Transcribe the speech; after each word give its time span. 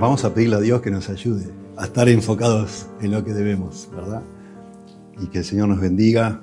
Vamos 0.00 0.24
a 0.24 0.32
pedirle 0.32 0.54
a 0.54 0.60
Dios 0.60 0.80
que 0.80 0.92
nos 0.92 1.08
ayude 1.08 1.52
a 1.76 1.86
estar 1.86 2.08
enfocados 2.08 2.86
en 3.00 3.10
lo 3.10 3.24
que 3.24 3.32
debemos, 3.32 3.88
¿verdad? 3.90 4.22
Y 5.20 5.26
que 5.26 5.38
el 5.38 5.44
Señor 5.44 5.66
nos 5.66 5.80
bendiga. 5.80 6.40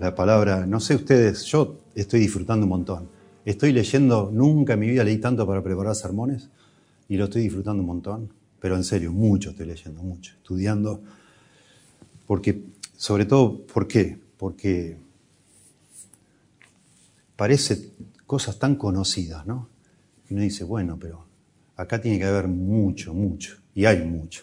La 0.00 0.12
palabra, 0.16 0.66
no 0.66 0.80
sé 0.80 0.96
ustedes, 0.96 1.44
yo 1.44 1.78
estoy 1.94 2.18
disfrutando 2.18 2.66
un 2.66 2.70
montón. 2.70 3.08
Estoy 3.44 3.70
leyendo, 3.70 4.28
nunca 4.32 4.72
en 4.72 4.80
mi 4.80 4.88
vida 4.88 5.04
leí 5.04 5.18
tanto 5.18 5.46
para 5.46 5.62
preparar 5.62 5.94
sermones 5.94 6.50
y 7.08 7.16
lo 7.16 7.26
estoy 7.26 7.42
disfrutando 7.42 7.80
un 7.80 7.86
montón. 7.86 8.32
Pero 8.58 8.74
en 8.74 8.82
serio, 8.82 9.12
mucho 9.12 9.50
estoy 9.50 9.66
leyendo, 9.66 10.02
mucho, 10.02 10.32
estudiando. 10.38 11.00
Porque, 12.26 12.60
sobre 12.96 13.24
todo, 13.24 13.64
¿por 13.68 13.86
qué? 13.86 14.18
Porque 14.36 14.96
parece 17.36 17.92
cosas 18.26 18.58
tan 18.58 18.74
conocidas, 18.74 19.46
¿no? 19.46 19.68
Y 20.28 20.34
uno 20.34 20.42
dice, 20.42 20.64
bueno, 20.64 20.98
pero 21.00 21.25
acá 21.76 22.00
tiene 22.00 22.18
que 22.18 22.24
haber 22.24 22.48
mucho, 22.48 23.14
mucho, 23.14 23.58
y 23.74 23.84
hay 23.84 24.02
mucho. 24.02 24.42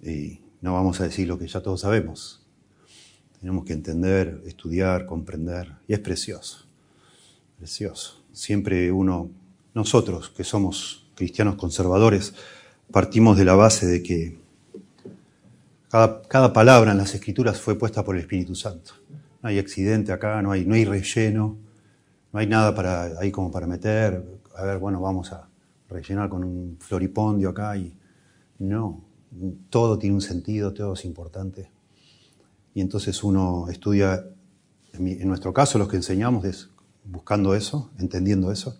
Y 0.00 0.40
no 0.60 0.74
vamos 0.74 1.00
a 1.00 1.04
decir 1.04 1.28
lo 1.28 1.38
que 1.38 1.46
ya 1.46 1.60
todos 1.60 1.82
sabemos. 1.82 2.44
Tenemos 3.40 3.64
que 3.64 3.72
entender, 3.72 4.42
estudiar, 4.46 5.06
comprender, 5.06 5.72
y 5.86 5.92
es 5.92 5.98
precioso, 5.98 6.66
precioso. 7.58 8.22
Siempre 8.32 8.90
uno, 8.90 9.30
nosotros 9.74 10.30
que 10.30 10.44
somos 10.44 11.06
cristianos 11.14 11.56
conservadores, 11.56 12.34
partimos 12.90 13.36
de 13.36 13.44
la 13.44 13.54
base 13.54 13.86
de 13.86 14.02
que 14.02 14.38
cada, 15.90 16.52
palabra 16.52 16.92
en 16.92 16.98
las 16.98 17.14
escrituras 17.14 17.60
fue 17.60 17.78
puesta 17.78 18.02
por 18.02 18.14
el 18.14 18.22
Espíritu 18.22 18.54
Santo. 18.54 18.94
No 19.42 19.48
hay 19.48 19.58
accidente 19.58 20.12
acá, 20.12 20.40
no 20.40 20.52
hay, 20.52 20.64
no 20.64 20.74
hay 20.74 20.84
relleno, 20.84 21.58
no 22.32 22.38
hay 22.38 22.46
nada 22.46 22.74
para, 22.74 23.18
ahí 23.20 23.30
como 23.30 23.50
para 23.50 23.66
meter. 23.66 24.24
A 24.56 24.64
ver, 24.64 24.78
bueno, 24.78 25.00
vamos 25.02 25.32
a, 25.32 25.48
rellenar 25.92 26.28
con 26.28 26.44
un 26.44 26.76
floripondio 26.80 27.50
acá 27.50 27.76
y 27.76 27.94
no, 28.58 29.04
todo 29.70 29.98
tiene 29.98 30.14
un 30.14 30.20
sentido, 30.20 30.72
todo 30.72 30.94
es 30.94 31.04
importante. 31.04 31.70
Y 32.74 32.80
entonces 32.80 33.22
uno 33.22 33.66
estudia, 33.68 34.24
en, 34.94 35.28
nuestro 35.28 35.52
caso 35.52 35.78
los 35.78 35.88
que 35.88 35.96
enseñamos 35.96 36.44
es 36.44 36.70
buscando 37.04 37.54
eso, 37.54 37.90
entendiendo 37.98 38.52
eso, 38.52 38.78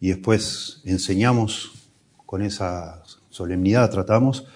y 0.00 0.08
después 0.08 0.80
enseñamos 0.84 1.90
con 2.26 2.42
esa 2.42 3.02
solemnidad, 3.28 3.90
tratamos, 3.90 4.46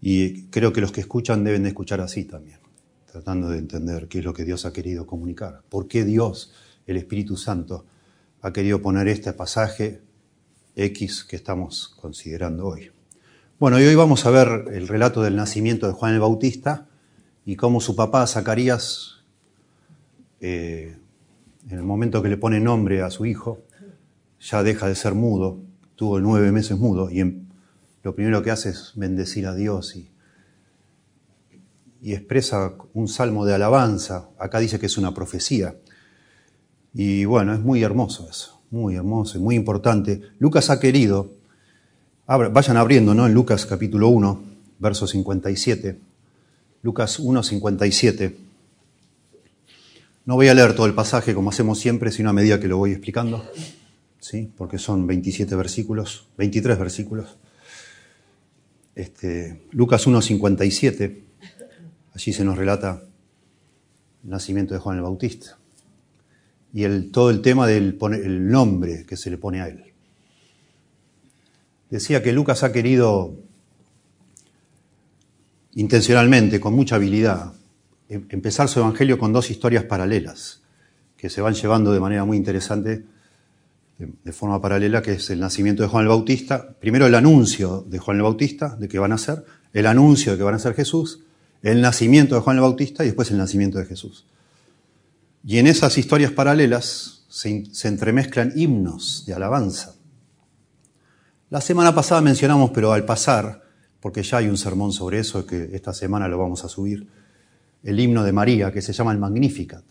y 0.00 0.44
creo 0.44 0.72
que 0.72 0.80
los 0.80 0.92
que 0.92 1.00
escuchan 1.00 1.44
deben 1.44 1.64
de 1.64 1.70
escuchar 1.70 2.00
así 2.00 2.24
también, 2.24 2.58
tratando 3.10 3.48
de 3.48 3.58
entender 3.58 4.08
qué 4.08 4.20
es 4.20 4.24
lo 4.24 4.32
que 4.32 4.44
Dios 4.44 4.64
ha 4.64 4.72
querido 4.72 5.06
comunicar, 5.06 5.62
por 5.68 5.88
qué 5.88 6.04
Dios, 6.04 6.52
el 6.86 6.96
Espíritu 6.96 7.36
Santo, 7.36 7.84
ha 8.40 8.52
querido 8.52 8.80
poner 8.80 9.08
este 9.08 9.32
pasaje 9.32 10.00
X 10.78 11.24
que 11.24 11.34
estamos 11.34 11.88
considerando 12.00 12.68
hoy. 12.68 12.92
Bueno, 13.58 13.80
y 13.80 13.84
hoy 13.84 13.96
vamos 13.96 14.24
a 14.26 14.30
ver 14.30 14.66
el 14.72 14.86
relato 14.86 15.22
del 15.22 15.34
nacimiento 15.34 15.88
de 15.88 15.92
Juan 15.92 16.14
el 16.14 16.20
Bautista 16.20 16.86
y 17.44 17.56
cómo 17.56 17.80
su 17.80 17.96
papá, 17.96 18.24
Zacarías, 18.28 19.24
eh, 20.40 20.96
en 21.68 21.78
el 21.78 21.82
momento 21.82 22.22
que 22.22 22.28
le 22.28 22.36
pone 22.36 22.60
nombre 22.60 23.02
a 23.02 23.10
su 23.10 23.26
hijo, 23.26 23.64
ya 24.40 24.62
deja 24.62 24.86
de 24.86 24.94
ser 24.94 25.14
mudo, 25.14 25.58
tuvo 25.96 26.20
nueve 26.20 26.52
meses 26.52 26.78
mudo, 26.78 27.10
y 27.10 27.42
lo 28.04 28.14
primero 28.14 28.40
que 28.44 28.52
hace 28.52 28.68
es 28.68 28.92
bendecir 28.94 29.48
a 29.48 29.56
Dios 29.56 29.96
y, 29.96 30.12
y 32.00 32.14
expresa 32.14 32.74
un 32.94 33.08
salmo 33.08 33.44
de 33.44 33.54
alabanza. 33.54 34.28
Acá 34.38 34.60
dice 34.60 34.78
que 34.78 34.86
es 34.86 34.96
una 34.96 35.12
profecía. 35.12 35.76
Y 36.94 37.24
bueno, 37.24 37.52
es 37.52 37.60
muy 37.60 37.82
hermoso 37.82 38.28
eso 38.30 38.57
muy 38.70 38.96
hermoso 38.96 39.38
y 39.38 39.40
muy 39.40 39.54
importante. 39.54 40.22
Lucas 40.38 40.70
ha 40.70 40.80
querido, 40.80 41.32
vayan 42.26 42.76
abriendo, 42.76 43.14
¿no? 43.14 43.26
En 43.26 43.34
Lucas 43.34 43.66
capítulo 43.66 44.08
1, 44.08 44.42
verso 44.78 45.06
57. 45.06 45.98
Lucas 46.82 47.18
1, 47.18 47.42
57. 47.42 48.36
No 50.26 50.34
voy 50.34 50.48
a 50.48 50.54
leer 50.54 50.74
todo 50.74 50.86
el 50.86 50.94
pasaje 50.94 51.34
como 51.34 51.50
hacemos 51.50 51.78
siempre, 51.78 52.12
sino 52.12 52.30
a 52.30 52.32
medida 52.34 52.60
que 52.60 52.68
lo 52.68 52.76
voy 52.76 52.92
explicando, 52.92 53.50
¿sí? 54.20 54.52
Porque 54.56 54.78
son 54.78 55.06
27 55.06 55.54
versículos, 55.56 56.28
23 56.36 56.78
versículos. 56.78 57.36
Este, 58.94 59.62
Lucas 59.70 60.06
1, 60.06 60.20
57. 60.20 61.24
Allí 62.14 62.32
se 62.32 62.44
nos 62.44 62.58
relata 62.58 63.02
el 64.24 64.30
nacimiento 64.30 64.74
de 64.74 64.80
Juan 64.80 64.96
el 64.96 65.02
Bautista 65.02 65.57
y 66.72 66.86
todo 67.10 67.30
el 67.30 67.40
tema 67.40 67.66
del 67.66 67.98
el 68.22 68.48
nombre 68.48 69.04
que 69.06 69.16
se 69.16 69.30
le 69.30 69.38
pone 69.38 69.60
a 69.60 69.68
él. 69.68 69.84
Decía 71.90 72.22
que 72.22 72.32
Lucas 72.32 72.62
ha 72.62 72.72
querido 72.72 73.34
intencionalmente, 75.74 76.60
con 76.60 76.74
mucha 76.74 76.96
habilidad, 76.96 77.52
em, 78.08 78.26
empezar 78.30 78.68
su 78.68 78.80
evangelio 78.80 79.18
con 79.18 79.32
dos 79.32 79.50
historias 79.50 79.84
paralelas 79.84 80.62
que 81.16 81.30
se 81.30 81.40
van 81.40 81.54
llevando 81.54 81.92
de 81.92 82.00
manera 82.00 82.24
muy 82.24 82.36
interesante, 82.36 83.04
de, 83.98 84.32
forma 84.32 84.60
paralela, 84.60 85.02
que 85.02 85.14
es 85.14 85.30
el 85.30 85.40
nacimiento 85.40 85.82
de 85.82 85.88
Juan 85.88 86.04
el 86.04 86.08
Bautista. 86.08 86.76
Primero 86.78 87.06
el 87.06 87.14
anuncio 87.16 87.84
de 87.88 87.98
Juan 87.98 88.18
el 88.18 88.22
Bautista, 88.22 88.76
de 88.76 88.88
que 88.88 89.00
van 89.00 89.10
a 89.10 89.18
ser, 89.18 89.44
el 89.72 89.86
anuncio 89.86 90.32
de 90.32 90.38
que 90.38 90.44
van 90.44 90.54
a 90.54 90.58
ser 90.60 90.74
Jesús, 90.74 91.24
el 91.62 91.80
nacimiento 91.80 92.36
de 92.36 92.40
Juan 92.40 92.56
el 92.56 92.62
Bautista 92.62 93.02
y 93.02 93.08
después 93.08 93.32
el 93.32 93.38
nacimiento 93.38 93.78
de 93.78 93.86
Jesús. 93.86 94.26
Y 95.44 95.58
en 95.58 95.66
esas 95.66 95.96
historias 95.98 96.32
paralelas 96.32 97.24
se, 97.28 97.64
entremezclan 97.84 98.52
himnos 98.56 99.24
de 99.26 99.34
alabanza. 99.34 99.94
La 101.50 101.60
semana 101.60 101.94
pasada 101.94 102.20
mencionamos, 102.20 102.70
pero 102.70 102.92
al 102.92 103.04
pasar, 103.04 103.62
porque 104.00 104.22
ya 104.22 104.38
hay 104.38 104.48
un 104.48 104.58
sermón 104.58 104.92
sobre 104.92 105.20
eso 105.20 105.46
que 105.46 105.70
esta 105.72 105.94
semana 105.94 106.28
lo 106.28 106.38
vamos 106.38 106.64
a 106.64 106.68
subir, 106.68 107.08
el 107.82 108.00
himno 108.00 108.24
de 108.24 108.32
María, 108.32 108.72
que 108.72 108.82
se 108.82 108.92
llama 108.92 109.12
el 109.12 109.18
Magnificat. 109.18 109.84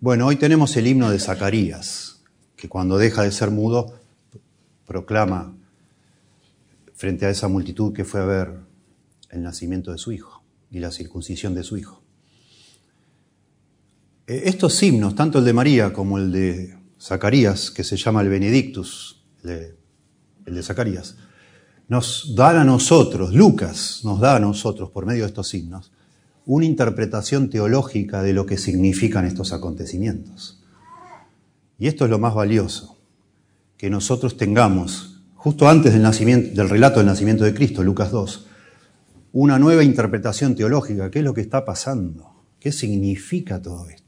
Bueno, 0.00 0.26
hoy 0.26 0.36
tenemos 0.36 0.76
el 0.76 0.86
himno 0.86 1.10
de 1.10 1.18
Zacarías, 1.18 2.22
que 2.56 2.68
cuando 2.68 2.96
deja 2.96 3.22
de 3.22 3.32
ser 3.32 3.50
mudo, 3.50 3.98
proclama 4.86 5.54
frente 6.94 7.26
a 7.26 7.30
esa 7.30 7.48
multitud 7.48 7.92
que 7.92 8.04
fue 8.04 8.20
a 8.20 8.24
ver 8.24 8.54
el 9.30 9.42
nacimiento 9.42 9.90
de 9.90 9.98
su 9.98 10.12
hijo 10.12 10.42
y 10.70 10.78
la 10.78 10.90
circuncisión 10.90 11.54
de 11.54 11.64
su 11.64 11.76
hijo. 11.76 12.01
Eh, 14.26 14.42
estos 14.46 14.82
himnos, 14.82 15.14
tanto 15.14 15.38
el 15.38 15.44
de 15.44 15.52
María 15.52 15.92
como 15.92 16.18
el 16.18 16.30
de 16.32 16.76
Zacarías, 17.00 17.70
que 17.70 17.84
se 17.84 17.96
llama 17.96 18.20
el 18.20 18.28
Benedictus, 18.28 19.24
el 19.44 20.54
de 20.54 20.62
Zacarías, 20.62 21.16
nos 21.88 22.34
dan 22.36 22.56
a 22.56 22.64
nosotros, 22.64 23.34
Lucas 23.34 24.00
nos 24.04 24.20
da 24.20 24.36
a 24.36 24.40
nosotros, 24.40 24.90
por 24.90 25.06
medio 25.06 25.22
de 25.22 25.28
estos 25.28 25.52
himnos, 25.54 25.92
una 26.46 26.64
interpretación 26.64 27.50
teológica 27.50 28.22
de 28.22 28.32
lo 28.32 28.46
que 28.46 28.56
significan 28.58 29.26
estos 29.26 29.52
acontecimientos. 29.52 30.62
Y 31.78 31.88
esto 31.88 32.04
es 32.04 32.10
lo 32.10 32.18
más 32.18 32.34
valioso, 32.34 32.96
que 33.76 33.90
nosotros 33.90 34.36
tengamos, 34.36 35.22
justo 35.34 35.68
antes 35.68 35.92
del, 35.92 36.54
del 36.54 36.68
relato 36.68 37.00
del 37.00 37.06
nacimiento 37.06 37.44
de 37.44 37.54
Cristo, 37.54 37.82
Lucas 37.82 38.12
2, 38.12 38.46
una 39.32 39.58
nueva 39.58 39.82
interpretación 39.82 40.54
teológica. 40.54 41.10
¿Qué 41.10 41.18
es 41.18 41.24
lo 41.24 41.34
que 41.34 41.40
está 41.40 41.64
pasando? 41.64 42.44
¿Qué 42.60 42.70
significa 42.70 43.60
todo 43.60 43.88
esto? 43.88 44.01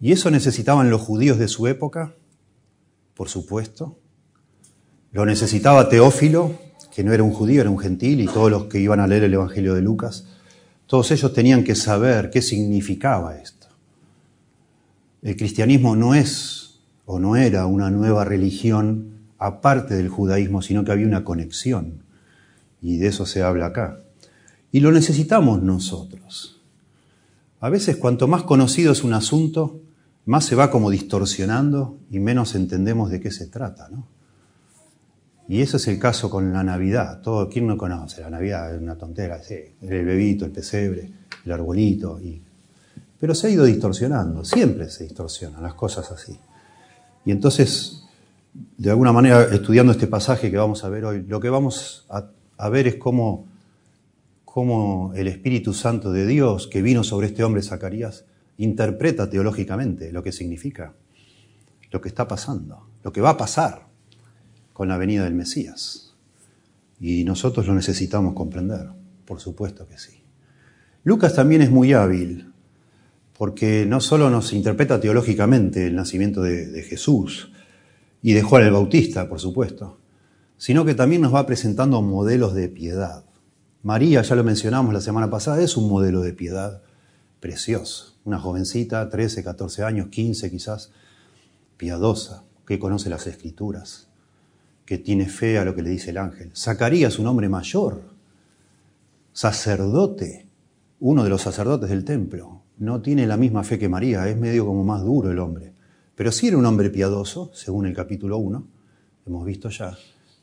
¿Y 0.00 0.12
eso 0.12 0.30
necesitaban 0.30 0.90
los 0.90 1.00
judíos 1.00 1.38
de 1.38 1.48
su 1.48 1.66
época? 1.66 2.14
Por 3.14 3.28
supuesto. 3.28 3.98
Lo 5.12 5.26
necesitaba 5.26 5.88
Teófilo, 5.88 6.58
que 6.94 7.02
no 7.02 7.12
era 7.12 7.22
un 7.22 7.32
judío, 7.32 7.60
era 7.60 7.70
un 7.70 7.78
gentil, 7.78 8.20
y 8.20 8.26
todos 8.26 8.50
los 8.50 8.64
que 8.64 8.78
iban 8.78 9.00
a 9.00 9.06
leer 9.06 9.24
el 9.24 9.34
Evangelio 9.34 9.74
de 9.74 9.82
Lucas. 9.82 10.26
Todos 10.86 11.10
ellos 11.10 11.32
tenían 11.32 11.64
que 11.64 11.74
saber 11.74 12.30
qué 12.30 12.42
significaba 12.42 13.36
esto. 13.36 13.66
El 15.22 15.36
cristianismo 15.36 15.96
no 15.96 16.14
es 16.14 16.80
o 17.06 17.18
no 17.18 17.36
era 17.36 17.66
una 17.66 17.90
nueva 17.90 18.24
religión 18.24 19.18
aparte 19.38 19.94
del 19.94 20.08
judaísmo, 20.08 20.62
sino 20.62 20.84
que 20.84 20.92
había 20.92 21.06
una 21.06 21.24
conexión. 21.24 22.04
Y 22.80 22.98
de 22.98 23.08
eso 23.08 23.26
se 23.26 23.42
habla 23.42 23.66
acá. 23.66 24.00
Y 24.70 24.80
lo 24.80 24.92
necesitamos 24.92 25.62
nosotros. 25.62 26.60
A 27.60 27.70
veces 27.70 27.96
cuanto 27.96 28.28
más 28.28 28.44
conocido 28.44 28.92
es 28.92 29.02
un 29.02 29.14
asunto, 29.14 29.80
más 30.28 30.44
se 30.44 30.54
va 30.54 30.70
como 30.70 30.90
distorsionando 30.90 32.00
y 32.10 32.20
menos 32.20 32.54
entendemos 32.54 33.10
de 33.10 33.18
qué 33.18 33.30
se 33.30 33.46
trata, 33.46 33.88
¿no? 33.88 34.06
Y 35.48 35.62
eso 35.62 35.78
es 35.78 35.88
el 35.88 35.98
caso 35.98 36.28
con 36.28 36.52
la 36.52 36.62
Navidad. 36.62 37.22
Todo, 37.22 37.48
¿Quién 37.48 37.66
no 37.66 37.78
conoce? 37.78 38.20
La 38.20 38.28
Navidad 38.28 38.74
es 38.74 38.82
una 38.82 38.96
tontera, 38.96 39.40
el 39.48 40.04
bebito, 40.04 40.44
el 40.44 40.50
pesebre, 40.50 41.10
el 41.46 41.50
arbolito. 41.52 42.20
Y... 42.20 42.42
Pero 43.18 43.34
se 43.34 43.46
ha 43.46 43.50
ido 43.50 43.64
distorsionando, 43.64 44.44
siempre 44.44 44.90
se 44.90 45.04
distorsionan 45.04 45.62
las 45.62 45.72
cosas 45.72 46.12
así. 46.12 46.38
Y 47.24 47.30
entonces, 47.30 48.04
de 48.52 48.90
alguna 48.90 49.12
manera, 49.12 49.44
estudiando 49.44 49.92
este 49.92 50.08
pasaje 50.08 50.50
que 50.50 50.58
vamos 50.58 50.84
a 50.84 50.90
ver 50.90 51.06
hoy, 51.06 51.24
lo 51.26 51.40
que 51.40 51.48
vamos 51.48 52.04
a, 52.10 52.26
a 52.58 52.68
ver 52.68 52.86
es 52.86 52.96
cómo, 52.96 53.46
cómo 54.44 55.14
el 55.14 55.26
Espíritu 55.26 55.72
Santo 55.72 56.12
de 56.12 56.26
Dios 56.26 56.66
que 56.66 56.82
vino 56.82 57.02
sobre 57.02 57.28
este 57.28 57.44
hombre 57.44 57.62
Zacarías, 57.62 58.26
interpreta 58.58 59.30
teológicamente 59.30 60.12
lo 60.12 60.22
que 60.22 60.32
significa, 60.32 60.94
lo 61.90 62.00
que 62.00 62.08
está 62.08 62.28
pasando, 62.28 62.88
lo 63.02 63.12
que 63.12 63.20
va 63.20 63.30
a 63.30 63.36
pasar 63.36 63.86
con 64.72 64.88
la 64.88 64.98
venida 64.98 65.24
del 65.24 65.34
Mesías. 65.34 66.14
Y 67.00 67.24
nosotros 67.24 67.66
lo 67.66 67.74
necesitamos 67.74 68.34
comprender, 68.34 68.88
por 69.24 69.40
supuesto 69.40 69.86
que 69.86 69.98
sí. 69.98 70.22
Lucas 71.04 71.34
también 71.34 71.62
es 71.62 71.70
muy 71.70 71.92
hábil, 71.92 72.52
porque 73.38 73.86
no 73.86 74.00
solo 74.00 74.30
nos 74.30 74.52
interpreta 74.52 75.00
teológicamente 75.00 75.86
el 75.86 75.94
nacimiento 75.94 76.42
de, 76.42 76.82
Jesús 76.82 77.52
y 78.20 78.32
de 78.32 78.42
Juan 78.42 78.64
el 78.64 78.72
Bautista, 78.72 79.28
por 79.28 79.38
supuesto, 79.38 80.00
sino 80.56 80.84
que 80.84 80.96
también 80.96 81.22
nos 81.22 81.32
va 81.32 81.46
presentando 81.46 82.02
modelos 82.02 82.52
de 82.54 82.68
piedad. 82.68 83.24
María, 83.84 84.22
ya 84.22 84.34
lo 84.34 84.42
mencionamos 84.42 84.92
la 84.92 85.00
semana 85.00 85.30
pasada, 85.30 85.62
es 85.62 85.76
un 85.76 85.88
modelo 85.88 86.20
de 86.20 86.32
piedad 86.32 86.82
precioso. 87.38 88.17
Una 88.28 88.38
jovencita, 88.38 89.08
13, 89.08 89.42
14 89.42 89.84
años, 89.84 90.08
15 90.08 90.50
quizás, 90.50 90.90
piadosa, 91.78 92.44
que 92.66 92.78
conoce 92.78 93.08
las 93.08 93.26
escrituras, 93.26 94.08
que 94.84 94.98
tiene 94.98 95.30
fe 95.30 95.56
a 95.56 95.64
lo 95.64 95.74
que 95.74 95.80
le 95.80 95.88
dice 95.88 96.10
el 96.10 96.18
ángel. 96.18 96.50
Zacarías, 96.54 97.18
un 97.18 97.26
hombre 97.26 97.48
mayor, 97.48 98.02
sacerdote, 99.32 100.46
uno 101.00 101.24
de 101.24 101.30
los 101.30 101.40
sacerdotes 101.40 101.88
del 101.88 102.04
templo, 102.04 102.60
no 102.76 103.00
tiene 103.00 103.26
la 103.26 103.38
misma 103.38 103.64
fe 103.64 103.78
que 103.78 103.88
María, 103.88 104.28
es 104.28 104.36
medio 104.36 104.66
como 104.66 104.84
más 104.84 105.02
duro 105.02 105.30
el 105.30 105.38
hombre. 105.38 105.72
Pero 106.14 106.30
sí 106.30 106.48
era 106.48 106.58
un 106.58 106.66
hombre 106.66 106.90
piadoso, 106.90 107.50
según 107.54 107.86
el 107.86 107.94
capítulo 107.94 108.36
1, 108.36 108.66
hemos 109.26 109.46
visto 109.46 109.70
ya, 109.70 109.96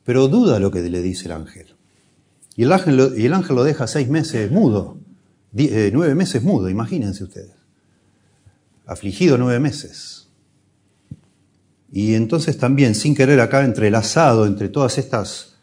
pero 0.04 0.28
duda 0.28 0.60
lo 0.60 0.72
que 0.72 0.82
le 0.82 1.04
dice 1.04 1.26
el 1.26 1.34
ángel. 1.34 1.76
Y 2.56 2.64
el 2.64 2.72
ángel, 2.72 2.98
lo, 2.98 3.16
y 3.16 3.28
el 3.28 3.34
ángel 3.36 3.56
lo 3.56 3.64
deja 3.64 3.86
seis 3.86 4.10
meses 4.10 4.50
mudo, 4.52 4.98
eh, 5.56 5.92
nueve 5.94 6.16
meses 6.16 6.42
mudo, 6.42 6.68
imagínense 6.68 7.24
ustedes. 7.24 7.65
Afligido 8.86 9.38
nueve 9.38 9.60
meses. 9.60 10.28
Y 11.92 12.14
entonces 12.14 12.58
también, 12.58 12.94
sin 12.94 13.16
querer 13.16 13.40
acá 13.40 13.64
entrelazado 13.64 14.46
entre 14.46 14.70
todas 14.70 14.98
estas 14.98 15.56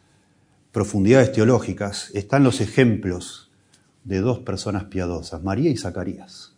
profundidades 0.73 1.33
teológicas, 1.33 2.11
están 2.14 2.43
los 2.43 2.61
ejemplos 2.61 3.50
de 4.05 4.21
dos 4.21 4.38
personas 4.38 4.85
piadosas, 4.85 5.43
María 5.43 5.71
y 5.71 5.76
Zacarías. 5.76 6.55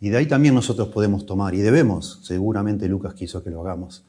Y 0.00 0.08
de 0.10 0.18
ahí 0.18 0.26
también 0.26 0.54
nosotros 0.54 0.88
podemos 0.88 1.24
tomar, 1.24 1.54
y 1.54 1.60
debemos, 1.60 2.20
seguramente 2.24 2.88
Lucas 2.88 3.14
quiso 3.14 3.42
que 3.42 3.50
lo 3.50 3.60
hagamos, 3.60 4.04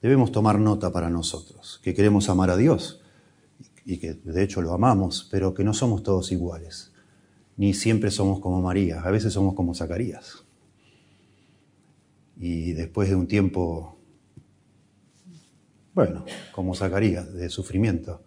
debemos 0.00 0.32
tomar 0.32 0.58
nota 0.58 0.92
para 0.92 1.10
nosotros, 1.10 1.80
que 1.82 1.92
queremos 1.92 2.28
amar 2.28 2.50
a 2.50 2.56
Dios 2.56 3.00
y 3.84 3.98
que 3.98 4.14
de 4.14 4.42
hecho 4.42 4.62
lo 4.62 4.72
amamos, 4.72 5.28
pero 5.30 5.52
que 5.52 5.64
no 5.64 5.74
somos 5.74 6.02
todos 6.02 6.32
iguales, 6.32 6.92
ni 7.56 7.74
siempre 7.74 8.10
somos 8.10 8.40
como 8.40 8.62
María, 8.62 9.00
a 9.00 9.10
veces 9.10 9.32
somos 9.32 9.54
como 9.54 9.74
Zacarías. 9.74 10.43
Y 12.36 12.72
después 12.72 13.08
de 13.08 13.14
un 13.14 13.26
tiempo, 13.26 13.98
bueno, 15.94 16.24
como 16.52 16.74
Zacarías, 16.74 17.32
de 17.32 17.48
sufrimiento, 17.48 18.22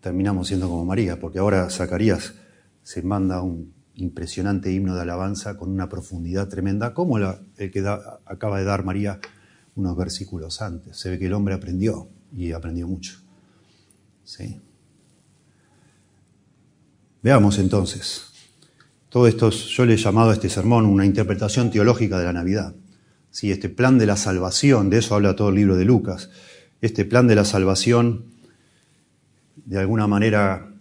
terminamos 0.00 0.48
siendo 0.48 0.68
como 0.68 0.84
María, 0.84 1.18
porque 1.18 1.38
ahora 1.38 1.70
Zacarías 1.70 2.34
se 2.82 3.02
manda 3.02 3.42
un 3.42 3.74
impresionante 3.94 4.70
himno 4.70 4.94
de 4.94 5.02
alabanza 5.02 5.56
con 5.56 5.70
una 5.70 5.88
profundidad 5.88 6.48
tremenda, 6.48 6.94
como 6.94 7.18
el 7.18 7.70
que 7.70 7.84
acaba 8.26 8.58
de 8.58 8.64
dar 8.64 8.84
María 8.84 9.18
unos 9.74 9.96
versículos 9.96 10.60
antes. 10.62 10.96
Se 10.96 11.10
ve 11.10 11.18
que 11.18 11.26
el 11.26 11.32
hombre 11.32 11.54
aprendió 11.54 12.08
y 12.34 12.52
aprendió 12.52 12.86
mucho. 12.86 13.18
¿Sí? 14.24 14.60
Veamos 17.22 17.58
entonces. 17.58 18.26
Todo 19.08 19.26
esto 19.26 19.50
yo 19.50 19.86
le 19.86 19.94
he 19.94 19.96
llamado 19.96 20.30
a 20.30 20.34
este 20.34 20.48
sermón 20.48 20.84
una 20.86 21.06
interpretación 21.06 21.70
teológica 21.70 22.18
de 22.18 22.24
la 22.24 22.32
Navidad. 22.32 22.74
Sí, 23.36 23.52
este 23.52 23.68
plan 23.68 23.98
de 23.98 24.06
la 24.06 24.16
salvación, 24.16 24.88
de 24.88 24.96
eso 24.96 25.14
habla 25.14 25.36
todo 25.36 25.50
el 25.50 25.56
libro 25.56 25.76
de 25.76 25.84
Lucas. 25.84 26.30
Este 26.80 27.04
plan 27.04 27.28
de 27.28 27.34
la 27.34 27.44
salvación, 27.44 28.24
de 29.56 29.78
alguna 29.78 30.06
manera, 30.06 30.72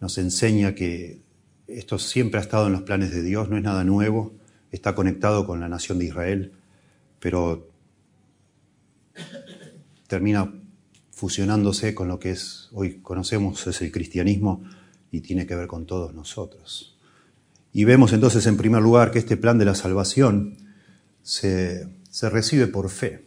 nos 0.00 0.18
enseña 0.18 0.74
que 0.74 1.20
esto 1.68 2.00
siempre 2.00 2.40
ha 2.40 2.42
estado 2.42 2.66
en 2.66 2.72
los 2.72 2.82
planes 2.82 3.12
de 3.12 3.22
Dios, 3.22 3.48
no 3.48 3.56
es 3.56 3.62
nada 3.62 3.84
nuevo, 3.84 4.34
está 4.72 4.96
conectado 4.96 5.46
con 5.46 5.60
la 5.60 5.68
nación 5.68 6.00
de 6.00 6.06
Israel, 6.06 6.52
pero 7.20 7.68
termina 10.08 10.52
fusionándose 11.12 11.94
con 11.94 12.08
lo 12.08 12.18
que 12.18 12.32
es 12.32 12.70
hoy 12.72 12.98
conocemos 13.02 13.64
es 13.68 13.82
el 13.82 13.92
cristianismo 13.92 14.64
y 15.12 15.20
tiene 15.20 15.46
que 15.46 15.54
ver 15.54 15.68
con 15.68 15.86
todos 15.86 16.12
nosotros. 16.12 16.98
Y 17.72 17.84
vemos 17.84 18.12
entonces 18.12 18.44
en 18.46 18.56
primer 18.56 18.82
lugar 18.82 19.12
que 19.12 19.20
este 19.20 19.36
plan 19.36 19.58
de 19.58 19.64
la 19.64 19.76
salvación 19.76 20.56
se, 21.22 21.99
se 22.10 22.28
recibe 22.28 22.66
por 22.66 22.90
fe. 22.90 23.24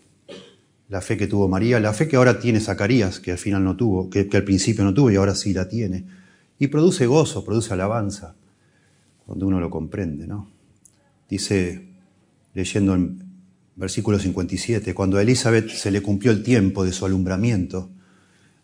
La 0.89 1.01
fe 1.01 1.17
que 1.17 1.27
tuvo 1.27 1.47
María, 1.47 1.79
la 1.79 1.93
fe 1.93 2.07
que 2.07 2.17
ahora 2.17 2.39
tiene 2.39 2.59
Zacarías, 2.59 3.19
que 3.19 3.31
al 3.31 3.37
final 3.37 3.63
no 3.63 3.75
tuvo, 3.75 4.09
que, 4.09 4.29
al 4.31 4.43
principio 4.43 4.83
no 4.83 4.93
tuvo 4.93 5.09
y 5.09 5.15
ahora 5.15 5.33
sí 5.33 5.53
la 5.53 5.67
tiene. 5.67 6.05
Y 6.59 6.67
produce 6.67 7.07
gozo, 7.07 7.43
produce 7.43 7.73
alabanza, 7.73 8.35
cuando 9.25 9.47
uno 9.47 9.59
lo 9.59 9.69
comprende, 9.69 10.27
¿no? 10.27 10.51
Dice, 11.27 11.87
leyendo 12.53 12.93
en 12.93 13.23
versículo 13.75 14.19
57, 14.19 14.93
cuando 14.93 15.17
a 15.17 15.21
Elizabeth 15.23 15.69
se 15.69 15.89
le 15.89 16.01
cumplió 16.01 16.31
el 16.31 16.43
tiempo 16.43 16.83
de 16.83 16.91
su 16.91 17.05
alumbramiento, 17.05 17.89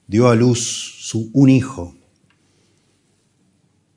dio 0.06 0.28
a 0.28 0.36
luz 0.36 0.60
su, 0.60 1.32
un 1.34 1.50
hijo. 1.50 1.96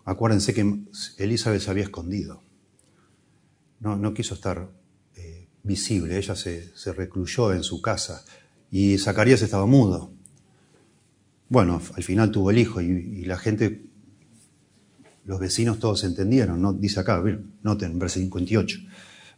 Acuérdense 0.04 0.54
que 0.54 0.84
Elizabeth 1.18 1.60
se 1.60 1.70
había 1.70 1.84
escondido. 1.84 2.42
No, 3.80 3.96
no 3.96 4.14
quiso 4.14 4.34
estar 4.34 4.70
visible, 5.62 6.18
ella 6.18 6.34
se, 6.34 6.76
se, 6.76 6.92
recluyó 6.92 7.52
en 7.52 7.62
su 7.62 7.80
casa 7.80 8.24
y 8.70 8.98
Zacarías 8.98 9.42
estaba 9.42 9.66
mudo. 9.66 10.12
Bueno, 11.48 11.80
al 11.94 12.02
final 12.02 12.30
tuvo 12.30 12.50
el 12.50 12.58
hijo 12.58 12.80
y, 12.80 13.24
la 13.24 13.38
gente, 13.38 13.84
los 15.24 15.38
vecinos 15.38 15.78
todos 15.78 16.04
entendieron, 16.04 16.60
¿no? 16.62 16.72
dice 16.72 17.00
acá, 17.00 17.22
noten, 17.62 17.98
verso 17.98 18.18
58 18.18 18.80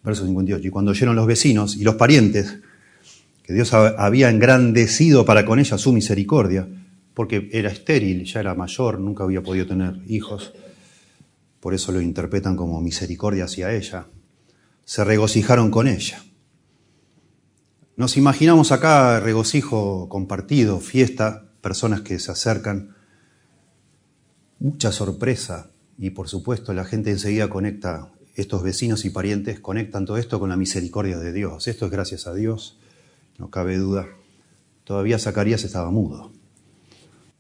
verso 0.05 0.25
58. 0.27 0.69
Y 0.69 0.71
cuando 0.71 0.91
oyeron 0.93 1.17
los 1.17 1.27
vecinos 1.27 1.77
y 1.77 1.83
los 1.83 1.97
parientes 1.97 2.59
que 3.43 3.53
Dios 3.53 3.75
había 3.75 4.31
engrandecido 4.31 5.25
para 5.25 5.45
con 5.45 5.59
ella 5.59 5.77
su 5.77 5.93
misericordia, 5.93 6.69
porque 7.15 7.49
era 7.53 7.71
estéril, 7.71 8.25
ya 8.25 8.41
era 8.41 8.55
mayor, 8.55 9.01
nunca 9.01 9.25
había 9.25 9.43
podido 9.43 9.67
tener 9.67 10.01
hijos, 10.07 10.53
por 11.61 11.75
eso 11.75 11.93
lo 11.93 12.01
interpretan 12.01 12.57
como 12.57 12.81
misericordia 12.81 13.45
hacia 13.45 13.73
ella, 13.75 14.07
se 14.85 15.05
regocijaron 15.05 15.71
con 15.71 15.89
ella. 15.89 16.23
Nos 17.97 18.17
imaginamos 18.17 18.73
acá 18.73 19.21
regocijo 19.21 20.09
compartido, 20.09 20.81
fiesta, 20.81 21.45
personas 21.61 22.01
que 22.01 22.19
se 22.19 22.33
acercan, 22.33 22.97
mucha 24.59 24.93
sorpresa 24.93 25.71
y 25.97 26.11
por 26.11 26.29
supuesto 26.29 26.73
la 26.73 26.85
gente 26.85 27.11
enseguida 27.11 27.49
conecta 27.49 28.11
estos 28.35 28.63
vecinos 28.65 29.05
y 29.05 29.11
parientes 29.11 29.61
conectan 29.61 30.07
todo 30.07 30.17
esto 30.17 30.41
con 30.41 30.51
la 30.51 30.57
misericordia 30.57 31.19
de 31.19 31.33
Dios. 31.33 31.69
Esto 31.69 31.87
es 31.87 31.93
gracias 31.93 32.27
a 32.27 32.35
Dios, 32.35 32.79
no 33.39 33.51
cabe 33.51 33.77
duda. 33.79 34.09
Todavía 34.83 35.19
Zacarías 35.19 35.65
estaba 35.65 35.91
mudo. 35.91 36.33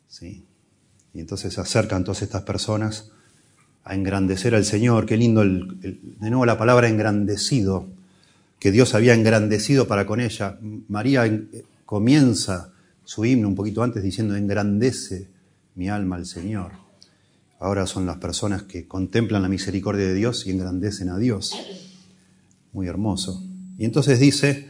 ¿sí? 0.06 0.46
Y 1.12 1.20
entonces 1.20 1.54
se 1.54 1.60
acercan 1.60 2.04
todas 2.04 2.22
estas 2.22 2.42
personas 2.42 3.10
a 3.84 3.94
engrandecer 3.94 4.54
al 4.54 4.64
Señor. 4.64 5.06
Qué 5.06 5.16
lindo, 5.16 5.42
el, 5.42 5.78
de 6.20 6.30
nuevo 6.30 6.46
la 6.46 6.58
palabra 6.58 6.88
engrandecido, 6.88 7.86
que 8.58 8.72
Dios 8.72 8.94
había 8.94 9.14
engrandecido 9.14 9.86
para 9.86 10.06
con 10.06 10.20
ella. 10.20 10.58
María 10.88 11.30
comienza 11.84 12.72
su 13.04 13.24
himno 13.24 13.48
un 13.48 13.54
poquito 13.54 13.82
antes 13.82 14.02
diciendo, 14.02 14.34
engrandece 14.36 15.28
mi 15.74 15.88
alma 15.88 16.16
al 16.16 16.26
Señor 16.26 16.84
ahora 17.64 17.86
son 17.86 18.04
las 18.04 18.18
personas 18.18 18.64
que 18.64 18.86
contemplan 18.86 19.40
la 19.40 19.48
misericordia 19.48 20.04
de 20.06 20.12
Dios 20.12 20.46
y 20.46 20.50
engrandecen 20.50 21.08
a 21.08 21.16
Dios. 21.16 21.54
Muy 22.74 22.88
hermoso. 22.88 23.42
Y 23.78 23.86
entonces 23.86 24.20
dice, 24.20 24.68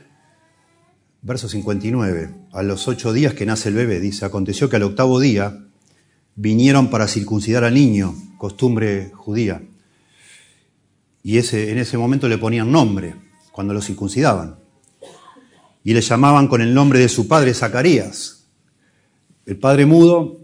verso 1.20 1.48
59, 1.48 2.32
a 2.52 2.62
los 2.62 2.86
ocho 2.86 3.12
días 3.12 3.34
que 3.34 3.46
nace 3.46 3.70
el 3.70 3.74
bebé, 3.74 3.98
dice, 3.98 4.24
aconteció 4.24 4.70
que 4.70 4.76
al 4.76 4.84
octavo 4.84 5.18
día 5.18 5.66
vinieron 6.36 6.88
para 6.88 7.08
circuncidar 7.08 7.64
al 7.64 7.74
niño, 7.74 8.14
costumbre 8.44 9.10
judía. 9.14 9.62
Y 11.22 11.38
ese, 11.38 11.72
en 11.72 11.78
ese 11.78 11.96
momento 11.96 12.28
le 12.28 12.36
ponían 12.36 12.70
nombre, 12.70 13.14
cuando 13.52 13.72
lo 13.72 13.80
circuncidaban. 13.80 14.56
Y 15.82 15.94
le 15.94 16.02
llamaban 16.02 16.46
con 16.46 16.60
el 16.60 16.74
nombre 16.74 16.98
de 16.98 17.08
su 17.08 17.26
padre 17.26 17.54
Zacarías. 17.54 18.44
El 19.46 19.56
padre 19.56 19.86
mudo 19.86 20.40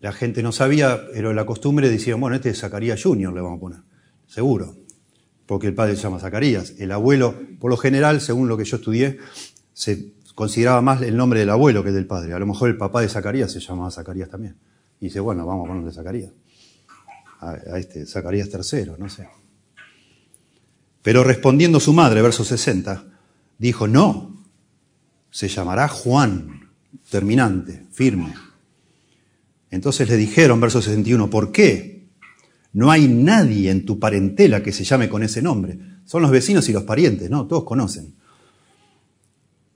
la 0.00 0.12
gente 0.12 0.42
no 0.42 0.52
sabía, 0.52 1.06
pero 1.10 1.32
la 1.32 1.46
costumbre 1.46 1.88
decía, 1.88 2.16
bueno, 2.16 2.36
este 2.36 2.50
es 2.50 2.60
Zacarías 2.60 3.02
Junior, 3.02 3.32
le 3.32 3.40
vamos 3.40 3.56
a 3.56 3.60
poner, 3.60 3.78
seguro, 4.26 4.76
porque 5.46 5.68
el 5.68 5.74
padre 5.74 5.96
se 5.96 6.02
llama 6.02 6.20
Zacarías. 6.20 6.74
El 6.78 6.92
abuelo, 6.92 7.34
por 7.58 7.70
lo 7.70 7.78
general, 7.78 8.20
según 8.20 8.46
lo 8.46 8.58
que 8.58 8.64
yo 8.64 8.76
estudié, 8.76 9.16
se 9.72 10.12
consideraba 10.34 10.82
más 10.82 11.00
el 11.00 11.16
nombre 11.16 11.40
del 11.40 11.48
abuelo 11.48 11.82
que 11.82 11.92
del 11.92 12.06
padre. 12.06 12.34
A 12.34 12.38
lo 12.38 12.44
mejor 12.44 12.68
el 12.68 12.76
papá 12.76 13.00
de 13.00 13.08
Zacarías 13.08 13.50
se 13.52 13.60
llamaba 13.60 13.90
Zacarías 13.90 14.28
también. 14.28 14.56
Y 15.00 15.06
dice, 15.06 15.20
bueno, 15.20 15.46
vamos 15.46 15.64
a 15.64 15.68
ponerle 15.68 15.92
Zacarías. 15.92 16.32
A, 17.40 17.78
este, 17.78 18.04
Zacarías 18.06 18.48
III, 18.48 18.92
no 18.98 19.08
sé. 19.08 19.28
Pero 21.02 21.24
respondiendo 21.24 21.80
su 21.80 21.92
madre, 21.92 22.22
verso 22.22 22.44
60, 22.44 23.04
dijo, 23.58 23.86
no, 23.86 24.44
se 25.30 25.48
llamará 25.48 25.88
Juan, 25.88 26.70
terminante, 27.10 27.86
firme 27.92 28.34
Entonces 29.70 30.08
le 30.08 30.16
dijeron, 30.16 30.60
verso 30.60 30.82
61, 30.82 31.30
¿por 31.30 31.52
qué? 31.52 32.08
No 32.72 32.90
hay 32.90 33.08
nadie 33.08 33.70
en 33.70 33.84
tu 33.84 33.98
parentela 33.98 34.62
que 34.62 34.72
se 34.72 34.84
llame 34.84 35.08
con 35.08 35.22
ese 35.22 35.42
nombre. 35.42 35.78
Son 36.04 36.22
los 36.22 36.30
vecinos 36.30 36.68
y 36.68 36.72
los 36.72 36.84
parientes, 36.84 37.30
¿no? 37.30 37.46
Todos 37.46 37.64
conocen. 37.64 38.14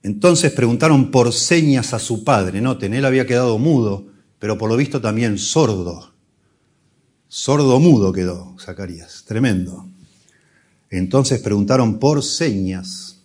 Entonces 0.02 0.52
preguntaron 0.52 1.10
por 1.10 1.32
señas 1.32 1.94
a 1.94 1.98
su 1.98 2.24
padre. 2.24 2.60
Noten, 2.60 2.94
él 2.94 3.04
había 3.04 3.26
quedado 3.26 3.58
mudo, 3.58 4.06
pero 4.38 4.58
por 4.58 4.68
lo 4.68 4.76
visto 4.76 5.00
también 5.00 5.38
sordo. 5.38 6.11
Sordo 7.34 7.80
mudo 7.80 8.12
quedó 8.12 8.54
Zacarías. 8.60 9.24
Tremendo. 9.24 9.88
Entonces 10.90 11.40
preguntaron 11.40 11.98
por 11.98 12.22
señas 12.22 13.24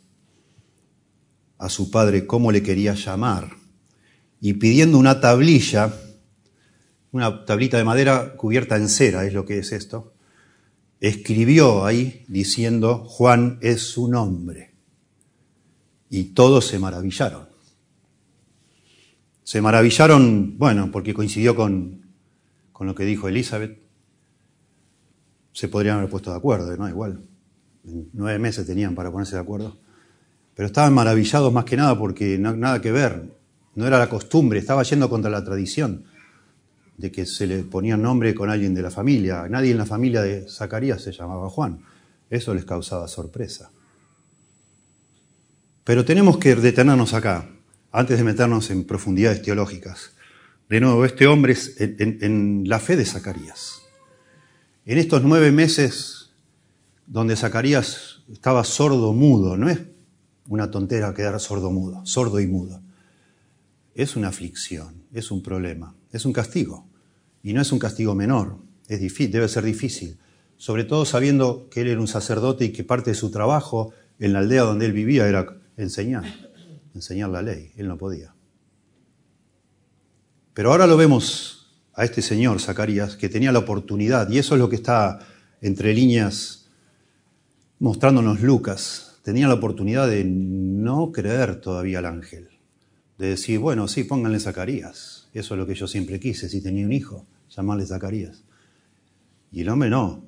a 1.58 1.68
su 1.68 1.92
padre 1.92 2.26
cómo 2.26 2.54
le 2.54 2.64
quería 2.64 2.94
llamar. 2.94 3.50
Y 4.40 4.54
pidiendo 4.54 4.98
una 4.98 5.20
tablilla, 5.20 5.94
una 7.12 7.44
tablita 7.44 7.78
de 7.78 7.84
madera 7.84 8.38
cubierta 8.38 8.78
en 8.78 8.88
cera, 8.88 9.26
es 9.26 9.34
lo 9.34 9.44
que 9.44 9.58
es 9.58 9.74
esto, 9.74 10.14
escribió 11.02 11.84
ahí 11.84 12.24
diciendo, 12.30 13.04
Juan 13.10 13.60
es 13.62 13.82
su 13.82 14.08
nombre. 14.08 14.74
Y 16.10 16.24
todos 16.34 16.66
se 16.66 16.80
maravillaron. 16.80 17.50
Se 19.44 19.62
maravillaron, 19.62 20.58
bueno, 20.58 20.92
porque 20.94 21.14
coincidió 21.14 21.58
con, 21.58 22.06
con 22.72 22.88
lo 22.88 22.96
que 22.96 23.04
dijo 23.04 23.28
Elizabeth. 23.28 23.87
Se 25.58 25.70
podrían 25.70 25.98
haber 25.98 26.08
puesto 26.12 26.30
de 26.30 26.38
acuerdo, 26.38 26.78
¿no? 26.78 26.88
Igual. 26.88 27.20
nueve 28.14 28.38
meses 28.38 28.68
tenían 28.68 28.94
para 28.94 29.12
ponerse 29.12 29.38
de 29.38 29.42
acuerdo. 29.42 29.76
Pero 30.54 30.68
estaban 30.68 30.94
maravillados 30.94 31.52
más 31.52 31.66
que 31.66 31.76
nada 31.76 31.98
porque 31.98 32.38
no, 32.38 32.56
nada 32.56 32.80
que 32.80 32.92
ver. 32.92 33.24
No 33.74 33.88
era 33.88 33.98
la 33.98 34.08
costumbre, 34.08 34.60
estaba 34.60 34.84
yendo 34.84 35.10
contra 35.10 35.32
la 35.32 35.44
tradición 35.44 36.04
de 36.96 37.12
que 37.12 37.26
se 37.26 37.48
le 37.48 37.64
ponía 37.64 37.98
nombre 37.98 38.36
con 38.36 38.52
alguien 38.52 38.76
de 38.76 38.84
la 38.84 38.92
familia. 38.92 39.48
Nadie 39.50 39.72
en 39.72 39.80
la 39.80 39.88
familia 39.88 40.22
de 40.22 40.48
Zacarías 40.48 41.02
se 41.02 41.12
llamaba 41.12 41.50
Juan. 41.50 41.80
Eso 42.30 42.54
les 42.54 42.64
causaba 42.64 43.08
sorpresa. 43.08 43.72
Pero 45.84 46.06
tenemos 46.06 46.38
que 46.38 46.56
detenernos 46.56 47.16
acá, 47.16 47.50
antes 47.92 48.16
de 48.16 48.24
meternos 48.24 48.70
en 48.70 48.84
profundidades 48.84 49.42
teológicas. 49.42 50.12
De 50.70 50.80
nuevo, 50.80 51.04
este 51.04 51.26
hombre 51.26 51.54
es 51.54 51.74
en, 51.80 52.62
la 52.70 52.80
fe 52.80 52.96
de 52.96 53.06
Zacarías. 53.06 53.76
En 54.89 54.98
estos 54.98 55.22
nueve 55.22 55.51
meses 55.51 56.29
donde 57.08 57.36
Zacarías 57.36 58.24
estaba 58.32 58.63
sordo 58.63 59.12
mudo, 59.12 59.58
no 59.58 59.67
es 59.67 59.82
una 60.48 60.72
tontera 60.72 61.13
quedar 61.13 61.38
sordo 61.41 61.72
mudo, 61.72 62.06
sordo 62.06 62.39
y 62.39 62.48
mudo. 62.48 62.82
Es 63.96 64.15
una 64.15 64.29
aflicción, 64.29 65.03
es 65.12 65.29
un 65.29 65.44
problema, 65.44 65.94
es 66.13 66.24
un 66.24 66.32
castigo. 66.32 66.88
Y 67.44 67.51
no 67.51 67.62
es 67.62 67.74
un 67.74 67.79
castigo 67.79 68.15
menor, 68.15 68.60
es 68.88 69.01
debe 69.29 69.50
ser 69.50 69.65
difícil. 69.65 70.20
Sobre 70.56 70.86
todo 70.86 71.03
sabiendo 71.03 71.67
que 71.70 71.82
él 71.82 71.89
era 71.89 72.00
un 72.00 72.08
sacerdote 72.08 72.63
y 72.63 72.72
que 72.72 72.86
parte 72.86 73.10
de 73.10 73.15
su 73.15 73.29
trabajo 73.29 73.91
en 74.20 74.32
la 74.32 74.39
aldea 74.39 74.62
donde 74.62 74.86
él 74.86 74.94
vivía 74.94 75.27
era 75.27 75.53
enseñar, 75.75 76.24
enseñar 76.96 77.29
la 77.29 77.41
ley. 77.41 77.74
Él 77.75 77.89
no 77.89 77.98
podía. 77.98 78.34
Pero 80.53 80.72
ahora 80.72 80.88
lo 80.88 80.96
vemos 80.96 81.57
a 81.98 82.06
este 82.06 82.22
señor, 82.22 82.62
Zacarías, 82.62 83.18
que 83.18 83.27
tenía 83.27 83.51
la 83.51 83.58
oportunidad, 83.60 84.30
y 84.30 84.38
eso 84.38 84.54
es 84.54 84.60
lo 84.60 84.70
que 84.70 84.75
está 84.75 85.20
entre 85.62 85.96
líneas 85.96 86.70
mostrándonos 87.80 88.42
Lucas, 88.42 89.18
tenía 89.24 89.48
la 89.48 89.56
oportunidad 89.56 90.08
de 90.08 90.24
no 90.24 91.12
creer 91.12 91.60
todavía 91.60 91.98
al 91.98 92.06
ángel, 92.06 92.50
de 93.18 93.30
decir, 93.30 93.58
bueno, 93.58 93.88
sí, 93.88 94.04
pónganle 94.04 94.39
Zacarías, 94.39 95.27
eso 95.34 95.56
es 95.56 95.58
lo 95.58 95.66
que 95.66 95.74
yo 95.74 95.88
siempre 95.88 96.20
quise, 96.20 96.50
si 96.50 96.62
tenía 96.62 96.86
un 96.86 96.94
hijo 96.94 97.25
llamarle 97.50 97.88
Zacarías. 97.88 98.44
Y 99.51 99.62
el 99.62 99.70
hombre 99.70 99.89
no, 99.89 100.24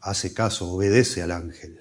hace 0.00 0.34
caso, 0.34 0.68
obedece 0.72 1.22
al 1.22 1.30
ángel. 1.30 1.78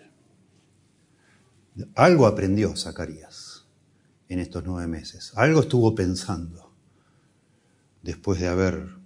Algo 1.95 2.27
aprendió 2.27 2.75
Zacarías 2.75 3.65
en 4.29 4.37
estos 4.37 4.63
nueve 4.63 4.87
meses, 4.87 5.31
algo 5.35 5.61
estuvo 5.61 5.95
pensando 5.95 6.71
después 8.03 8.39
de 8.39 8.47
haber 8.47 9.02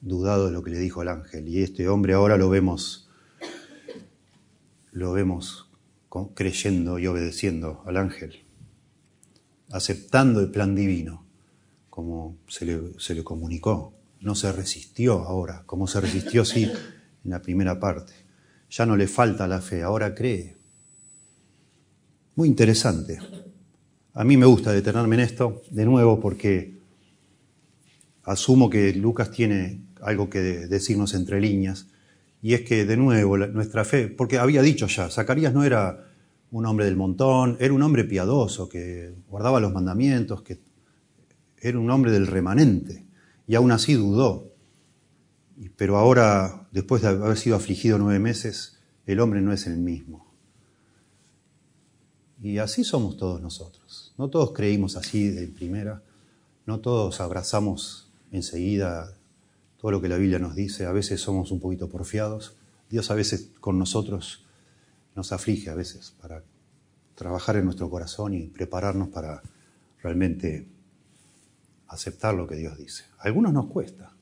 dudado 0.00 0.46
de 0.46 0.52
lo 0.52 0.62
que 0.62 0.70
le 0.70 0.78
dijo 0.78 1.02
el 1.02 1.08
ángel. 1.08 1.48
Y 1.48 1.62
este 1.62 1.88
hombre 1.88 2.14
ahora 2.14 2.36
lo 2.36 2.50
vemos, 2.50 3.08
lo 4.92 5.12
vemos 5.12 5.70
creyendo 6.34 6.98
y 6.98 7.06
obedeciendo 7.06 7.82
al 7.86 7.96
ángel, 7.96 8.44
aceptando 9.70 10.40
el 10.40 10.50
plan 10.50 10.74
divino, 10.74 11.26
como 11.90 12.38
se 12.48 12.64
le, 12.64 12.98
se 12.98 13.14
le 13.14 13.22
comunicó 13.22 13.98
no 14.20 14.34
se 14.34 14.50
resistió 14.52 15.24
ahora, 15.24 15.62
como 15.66 15.86
se 15.86 16.00
resistió 16.00 16.44
sí 16.44 16.64
en 16.64 17.30
la 17.30 17.40
primera 17.40 17.78
parte. 17.78 18.12
Ya 18.70 18.84
no 18.84 18.96
le 18.96 19.06
falta 19.06 19.46
la 19.46 19.60
fe, 19.60 19.82
ahora 19.82 20.14
cree. 20.14 20.56
Muy 22.34 22.48
interesante. 22.48 23.18
A 24.14 24.24
mí 24.24 24.36
me 24.36 24.46
gusta 24.46 24.72
detenerme 24.72 25.16
en 25.16 25.20
esto 25.20 25.62
de 25.70 25.84
nuevo 25.84 26.20
porque 26.20 26.78
asumo 28.24 28.68
que 28.68 28.92
Lucas 28.94 29.30
tiene 29.30 29.82
algo 30.02 30.30
que 30.30 30.40
decirnos 30.40 31.14
entre 31.14 31.40
líneas 31.40 31.86
y 32.40 32.54
es 32.54 32.62
que 32.62 32.84
de 32.84 32.96
nuevo 32.96 33.36
nuestra 33.36 33.84
fe, 33.84 34.08
porque 34.08 34.38
había 34.38 34.62
dicho 34.62 34.86
ya, 34.86 35.10
Zacarías 35.10 35.52
no 35.52 35.64
era 35.64 36.06
un 36.50 36.66
hombre 36.66 36.86
del 36.86 36.96
montón, 36.96 37.56
era 37.60 37.74
un 37.74 37.82
hombre 37.82 38.04
piadoso 38.04 38.68
que 38.68 39.14
guardaba 39.28 39.60
los 39.60 39.72
mandamientos, 39.72 40.42
que 40.42 40.60
era 41.60 41.78
un 41.78 41.90
hombre 41.90 42.12
del 42.12 42.26
remanente 42.26 43.04
y 43.46 43.54
aún 43.54 43.72
así 43.72 43.94
dudó. 43.94 44.52
Pero 45.76 45.96
ahora, 45.96 46.68
después 46.70 47.02
de 47.02 47.08
haber 47.08 47.36
sido 47.36 47.56
afligido 47.56 47.98
nueve 47.98 48.20
meses, 48.20 48.78
el 49.06 49.18
hombre 49.18 49.40
no 49.40 49.52
es 49.52 49.66
el 49.66 49.78
mismo. 49.78 50.28
Y 52.40 52.58
así 52.58 52.84
somos 52.84 53.16
todos 53.16 53.40
nosotros. 53.40 54.14
No 54.16 54.28
todos 54.30 54.52
creímos 54.52 54.96
así 54.96 55.28
de 55.28 55.48
primera, 55.48 56.02
no 56.66 56.78
todos 56.78 57.20
abrazamos 57.20 58.12
enseguida 58.30 59.17
todo 59.78 59.92
lo 59.92 60.00
que 60.00 60.08
la 60.08 60.16
Biblia 60.16 60.38
nos 60.38 60.54
dice, 60.54 60.86
a 60.86 60.92
veces 60.92 61.20
somos 61.20 61.50
un 61.52 61.60
poquito 61.60 61.88
porfiados. 61.88 62.56
Dios 62.90 63.10
a 63.10 63.14
veces 63.14 63.50
con 63.60 63.78
nosotros 63.78 64.44
nos 65.14 65.32
aflige 65.32 65.70
a 65.70 65.74
veces 65.74 66.14
para 66.20 66.42
trabajar 67.14 67.56
en 67.56 67.64
nuestro 67.64 67.88
corazón 67.88 68.34
y 68.34 68.46
prepararnos 68.46 69.08
para 69.08 69.42
realmente 70.02 70.68
aceptar 71.88 72.34
lo 72.34 72.46
que 72.46 72.56
Dios 72.56 72.76
dice. 72.78 73.04
Algunos 73.18 73.52
nos 73.52 73.66
cuesta, 73.66 74.12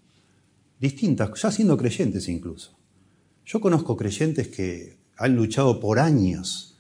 distintas, 0.79 1.31
ya 1.41 1.51
siendo 1.51 1.77
creyentes 1.77 2.29
incluso. 2.29 2.77
Yo 3.45 3.61
conozco 3.61 3.97
creyentes 3.97 4.49
que 4.49 4.97
han 5.17 5.37
luchado 5.37 5.81
por 5.81 5.99
años 5.99 6.79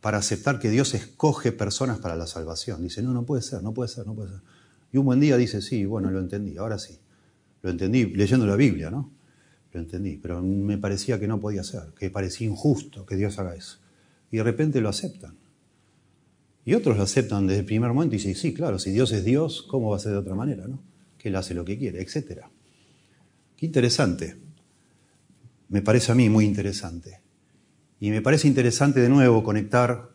para 0.00 0.18
aceptar 0.18 0.58
que 0.58 0.70
Dios 0.70 0.94
escoge 0.94 1.52
personas 1.52 1.98
para 1.98 2.16
la 2.16 2.26
salvación. 2.26 2.82
Dice, 2.82 3.02
no, 3.02 3.12
no 3.12 3.24
puede 3.24 3.42
ser, 3.42 3.62
no 3.62 3.72
puede 3.72 3.88
ser, 3.88 4.06
no 4.06 4.14
puede 4.14 4.30
ser. 4.30 4.40
Y 4.92 4.98
un 4.98 5.06
buen 5.06 5.20
día 5.20 5.36
dice, 5.36 5.62
sí, 5.62 5.84
bueno, 5.86 6.10
lo 6.10 6.20
entendí, 6.20 6.56
ahora 6.56 6.78
sí. 6.78 6.98
Lo 7.64 7.70
entendí 7.70 8.04
leyendo 8.04 8.46
la 8.46 8.56
Biblia, 8.56 8.90
¿no? 8.90 9.10
Lo 9.72 9.80
entendí, 9.80 10.18
pero 10.18 10.42
me 10.42 10.76
parecía 10.76 11.18
que 11.18 11.26
no 11.26 11.40
podía 11.40 11.64
ser, 11.64 11.94
que 11.98 12.10
parecía 12.10 12.46
injusto 12.46 13.06
que 13.06 13.16
Dios 13.16 13.38
haga 13.38 13.54
eso. 13.54 13.78
Y 14.30 14.36
de 14.36 14.42
repente 14.42 14.82
lo 14.82 14.90
aceptan. 14.90 15.34
Y 16.66 16.74
otros 16.74 16.98
lo 16.98 17.04
aceptan 17.04 17.46
desde 17.46 17.60
el 17.60 17.64
primer 17.64 17.90
momento 17.90 18.14
y 18.14 18.18
dicen, 18.18 18.34
sí, 18.34 18.52
claro, 18.52 18.78
si 18.78 18.90
Dios 18.90 19.12
es 19.12 19.24
Dios, 19.24 19.62
¿cómo 19.62 19.88
va 19.88 19.96
a 19.96 19.98
ser 19.98 20.12
de 20.12 20.18
otra 20.18 20.34
manera? 20.34 20.68
¿no? 20.68 20.78
Que 21.16 21.30
Él 21.30 21.36
hace 21.36 21.54
lo 21.54 21.64
que 21.64 21.78
quiere, 21.78 22.02
etc. 22.02 22.42
Qué 23.56 23.64
interesante. 23.64 24.36
Me 25.70 25.80
parece 25.80 26.12
a 26.12 26.14
mí 26.14 26.28
muy 26.28 26.44
interesante. 26.44 27.22
Y 27.98 28.10
me 28.10 28.20
parece 28.20 28.46
interesante 28.46 29.00
de 29.00 29.08
nuevo 29.08 29.42
conectar, 29.42 30.10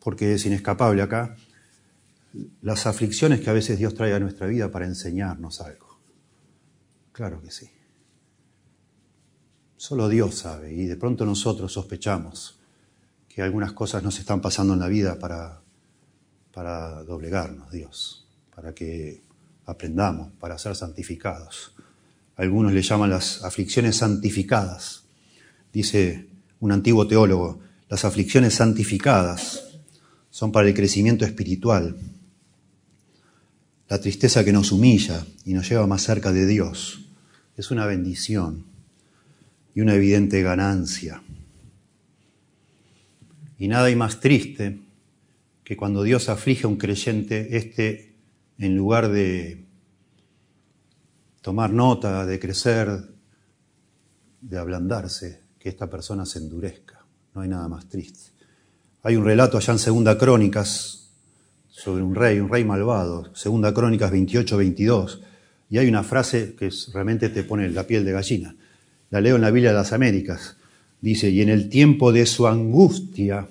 porque 0.00 0.34
es 0.34 0.44
inescapable 0.46 1.02
acá, 1.02 1.36
las 2.60 2.88
aflicciones 2.88 3.40
que 3.40 3.50
a 3.50 3.52
veces 3.52 3.78
Dios 3.78 3.94
trae 3.94 4.12
a 4.14 4.18
nuestra 4.18 4.48
vida 4.48 4.68
para 4.72 4.86
enseñarnos 4.86 5.60
algo. 5.60 5.87
Claro 7.18 7.42
que 7.42 7.50
sí. 7.50 7.68
Solo 9.76 10.08
Dios 10.08 10.36
sabe 10.36 10.72
y 10.72 10.86
de 10.86 10.94
pronto 10.94 11.26
nosotros 11.26 11.72
sospechamos 11.72 12.60
que 13.28 13.42
algunas 13.42 13.72
cosas 13.72 14.04
nos 14.04 14.20
están 14.20 14.40
pasando 14.40 14.74
en 14.74 14.78
la 14.78 14.86
vida 14.86 15.18
para 15.18 15.60
para 16.52 17.02
doblegarnos, 17.02 17.72
Dios, 17.72 18.24
para 18.54 18.72
que 18.72 19.22
aprendamos, 19.66 20.32
para 20.38 20.58
ser 20.58 20.76
santificados. 20.76 21.72
Algunos 22.36 22.72
le 22.72 22.82
llaman 22.82 23.10
las 23.10 23.42
aflicciones 23.42 23.96
santificadas. 23.96 25.02
Dice 25.72 26.28
un 26.60 26.70
antiguo 26.70 27.08
teólogo, 27.08 27.58
las 27.88 28.04
aflicciones 28.04 28.54
santificadas 28.54 29.80
son 30.30 30.52
para 30.52 30.68
el 30.68 30.74
crecimiento 30.74 31.24
espiritual, 31.24 31.96
la 33.88 34.00
tristeza 34.00 34.44
que 34.44 34.52
nos 34.52 34.70
humilla 34.70 35.26
y 35.44 35.52
nos 35.52 35.68
lleva 35.68 35.88
más 35.88 36.02
cerca 36.02 36.32
de 36.32 36.46
Dios. 36.46 37.07
Es 37.58 37.70
una 37.70 37.84
bendición 37.84 38.64
y 39.74 39.82
una 39.82 39.94
evidente 39.94 40.42
ganancia. 40.42 41.22
Y 43.58 43.68
nada 43.68 43.86
hay 43.86 43.96
más 43.96 44.20
triste 44.20 44.80
que 45.64 45.76
cuando 45.76 46.02
Dios 46.02 46.30
aflige 46.30 46.64
a 46.64 46.68
un 46.68 46.76
creyente, 46.76 47.58
este, 47.58 48.14
en 48.58 48.74
lugar 48.74 49.10
de, 49.10 49.68
tomar 51.48 51.72
nota, 51.72 52.26
de 52.26 52.38
crecer, 52.38 53.08
de 54.40 54.58
ablandarse, 54.58 55.40
que 55.58 55.68
esta 55.68 55.88
persona 55.88 56.26
se 56.26 56.38
endurezca. 56.38 57.04
No 57.34 57.40
hay 57.40 57.48
nada 57.48 57.68
más 57.68 57.88
triste. 57.88 58.32
Hay 59.02 59.16
un 59.16 59.24
relato 59.24 59.56
allá 59.56 59.72
en 59.72 59.78
Segunda 59.78 60.18
Crónicas 60.18 61.10
sobre 61.68 62.02
un 62.02 62.14
rey, 62.14 62.38
un 62.38 62.48
rey 62.48 62.64
malvado, 62.64 63.34
Segunda 63.34 63.72
Crónicas 63.72 64.12
28-22, 64.12 65.20
y 65.70 65.78
hay 65.78 65.88
una 65.88 66.02
frase 66.02 66.54
que 66.54 66.70
realmente 66.92 67.28
te 67.28 67.44
pone 67.44 67.68
la 67.70 67.86
piel 67.86 68.04
de 68.04 68.12
gallina. 68.12 68.56
La 69.10 69.20
leo 69.20 69.36
en 69.36 69.42
la 69.42 69.50
Biblia 69.50 69.70
de 69.70 69.76
las 69.76 69.92
Américas. 69.92 70.56
Dice, 71.00 71.30
y 71.30 71.42
en 71.42 71.48
el 71.48 71.68
tiempo 71.68 72.12
de 72.12 72.26
su 72.26 72.46
angustia, 72.46 73.48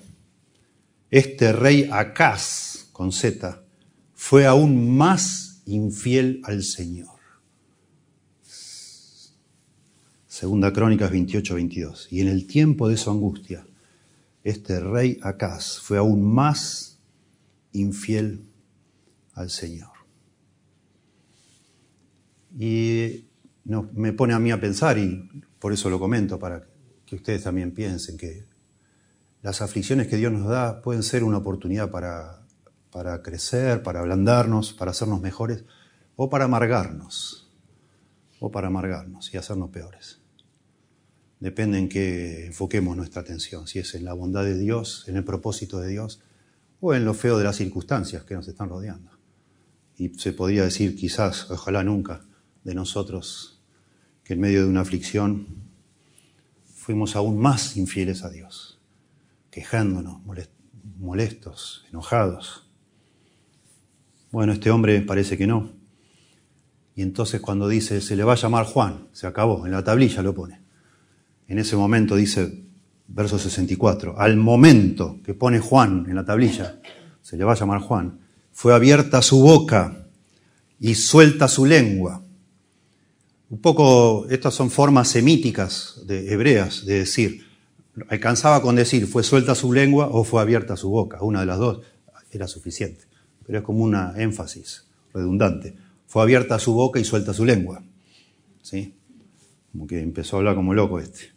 este 1.10 1.52
rey 1.52 1.88
Acaz, 1.90 2.88
con 2.92 3.12
Z, 3.12 3.62
fue 4.14 4.46
aún 4.46 4.96
más 4.96 5.62
infiel 5.66 6.40
al 6.44 6.62
Señor. 6.62 7.18
Segunda 10.26 10.72
Crónicas 10.72 11.10
28, 11.10 11.54
22. 11.54 12.08
Y 12.10 12.20
en 12.20 12.28
el 12.28 12.46
tiempo 12.46 12.88
de 12.88 12.96
su 12.96 13.10
angustia, 13.10 13.64
este 14.44 14.80
rey 14.80 15.18
Acaz 15.22 15.78
fue 15.80 15.98
aún 15.98 16.22
más 16.22 16.98
infiel 17.72 18.44
al 19.34 19.50
Señor. 19.50 19.97
Y 22.56 23.26
me 23.92 24.12
pone 24.12 24.34
a 24.34 24.38
mí 24.38 24.50
a 24.50 24.60
pensar, 24.60 24.98
y 24.98 25.28
por 25.58 25.72
eso 25.72 25.90
lo 25.90 25.98
comento, 25.98 26.38
para 26.38 26.64
que 27.04 27.16
ustedes 27.16 27.42
también 27.42 27.72
piensen 27.72 28.16
que 28.16 28.46
las 29.42 29.62
aflicciones 29.62 30.08
que 30.08 30.16
Dios 30.16 30.32
nos 30.32 30.48
da 30.48 30.82
pueden 30.82 31.02
ser 31.02 31.24
una 31.24 31.38
oportunidad 31.38 31.90
para, 31.90 32.46
para 32.90 33.22
crecer, 33.22 33.82
para 33.82 34.00
ablandarnos, 34.00 34.72
para 34.72 34.90
hacernos 34.90 35.20
mejores, 35.20 35.64
o 36.16 36.28
para 36.28 36.46
amargarnos, 36.46 37.50
o 38.40 38.50
para 38.50 38.68
amargarnos 38.68 39.32
y 39.32 39.36
hacernos 39.36 39.70
peores. 39.70 40.20
Depende 41.40 41.78
en 41.78 41.88
qué 41.88 42.46
enfoquemos 42.46 42.96
nuestra 42.96 43.22
atención, 43.22 43.68
si 43.68 43.78
es 43.78 43.94
en 43.94 44.04
la 44.04 44.12
bondad 44.12 44.44
de 44.44 44.58
Dios, 44.58 45.04
en 45.06 45.16
el 45.16 45.24
propósito 45.24 45.78
de 45.78 45.88
Dios, 45.88 46.20
o 46.80 46.94
en 46.94 47.04
lo 47.04 47.14
feo 47.14 47.38
de 47.38 47.44
las 47.44 47.56
circunstancias 47.56 48.24
que 48.24 48.34
nos 48.34 48.48
están 48.48 48.68
rodeando. 48.68 49.12
Y 49.96 50.10
se 50.18 50.32
podría 50.32 50.64
decir 50.64 50.96
quizás, 50.96 51.50
ojalá 51.50 51.84
nunca, 51.84 52.22
de 52.68 52.74
nosotros, 52.74 53.60
que 54.24 54.34
en 54.34 54.40
medio 54.40 54.62
de 54.62 54.68
una 54.68 54.82
aflicción 54.82 55.46
fuimos 56.74 57.16
aún 57.16 57.38
más 57.38 57.76
infieles 57.76 58.22
a 58.24 58.30
Dios 58.30 58.78
quejándonos, 59.50 60.18
molestos, 61.00 61.84
enojados. 61.90 62.70
Bueno, 64.30 64.52
este 64.52 64.70
hombre 64.70 65.00
parece 65.00 65.36
que 65.36 65.48
no. 65.48 65.72
Y 66.94 67.02
entonces 67.02 67.40
cuando 67.40 67.66
dice, 67.66 68.00
se 68.00 68.14
le 68.14 68.22
va 68.22 68.34
a 68.34 68.36
llamar 68.36 68.66
Juan, 68.66 69.08
se 69.12 69.26
acabó, 69.26 69.66
en 69.66 69.72
la 69.72 69.82
tablilla 69.82 70.22
lo 70.22 70.32
pone. 70.32 70.60
En 71.48 71.58
ese 71.58 71.74
momento 71.74 72.14
dice, 72.14 72.62
verso 73.08 73.38
64, 73.38 74.16
al 74.16 74.36
momento 74.36 75.18
que 75.24 75.34
pone 75.34 75.58
Juan 75.58 76.06
en 76.08 76.14
la 76.14 76.24
tablilla, 76.24 76.80
se 77.20 77.36
le 77.36 77.42
va 77.42 77.52
a 77.52 77.56
llamar 77.56 77.80
Juan, 77.80 78.20
fue 78.52 78.74
abierta 78.74 79.22
su 79.22 79.40
boca 79.40 80.06
y 80.78 80.94
suelta 80.94 81.48
su 81.48 81.66
lengua. 81.66 82.22
Un 83.50 83.60
poco, 83.60 84.26
estas 84.28 84.52
son 84.52 84.70
formas 84.70 85.08
semíticas 85.08 86.02
de 86.06 86.32
hebreas 86.32 86.84
de 86.84 86.98
decir, 86.98 87.46
alcanzaba 88.08 88.60
con 88.60 88.76
decir 88.76 89.06
fue 89.06 89.22
suelta 89.22 89.54
su 89.54 89.72
lengua 89.72 90.08
o 90.12 90.22
fue 90.22 90.42
abierta 90.42 90.76
su 90.76 90.90
boca. 90.90 91.22
Una 91.22 91.40
de 91.40 91.46
las 91.46 91.58
dos 91.58 91.80
era 92.30 92.46
suficiente. 92.46 93.04
Pero 93.46 93.58
es 93.58 93.64
como 93.64 93.82
una 93.84 94.12
énfasis 94.16 94.84
redundante. 95.14 95.74
Fue 96.06 96.22
abierta 96.22 96.58
su 96.58 96.74
boca 96.74 97.00
y 97.00 97.04
suelta 97.04 97.32
su 97.32 97.46
lengua. 97.46 97.82
¿Sí? 98.60 98.94
Como 99.72 99.86
que 99.86 100.00
empezó 100.00 100.36
a 100.36 100.40
hablar 100.40 100.54
como 100.54 100.74
loco 100.74 101.00
este. 101.00 101.30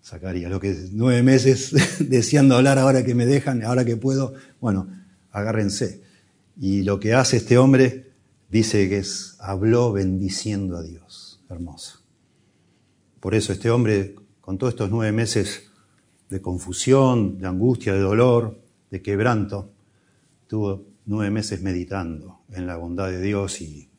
Sacaría 0.00 0.48
lo 0.48 0.58
que 0.58 0.76
nueve 0.92 1.22
meses 1.22 1.72
deseando 2.10 2.56
hablar 2.56 2.78
ahora 2.78 3.04
que 3.04 3.14
me 3.14 3.24
dejan, 3.24 3.62
ahora 3.62 3.84
que 3.84 3.96
puedo. 3.96 4.34
Bueno, 4.60 4.88
agárrense. 5.30 6.02
Y 6.60 6.82
lo 6.82 6.98
que 6.98 7.14
hace 7.14 7.36
este 7.36 7.56
hombre 7.56 8.03
dice 8.54 8.88
que 8.88 9.02
habló 9.40 9.92
bendiciendo 9.92 10.76
a 10.76 10.82
Dios. 10.84 11.42
Hermoso. 11.50 12.04
Por 13.18 13.34
eso 13.34 13.52
este 13.52 13.68
hombre 13.68 14.14
con 14.40 14.58
todos 14.58 14.74
estos 14.74 14.90
nueve 14.90 15.10
meses 15.10 15.72
de 16.30 16.40
confusión, 16.40 17.38
de 17.38 17.48
angustia, 17.48 17.94
de 17.94 17.98
dolor, 17.98 18.62
de 18.92 19.02
quebranto, 19.02 19.72
tuvo 20.46 20.86
nueve 21.04 21.32
meses 21.32 21.62
meditando 21.62 22.42
en 22.52 22.68
la 22.68 22.76
bondad 22.76 23.08
de 23.08 23.20
Dios 23.20 23.60
y, 23.60 23.90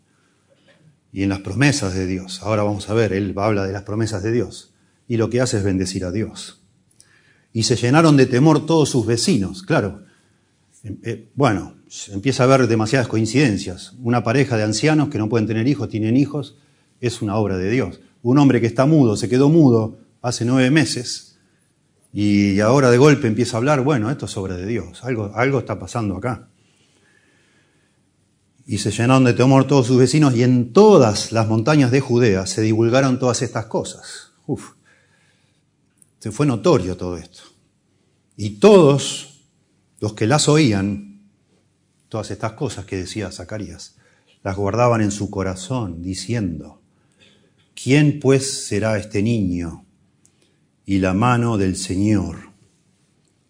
y 1.11 1.23
en 1.23 1.29
las 1.29 1.39
promesas 1.39 1.93
de 1.93 2.07
Dios. 2.07 2.41
Ahora 2.41 2.63
vamos 2.63 2.89
a 2.89 2.93
ver, 2.93 3.11
él 3.11 3.33
habla 3.35 3.67
de 3.67 3.73
las 3.73 3.83
promesas 3.83 4.23
de 4.23 4.31
Dios 4.31 4.73
y 5.05 5.17
lo 5.17 5.29
que 5.29 5.41
hace 5.41 5.57
es 5.57 5.65
bendecir 5.65 6.05
a 6.05 6.13
Dios. 6.13 6.61
Y 7.51 7.63
se 7.63 7.75
llenaron 7.75 8.15
de 8.15 8.25
temor 8.25 8.65
todos 8.65 8.87
sus 8.87 9.05
vecinos, 9.05 9.63
claro. 9.63 10.05
Eh, 10.83 10.97
eh, 11.03 11.31
bueno, 11.35 11.75
empieza 12.11 12.43
a 12.43 12.45
haber 12.45 12.67
demasiadas 12.67 13.07
coincidencias. 13.07 13.93
Una 14.01 14.23
pareja 14.23 14.57
de 14.57 14.63
ancianos 14.63 15.09
que 15.09 15.17
no 15.17 15.29
pueden 15.29 15.47
tener 15.47 15.67
hijos, 15.67 15.89
tienen 15.89 16.17
hijos, 16.17 16.57
es 17.01 17.21
una 17.21 17.35
obra 17.35 17.57
de 17.57 17.69
Dios. 17.69 17.99
Un 18.21 18.37
hombre 18.37 18.61
que 18.61 18.67
está 18.67 18.85
mudo, 18.85 19.17
se 19.17 19.29
quedó 19.29 19.49
mudo 19.49 19.97
hace 20.21 20.45
nueve 20.45 20.71
meses 20.71 21.35
y 22.17 22.61
ahora 22.61 22.89
de 22.89 22.97
golpe 22.97 23.27
empieza 23.27 23.57
a 23.57 23.59
hablar, 23.59 23.81
bueno, 23.81 24.09
esto 24.09 24.25
es 24.25 24.37
obra 24.37 24.55
de 24.55 24.65
Dios, 24.65 25.03
algo, 25.03 25.33
algo 25.35 25.59
está 25.59 25.77
pasando 25.77 26.15
acá. 26.15 26.47
Y 28.65 28.77
se 28.77 28.89
llenaron 28.89 29.25
de 29.25 29.33
temor 29.33 29.67
todos 29.67 29.87
sus 29.87 29.97
vecinos 29.97 30.33
y 30.33 30.43
en 30.43 30.71
todas 30.71 31.33
las 31.33 31.49
montañas 31.49 31.91
de 31.91 31.99
Judea 31.99 32.45
se 32.45 32.61
divulgaron 32.61 33.19
todas 33.19 33.41
estas 33.41 33.65
cosas. 33.65 34.31
Uf, 34.47 34.75
se 36.19 36.31
fue 36.31 36.45
notorio 36.45 36.95
todo 36.95 37.17
esto. 37.17 37.43
Y 38.37 38.51
todos 38.51 39.41
los 39.99 40.13
que 40.13 40.25
las 40.25 40.47
oían, 40.47 41.04
todas 42.15 42.31
estas 42.31 42.53
cosas 42.53 42.85
que 42.85 42.95
decía 42.95 43.29
Zacarías, 43.29 43.97
las 44.41 44.55
guardaban 44.55 45.01
en 45.01 45.11
su 45.11 45.29
corazón, 45.29 46.01
diciendo, 46.01 46.79
¿quién 47.73 48.21
pues 48.21 48.67
será 48.67 48.97
este 48.97 49.21
niño 49.21 49.83
y 50.85 50.99
la 50.99 51.13
mano 51.13 51.57
del 51.57 51.75
Señor 51.75 52.37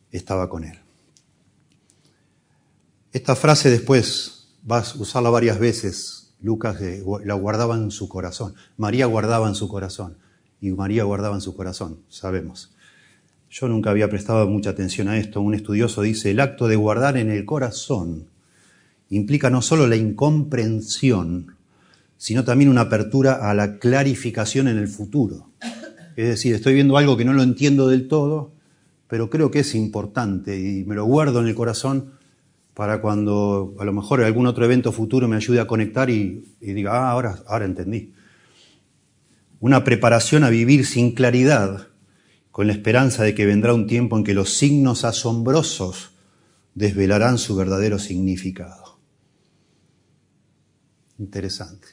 estaba 0.09 0.49
con 0.49 0.63
él. 0.63 0.79
Esta 3.11 3.35
frase 3.35 3.69
después 3.69 4.47
vas 4.63 4.95
a 4.95 4.97
usarla 4.99 5.29
varias 5.29 5.59
veces. 5.59 6.33
Lucas 6.41 6.77
la 7.23 7.35
guardaba 7.35 7.75
en 7.75 7.91
su 7.91 8.09
corazón. 8.09 8.55
María 8.77 9.05
guardaba 9.05 9.47
en 9.47 9.53
su 9.53 9.67
corazón. 9.67 10.17
Y 10.59 10.71
María 10.71 11.03
guardaba 11.03 11.35
en 11.35 11.41
su 11.41 11.55
corazón, 11.55 11.99
sabemos. 12.09 12.73
Yo 13.51 13.67
nunca 13.67 13.91
había 13.91 14.09
prestado 14.09 14.47
mucha 14.47 14.71
atención 14.71 15.07
a 15.07 15.19
esto. 15.19 15.39
Un 15.39 15.53
estudioso 15.53 16.01
dice, 16.01 16.31
el 16.31 16.39
acto 16.39 16.67
de 16.67 16.77
guardar 16.77 17.15
en 17.17 17.29
el 17.29 17.45
corazón 17.45 18.33
implica 19.09 19.49
no 19.49 19.61
solo 19.61 19.87
la 19.87 19.95
incomprensión, 19.95 21.55
sino 22.17 22.43
también 22.43 22.69
una 22.69 22.81
apertura 22.81 23.49
a 23.49 23.53
la 23.53 23.77
clarificación 23.77 24.67
en 24.67 24.77
el 24.77 24.87
futuro. 24.87 25.49
Es 26.15 26.27
decir, 26.27 26.55
estoy 26.55 26.73
viendo 26.73 26.97
algo 26.97 27.17
que 27.17 27.25
no 27.25 27.33
lo 27.33 27.43
entiendo 27.43 27.87
del 27.87 28.07
todo, 28.07 28.53
pero 29.07 29.29
creo 29.29 29.51
que 29.51 29.59
es 29.59 29.75
importante 29.75 30.59
y 30.59 30.83
me 30.85 30.95
lo 30.95 31.05
guardo 31.05 31.41
en 31.41 31.47
el 31.47 31.55
corazón 31.55 32.13
para 32.73 32.99
cuando 33.01 33.75
a 33.79 33.85
lo 33.85 33.93
mejor 33.93 34.21
algún 34.23 34.47
otro 34.47 34.65
evento 34.65 34.91
futuro 34.91 35.27
me 35.27 35.35
ayude 35.35 35.59
a 35.59 35.67
conectar 35.67 36.09
y, 36.09 36.43
diga, 36.59 36.91
ah, 36.93 37.11
ahora, 37.11 37.39
ahora 37.47 37.65
entendí. 37.65 38.13
Una 39.59 39.83
preparación 39.83 40.43
a 40.43 40.49
vivir 40.49 40.85
sin 40.85 41.13
claridad, 41.13 41.87
con 42.51 42.67
la 42.67 42.73
esperanza 42.73 43.23
de 43.23 43.33
que 43.33 43.45
vendrá 43.45 43.73
un 43.73 43.87
tiempo 43.87 44.17
en 44.17 44.23
que 44.23 44.33
los 44.33 44.53
signos 44.57 45.05
asombrosos 45.05 46.11
desvelarán 46.73 47.37
su 47.37 47.55
verdadero 47.55 47.99
significado. 47.99 48.84
Interesante. 51.17 51.87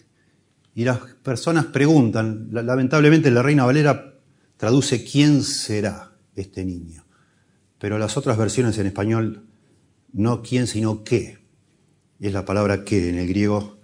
Y 0.75 0.85
las 0.85 0.99
personas 1.23 1.67
preguntan, 1.67 2.49
lamentablemente 2.51 3.31
la 3.31 3.43
Reina 3.43 3.65
Valera 3.65 4.15
traduce 4.57 5.05
quién 5.05 5.43
será 5.43 6.13
este 6.35 6.65
niño. 6.65 7.05
Pero 7.79 7.99
las 7.99 8.17
otras 8.17 8.39
versiones 8.39 8.79
en 8.79 8.87
español, 8.87 9.47
no 10.13 10.43
quién, 10.43 10.67
sino 10.67 11.05
qué. 11.05 11.39
es 12.21 12.33
la 12.33 12.45
palabra 12.45 12.85
qué 12.85 13.11
en 13.11 13.19
el 13.19 13.29
griego. 13.29 13.81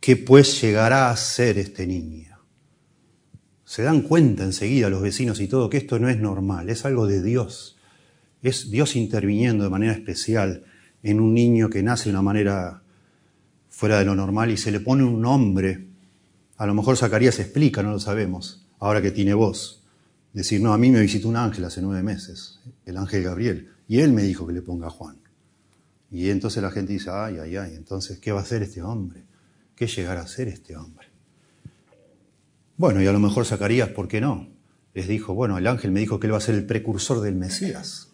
¿Qué 0.00 0.16
pues 0.16 0.60
llegará 0.60 1.10
a 1.10 1.16
ser 1.16 1.58
este 1.58 1.86
niño? 1.86 2.38
Se 3.64 3.82
dan 3.82 4.02
cuenta 4.02 4.44
enseguida 4.44 4.90
los 4.90 5.00
vecinos 5.00 5.40
y 5.40 5.48
todo 5.48 5.70
que 5.70 5.78
esto 5.78 5.98
no 5.98 6.10
es 6.10 6.18
normal, 6.18 6.68
es 6.68 6.84
algo 6.84 7.06
de 7.06 7.22
Dios. 7.22 7.78
Es 8.42 8.70
Dios 8.70 8.96
interviniendo 8.96 9.64
de 9.64 9.70
manera 9.70 9.92
especial 9.92 10.64
en 11.02 11.20
un 11.20 11.32
niño 11.32 11.70
que 11.70 11.82
nace 11.82 12.04
de 12.04 12.10
una 12.10 12.22
manera 12.22 12.81
fuera 13.72 13.98
de 13.98 14.04
lo 14.04 14.14
normal 14.14 14.52
y 14.52 14.56
se 14.56 14.70
le 14.70 14.78
pone 14.78 15.02
un 15.02 15.20
nombre. 15.20 15.88
A 16.58 16.66
lo 16.66 16.74
mejor 16.74 16.96
Zacarías 16.96 17.40
explica, 17.40 17.82
no 17.82 17.90
lo 17.90 17.98
sabemos 17.98 18.68
ahora 18.78 19.02
que 19.02 19.10
tiene 19.10 19.34
voz. 19.34 19.82
Decir, 20.32 20.60
no, 20.60 20.72
a 20.72 20.78
mí 20.78 20.90
me 20.90 21.00
visitó 21.00 21.28
un 21.28 21.36
ángel 21.36 21.64
hace 21.64 21.82
nueve 21.82 22.04
meses, 22.04 22.60
el 22.86 22.96
ángel 22.96 23.24
Gabriel, 23.24 23.70
y 23.88 23.98
él 23.98 24.12
me 24.12 24.22
dijo 24.22 24.46
que 24.46 24.52
le 24.52 24.62
ponga 24.62 24.88
Juan. 24.88 25.16
Y 26.10 26.30
entonces 26.30 26.62
la 26.62 26.70
gente 26.70 26.92
dice, 26.92 27.10
ay, 27.10 27.38
ay, 27.38 27.56
ay, 27.56 27.74
entonces, 27.74 28.18
¿qué 28.20 28.30
va 28.30 28.38
a 28.38 28.42
hacer 28.42 28.62
este 28.62 28.82
hombre? 28.82 29.24
¿qué 29.82 29.88
llegará 29.88 30.20
a 30.20 30.26
ser 30.28 30.46
este 30.46 30.76
hombre? 30.76 31.08
Bueno, 32.76 33.02
y 33.02 33.06
a 33.06 33.12
lo 33.12 33.18
mejor 33.18 33.44
Zacarías, 33.44 33.88
¿por 33.88 34.06
qué 34.06 34.20
no? 34.20 34.48
Les 34.94 35.08
dijo, 35.08 35.34
bueno, 35.34 35.58
el 35.58 35.66
ángel 35.66 35.90
me 35.90 35.98
dijo 35.98 36.20
que 36.20 36.28
él 36.28 36.34
va 36.34 36.38
a 36.38 36.40
ser 36.40 36.54
el 36.54 36.66
precursor 36.66 37.20
del 37.20 37.34
Mesías, 37.34 38.08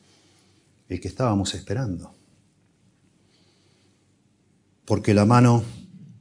el 0.89 1.01
que 1.01 1.09
estábamos 1.09 1.55
esperando. 1.55 2.15
Porque 4.89 5.13
la 5.13 5.27
mano 5.27 5.65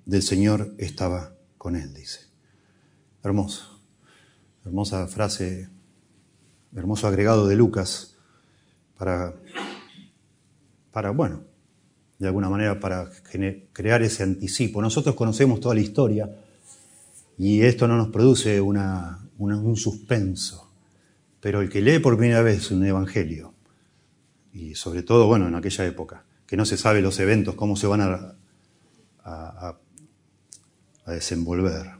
del 0.05 0.21
Señor 0.21 0.73
estaba 0.77 1.31
con 1.57 1.77
él, 1.77 1.93
dice. 1.93 2.25
Hermoso. 3.23 3.79
Hermosa 4.65 5.07
frase, 5.07 5.69
hermoso 6.75 7.07
agregado 7.07 7.47
de 7.47 7.55
Lucas 7.55 8.17
para, 8.97 9.33
para 10.91 11.11
bueno, 11.11 11.45
de 12.19 12.27
alguna 12.27 12.49
manera 12.49 12.77
para 12.77 13.09
crear 13.71 14.03
ese 14.03 14.23
anticipo. 14.23 14.81
Nosotros 14.81 15.15
conocemos 15.15 15.61
toda 15.61 15.73
la 15.73 15.79
historia 15.79 16.29
y 17.37 17.61
esto 17.61 17.87
no 17.87 17.95
nos 17.95 18.09
produce 18.09 18.59
un 18.59 19.77
suspenso, 19.77 20.69
pero 21.39 21.61
el 21.61 21.69
que 21.69 21.79
lee 21.79 21.99
por 21.99 22.17
primera 22.17 22.41
vez 22.41 22.69
un 22.71 22.85
evangelio, 22.85 23.53
y 24.51 24.75
sobre 24.75 25.03
todo, 25.03 25.27
bueno, 25.27 25.47
en 25.47 25.55
aquella 25.55 25.85
época, 25.85 26.25
que 26.45 26.57
no 26.57 26.65
se 26.65 26.75
sabe 26.75 27.01
los 27.01 27.17
eventos, 27.21 27.55
cómo 27.55 27.77
se 27.77 27.87
van 27.87 28.01
a, 28.01 28.35
a, 29.27 29.77
desenvolver. 31.05 31.91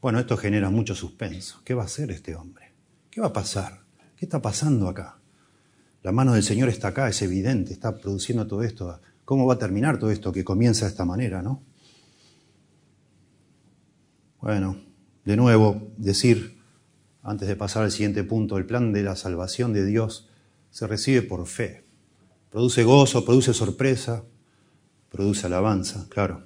Bueno, 0.00 0.18
esto 0.18 0.36
genera 0.36 0.70
mucho 0.70 0.94
suspenso. 0.94 1.60
¿Qué 1.64 1.74
va 1.74 1.82
a 1.82 1.86
hacer 1.86 2.10
este 2.10 2.34
hombre? 2.36 2.72
¿Qué 3.10 3.20
va 3.20 3.28
a 3.28 3.32
pasar? 3.32 3.84
¿Qué 4.16 4.26
está 4.26 4.40
pasando 4.42 4.88
acá? 4.88 5.18
La 6.02 6.12
mano 6.12 6.34
del 6.34 6.42
Señor 6.42 6.68
está 6.68 6.88
acá, 6.88 7.08
es 7.08 7.20
evidente, 7.22 7.72
está 7.72 7.96
produciendo 7.96 8.46
todo 8.46 8.62
esto. 8.62 9.00
¿Cómo 9.24 9.46
va 9.46 9.54
a 9.54 9.58
terminar 9.58 9.98
todo 9.98 10.10
esto 10.10 10.30
que 10.32 10.44
comienza 10.44 10.84
de 10.84 10.90
esta 10.90 11.04
manera, 11.04 11.42
no? 11.42 11.62
Bueno, 14.40 14.76
de 15.24 15.36
nuevo, 15.36 15.90
decir, 15.96 16.60
antes 17.22 17.48
de 17.48 17.56
pasar 17.56 17.82
al 17.82 17.90
siguiente 17.90 18.24
punto, 18.24 18.56
el 18.56 18.66
plan 18.66 18.92
de 18.92 19.02
la 19.02 19.16
salvación 19.16 19.72
de 19.72 19.84
Dios 19.84 20.28
se 20.70 20.86
recibe 20.86 21.22
por 21.22 21.46
fe. 21.46 21.84
Produce 22.50 22.84
gozo, 22.84 23.24
produce 23.24 23.52
sorpresa, 23.52 24.24
produce 25.10 25.46
alabanza, 25.46 26.06
claro, 26.08 26.44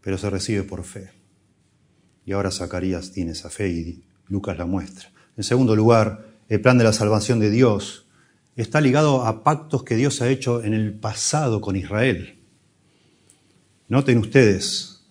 pero 0.00 0.18
se 0.18 0.30
recibe 0.30 0.62
por 0.62 0.84
fe. 0.84 1.10
Y 2.26 2.32
ahora 2.32 2.50
Zacarías 2.50 3.12
tiene 3.12 3.32
esa 3.32 3.50
fe 3.50 3.68
y 3.68 4.04
Lucas 4.28 4.56
la 4.56 4.66
muestra. 4.66 5.12
En 5.36 5.44
segundo 5.44 5.76
lugar, 5.76 6.26
el 6.48 6.60
plan 6.60 6.78
de 6.78 6.84
la 6.84 6.92
salvación 6.92 7.40
de 7.40 7.50
Dios 7.50 8.06
está 8.56 8.80
ligado 8.80 9.24
a 9.24 9.42
pactos 9.42 9.82
que 9.82 9.96
Dios 9.96 10.20
ha 10.22 10.28
hecho 10.28 10.62
en 10.62 10.74
el 10.74 10.94
pasado 10.94 11.60
con 11.60 11.76
Israel. 11.76 12.38
Noten 13.88 14.18
ustedes, 14.18 15.02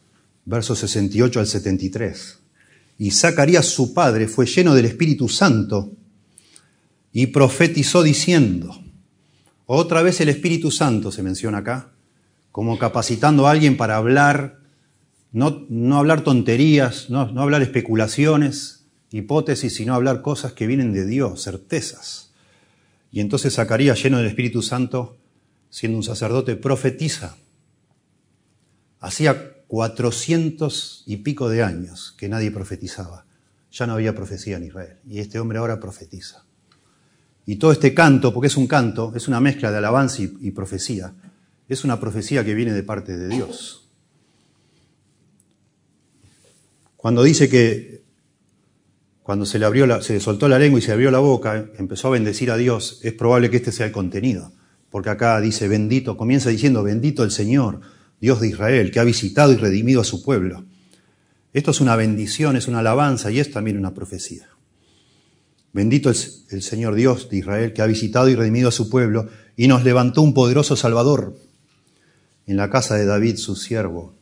versos 0.46 0.80
68 0.80 1.40
al 1.40 1.48
73. 1.48 2.40
Y 2.98 3.12
Zacarías 3.12 3.66
su 3.66 3.94
padre 3.94 4.28
fue 4.28 4.46
lleno 4.46 4.74
del 4.74 4.86
Espíritu 4.86 5.28
Santo 5.28 5.92
y 7.12 7.28
profetizó 7.28 8.02
diciendo, 8.02 8.84
otra 9.66 10.02
vez 10.02 10.20
el 10.22 10.30
Espíritu 10.30 10.72
Santo 10.72 11.12
se 11.12 11.24
menciona 11.24 11.60
acá, 11.60 11.93
como 12.54 12.78
capacitando 12.78 13.48
a 13.48 13.52
alguien 13.52 13.76
para 13.76 13.98
hablar, 13.98 14.60
no, 15.34 15.66
no 15.70 15.98
hablar 15.98 16.22
tonterías, 16.22 17.10
no, 17.10 17.30
no 17.32 17.42
hablar 17.42 17.64
especulaciones, 17.64 18.86
hipótesis, 19.12 19.76
sino 19.76 19.96
hablar 19.96 20.22
cosas 20.22 20.54
que 20.54 20.68
vienen 20.68 20.94
de 20.94 21.06
Dios, 21.06 21.44
certezas. 21.44 22.32
Y 23.12 23.22
entonces 23.22 23.56
Zacarías, 23.56 24.02
lleno 24.02 24.20
del 24.20 24.28
Espíritu 24.28 24.62
Santo, 24.62 25.18
siendo 25.72 25.98
un 25.98 26.04
sacerdote, 26.04 26.56
profetiza. 26.56 27.36
Hacía 29.00 29.64
cuatrocientos 29.66 31.04
y 31.08 31.18
pico 31.18 31.50
de 31.50 31.64
años 31.64 32.14
que 32.20 32.30
nadie 32.30 32.52
profetizaba. 32.52 33.26
Ya 33.72 33.88
no 33.88 33.94
había 33.94 34.14
profecía 34.14 34.58
en 34.58 34.66
Israel. 34.66 34.98
Y 35.10 35.18
este 35.18 35.40
hombre 35.40 35.58
ahora 35.58 35.80
profetiza. 35.80 36.46
Y 37.48 37.56
todo 37.56 37.72
este 37.72 37.96
canto, 37.96 38.32
porque 38.32 38.48
es 38.48 38.58
un 38.58 38.68
canto, 38.68 39.12
es 39.16 39.28
una 39.28 39.40
mezcla 39.40 39.72
de 39.72 39.80
alabanza 39.80 40.22
y, 40.22 40.52
profecía, 40.52 41.16
es 41.70 41.84
una 41.84 42.00
profecía 42.00 42.44
que 42.44 42.54
viene 42.54 42.74
de 42.74 42.84
parte 42.84 43.18
de 43.18 43.30
Dios. 43.30 43.90
Cuando 46.98 47.24
dice 47.24 47.50
que 47.50 48.04
cuando 49.24 49.46
se 49.46 49.58
le, 49.58 49.66
abrió 49.66 50.02
se 50.02 50.20
soltó 50.20 50.48
la 50.50 50.60
lengua 50.60 50.80
y 50.80 50.82
se 50.82 50.92
abrió 50.92 51.10
la 51.10 51.20
boca, 51.20 51.70
empezó 51.78 52.10
a 52.10 52.12
bendecir 52.12 52.52
a 52.52 52.58
Dios, 52.58 53.00
es 53.04 53.14
probable 53.14 53.50
que 53.50 53.58
este 53.58 53.72
sea 53.72 53.86
el 53.86 53.92
contenido. 53.92 54.52
Porque 54.90 55.10
acá 55.10 55.40
dice 55.42 55.68
bendito, 55.68 56.18
comienza 56.18 56.50
diciendo 56.50 56.84
bendito 56.84 57.24
el 57.24 57.32
Señor, 57.32 57.82
Dios 58.20 58.42
de 58.42 58.50
Israel, 58.50 58.92
que 58.92 59.00
ha 59.00 59.04
visitado 59.04 59.52
y 59.52 59.56
redimido 59.56 60.02
a 60.02 60.06
su 60.06 60.24
pueblo. 60.24 60.66
Esto 61.54 61.72
es 61.72 61.82
una 61.82 61.96
bendición, 61.96 62.56
es 62.56 62.68
una 62.68 62.80
alabanza 62.80 63.32
y 63.32 63.40
es 63.40 63.52
también 63.52 63.78
una 63.78 63.94
profecía. 63.94 64.50
Bendito 65.72 66.10
es 66.10 66.46
el 66.50 66.62
Señor 66.62 66.96
Dios 66.96 67.30
de 67.30 67.38
Israel, 67.38 67.74
que 67.74 67.82
ha 67.82 67.88
visitado 67.88 68.30
y 68.30 68.36
redimido 68.36 68.70
a 68.70 68.72
su 68.72 68.90
pueblo 68.90 69.30
y 69.56 69.68
nos 69.68 69.84
levantó 69.84 70.22
un 70.22 70.34
poderoso 70.34 70.76
Salvador 70.76 71.36
en 72.46 72.58
la 72.58 72.70
casa 72.70 72.96
de 72.96 73.06
David, 73.06 73.38
su 73.38 73.56
siervo, 73.56 74.14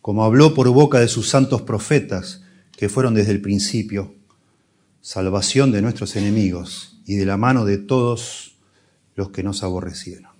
como 0.00 0.24
habló 0.24 0.54
por 0.54 0.68
boca 0.70 1.00
de 1.00 1.08
sus 1.08 1.28
santos 1.28 1.62
profetas, 1.62 2.42
que 2.76 2.88
fueron 2.88 3.14
desde 3.14 3.32
el 3.32 3.40
principio 3.40 4.14
salvación 5.00 5.72
de 5.72 5.82
nuestros 5.82 6.16
enemigos 6.16 7.00
y 7.06 7.16
de 7.16 7.26
la 7.26 7.36
mano 7.36 7.64
de 7.64 7.78
todos 7.78 8.56
los 9.14 9.30
que 9.30 9.42
nos 9.42 9.62
aborrecieron. 9.62 10.30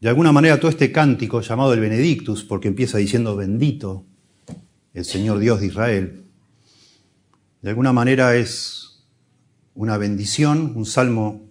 De 0.00 0.08
alguna 0.08 0.32
manera 0.32 0.60
todo 0.60 0.70
este 0.70 0.92
cántico 0.92 1.40
llamado 1.40 1.72
el 1.72 1.80
Benedictus, 1.80 2.44
porque 2.44 2.68
empieza 2.68 2.98
diciendo 2.98 3.34
bendito 3.34 4.04
el 4.94 5.04
Señor 5.04 5.38
Dios 5.38 5.60
de 5.60 5.66
Israel, 5.66 6.24
de 7.62 7.70
alguna 7.70 7.92
manera 7.92 8.36
es 8.36 9.04
una 9.74 9.96
bendición, 9.98 10.72
un 10.76 10.86
salmo 10.86 11.42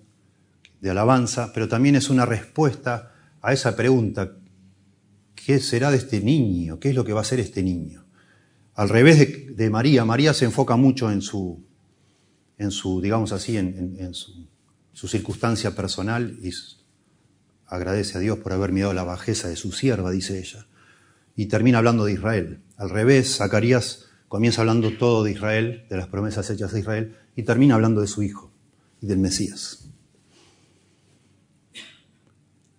de 0.79 0.91
alabanza, 0.91 1.51
pero 1.53 1.67
también 1.67 1.95
es 1.95 2.09
una 2.09 2.25
respuesta 2.25 3.14
a 3.45 3.53
esa 3.53 3.75
pregunta, 3.75 4.37
¿qué 5.35 5.59
será 5.59 5.91
de 5.91 5.97
este 5.97 6.19
niño? 6.19 6.79
¿Qué 6.79 6.89
es 6.89 6.95
lo 6.95 7.05
que 7.05 7.13
va 7.13 7.21
a 7.21 7.25
ser 7.25 7.39
este 7.39 7.61
niño? 7.61 8.07
Al 8.73 8.89
revés 8.89 9.55
de, 9.55 9.69
María, 9.69 10.03
María 10.03 10.33
se 10.33 10.45
enfoca 10.45 10.75
mucho 10.77 11.11
en 11.11 11.21
su, 11.21 11.63
en 12.57 12.71
su 12.71 13.01
digamos 13.01 13.31
así, 13.33 13.55
en, 13.55 14.13
su, 14.15 15.07
circunstancia 15.07 15.75
personal 15.75 16.39
y 16.41 16.49
agradece 17.67 18.17
a 18.17 18.21
Dios 18.21 18.39
por 18.39 18.51
haber 18.51 18.71
mirado 18.71 18.93
la 18.93 19.03
bajeza 19.03 19.47
de 19.47 19.55
su 19.55 19.71
sierva, 19.71 20.09
dice 20.09 20.39
ella. 20.39 20.65
Y 21.35 21.45
termina 21.45 21.77
hablando 21.77 22.05
de 22.05 22.13
Israel. 22.13 22.63
Al 22.77 22.89
revés, 22.89 23.35
Zacarías 23.37 24.07
comienza 24.27 24.61
hablando 24.61 24.97
todo 24.97 25.23
de 25.23 25.33
Israel, 25.33 25.85
de 25.87 25.97
las 25.97 26.07
promesas 26.07 26.49
hechas 26.49 26.73
a 26.73 26.79
Israel, 26.79 27.15
y 27.35 27.43
termina 27.43 27.75
hablando 27.75 28.01
de 28.01 28.07
su 28.07 28.23
hijo 28.23 28.51
y 29.01 29.05
del 29.05 29.19
Mesías. 29.19 29.84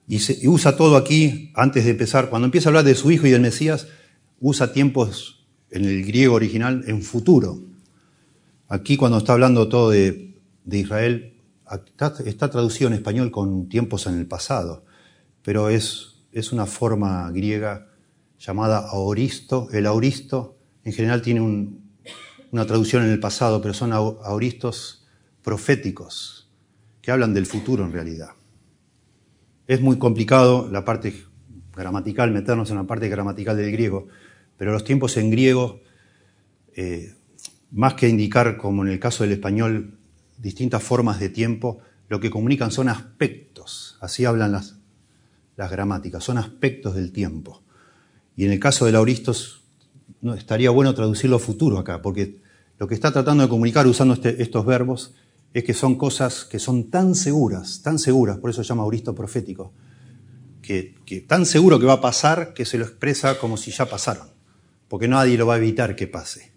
Y, 0.08 0.20
y, 0.44 0.48
usa 0.48 0.76
todo 0.76 0.96
aquí, 0.96 1.52
antes 1.54 1.84
de 1.84 1.90
empezar, 1.90 2.30
cuando 2.30 2.46
empieza 2.46 2.68
a 2.68 2.70
hablar 2.70 2.84
de 2.84 2.94
su 2.94 3.10
hijo 3.10 3.26
y 3.26 3.30
del 3.30 3.40
Mesías, 3.40 3.88
usa 4.40 4.72
tiempos 4.72 5.46
en 5.70 5.84
el 5.84 6.04
griego 6.04 6.34
original 6.34 6.84
en 6.86 7.02
futuro. 7.02 7.60
Aquí 8.68 8.96
cuando 8.96 9.18
está 9.18 9.32
hablando 9.32 9.68
todo 9.68 9.90
de, 9.90 10.34
Israel, 10.70 11.34
está, 12.26 12.50
traducido 12.50 12.88
en 12.88 12.94
español 12.94 13.30
con 13.30 13.68
tiempos 13.68 14.06
en 14.06 14.18
el 14.18 14.26
pasado, 14.26 14.84
pero 15.42 15.68
es, 15.68 16.16
es 16.32 16.52
una 16.52 16.66
forma 16.66 17.30
griega 17.30 17.88
llamada 18.38 18.78
aoristo. 18.78 19.68
El 19.72 19.86
aoristo 19.86 20.56
en 20.84 20.92
general 20.92 21.22
tiene 21.22 21.40
una 22.50 22.66
traducción 22.66 23.04
en 23.04 23.10
el 23.10 23.20
pasado, 23.20 23.60
pero 23.62 23.74
son 23.74 23.92
aoristos 23.92 25.06
proféticos, 25.42 26.48
que 27.00 27.12
hablan 27.12 27.34
del 27.34 27.46
futuro 27.46 27.84
en 27.84 27.92
realidad. 27.92 28.30
Es 29.66 29.80
muy 29.80 29.98
complicado 29.98 30.68
la 30.70 30.84
parte 30.84 31.12
gramatical, 31.74 32.30
meternos 32.30 32.70
en 32.70 32.76
la 32.76 32.84
parte 32.84 33.08
gramatical 33.08 33.56
del 33.56 33.72
griego, 33.72 34.08
pero 34.56 34.72
los 34.72 34.84
tiempos 34.84 35.16
en 35.16 35.30
griego, 35.30 35.80
eh, 36.74 37.14
más 37.70 37.94
que 37.94 38.08
indicar, 38.08 38.56
como 38.56 38.84
en 38.84 38.90
el 38.90 38.98
caso 38.98 39.24
del 39.24 39.32
español, 39.32 39.98
distintas 40.38 40.82
formas 40.82 41.20
de 41.20 41.28
tiempo, 41.28 41.80
lo 42.08 42.20
que 42.20 42.30
comunican 42.30 42.70
son 42.70 42.88
aspectos, 42.88 43.98
así 44.00 44.24
hablan 44.24 44.52
las, 44.52 44.76
las 45.56 45.70
gramáticas, 45.70 46.22
son 46.22 46.38
aspectos 46.38 46.94
del 46.94 47.12
tiempo. 47.12 47.62
Y 48.36 48.44
en 48.44 48.52
el 48.52 48.60
caso 48.60 48.86
del 48.86 48.96
auristos, 48.96 49.62
no, 50.20 50.34
estaría 50.34 50.70
bueno 50.70 50.94
traducirlo 50.94 51.38
futuro 51.38 51.78
acá, 51.78 52.02
porque 52.02 52.40
lo 52.78 52.86
que 52.86 52.94
está 52.94 53.12
tratando 53.12 53.42
de 53.42 53.48
comunicar 53.48 53.86
usando 53.86 54.14
este, 54.14 54.42
estos 54.42 54.64
verbos 54.64 55.14
es 55.58 55.64
que 55.64 55.74
son 55.74 55.96
cosas 55.96 56.44
que 56.44 56.58
son 56.58 56.90
tan 56.90 57.14
seguras, 57.14 57.82
tan 57.82 57.98
seguras, 57.98 58.38
por 58.38 58.50
eso 58.50 58.62
llama 58.62 58.82
auristo 58.82 59.14
profético, 59.14 59.72
que, 60.62 60.94
que 61.06 61.20
tan 61.20 61.46
seguro 61.46 61.78
que 61.78 61.86
va 61.86 61.94
a 61.94 62.00
pasar 62.00 62.54
que 62.54 62.64
se 62.64 62.78
lo 62.78 62.84
expresa 62.84 63.38
como 63.38 63.56
si 63.56 63.70
ya 63.70 63.86
pasaron 63.86 64.36
porque 64.88 65.08
nadie 65.08 65.36
lo 65.36 65.46
va 65.46 65.54
a 65.54 65.58
evitar 65.58 65.96
que 65.96 66.06
pase. 66.06 66.52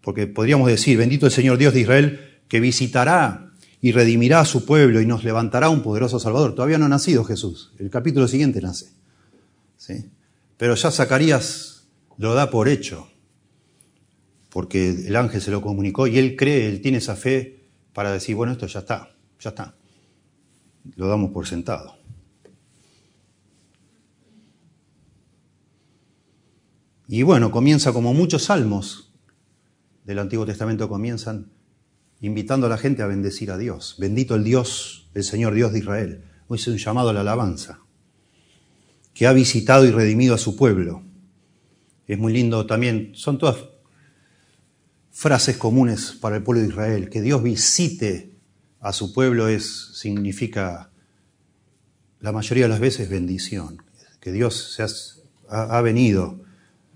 Porque 0.00 0.26
podríamos 0.26 0.68
decir, 0.68 0.98
bendito 0.98 1.26
el 1.26 1.32
Señor 1.32 1.58
Dios 1.58 1.74
de 1.74 1.80
Israel, 1.80 2.40
que 2.48 2.60
visitará 2.60 3.52
y 3.80 3.92
redimirá 3.92 4.40
a 4.40 4.44
su 4.44 4.64
pueblo 4.64 5.00
y 5.00 5.06
nos 5.06 5.24
levantará 5.24 5.68
un 5.68 5.82
poderoso 5.82 6.18
Salvador. 6.18 6.54
Todavía 6.54 6.78
no 6.78 6.86
ha 6.86 6.88
nacido 6.88 7.24
Jesús, 7.24 7.72
el 7.78 7.90
capítulo 7.90 8.28
siguiente 8.28 8.60
nace. 8.60 8.92
¿sí? 9.76 10.10
Pero 10.56 10.74
ya 10.74 10.90
Zacarías 10.90 11.88
lo 12.18 12.34
da 12.34 12.50
por 12.50 12.68
hecho, 12.68 13.08
porque 14.52 14.90
el 14.90 15.16
ángel 15.16 15.40
se 15.40 15.50
lo 15.50 15.62
comunicó 15.62 16.06
y 16.06 16.18
él 16.18 16.36
cree, 16.36 16.68
él 16.68 16.82
tiene 16.82 16.98
esa 16.98 17.16
fe 17.16 17.64
para 17.94 18.12
decir, 18.12 18.36
bueno, 18.36 18.52
esto 18.52 18.66
ya 18.66 18.80
está, 18.80 19.16
ya 19.40 19.50
está. 19.50 19.74
Lo 20.94 21.08
damos 21.08 21.30
por 21.30 21.46
sentado. 21.46 21.96
Y 27.08 27.22
bueno, 27.22 27.50
comienza 27.50 27.94
como 27.94 28.12
muchos 28.12 28.44
salmos 28.44 29.14
del 30.04 30.18
Antiguo 30.18 30.44
Testamento 30.44 30.86
comienzan 30.86 31.50
invitando 32.20 32.66
a 32.66 32.70
la 32.70 32.78
gente 32.78 33.02
a 33.02 33.06
bendecir 33.06 33.50
a 33.52 33.58
Dios. 33.58 33.96
Bendito 33.98 34.34
el 34.34 34.44
Dios, 34.44 35.08
el 35.14 35.24
Señor 35.24 35.54
Dios 35.54 35.72
de 35.72 35.78
Israel. 35.78 36.24
Hoy 36.48 36.58
es 36.58 36.66
un 36.68 36.76
llamado 36.76 37.08
a 37.08 37.14
la 37.14 37.22
alabanza, 37.22 37.80
que 39.14 39.26
ha 39.26 39.32
visitado 39.32 39.86
y 39.86 39.90
redimido 39.90 40.34
a 40.34 40.38
su 40.38 40.56
pueblo. 40.56 41.02
Es 42.06 42.18
muy 42.18 42.34
lindo 42.34 42.66
también, 42.66 43.12
son 43.14 43.38
todas 43.38 43.72
frases 45.12 45.56
comunes 45.56 46.16
para 46.20 46.36
el 46.36 46.42
pueblo 46.42 46.62
de 46.62 46.68
Israel. 46.68 47.10
Que 47.10 47.22
Dios 47.22 47.42
visite 47.42 48.32
a 48.80 48.92
su 48.92 49.12
pueblo 49.12 49.46
es, 49.46 49.92
significa 49.94 50.90
la 52.20 52.32
mayoría 52.32 52.64
de 52.64 52.70
las 52.70 52.80
veces 52.80 53.08
bendición. 53.08 53.82
Que 54.20 54.32
Dios 54.32 54.74
se 54.74 54.82
ha, 54.82 55.76
ha 55.76 55.80
venido 55.82 56.42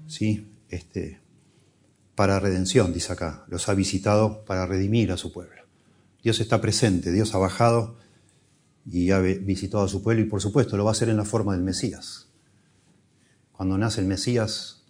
¿sí? 0.06 0.48
Este, 0.68 1.20
para 2.14 2.40
redención, 2.40 2.92
dice 2.92 3.12
acá. 3.12 3.44
Los 3.48 3.68
ha 3.68 3.74
visitado 3.74 4.44
para 4.44 4.66
redimir 4.66 5.12
a 5.12 5.16
su 5.16 5.32
pueblo. 5.32 5.62
Dios 6.22 6.40
está 6.40 6.60
presente, 6.60 7.12
Dios 7.12 7.34
ha 7.34 7.38
bajado 7.38 7.96
y 8.84 9.10
ha 9.10 9.20
visitado 9.20 9.84
a 9.84 9.88
su 9.88 10.02
pueblo 10.02 10.22
y 10.22 10.26
por 10.26 10.40
supuesto 10.40 10.76
lo 10.76 10.84
va 10.84 10.90
a 10.90 10.92
hacer 10.92 11.08
en 11.08 11.16
la 11.16 11.24
forma 11.24 11.52
del 11.52 11.62
Mesías. 11.62 12.28
Cuando 13.52 13.78
nace 13.78 14.00
el 14.00 14.06
Mesías 14.06 14.84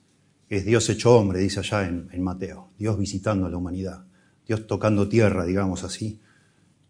es 0.48 0.64
Dios 0.64 0.88
hecho 0.88 1.16
hombre, 1.16 1.40
dice 1.40 1.60
allá 1.60 1.86
en, 1.86 2.22
Mateo. 2.22 2.70
Dios 2.78 2.98
visitando 2.98 3.46
a 3.46 3.50
la 3.50 3.56
humanidad. 3.56 4.06
Dios 4.46 4.66
tocando 4.66 5.08
tierra, 5.08 5.44
digamos 5.44 5.82
así, 5.82 6.20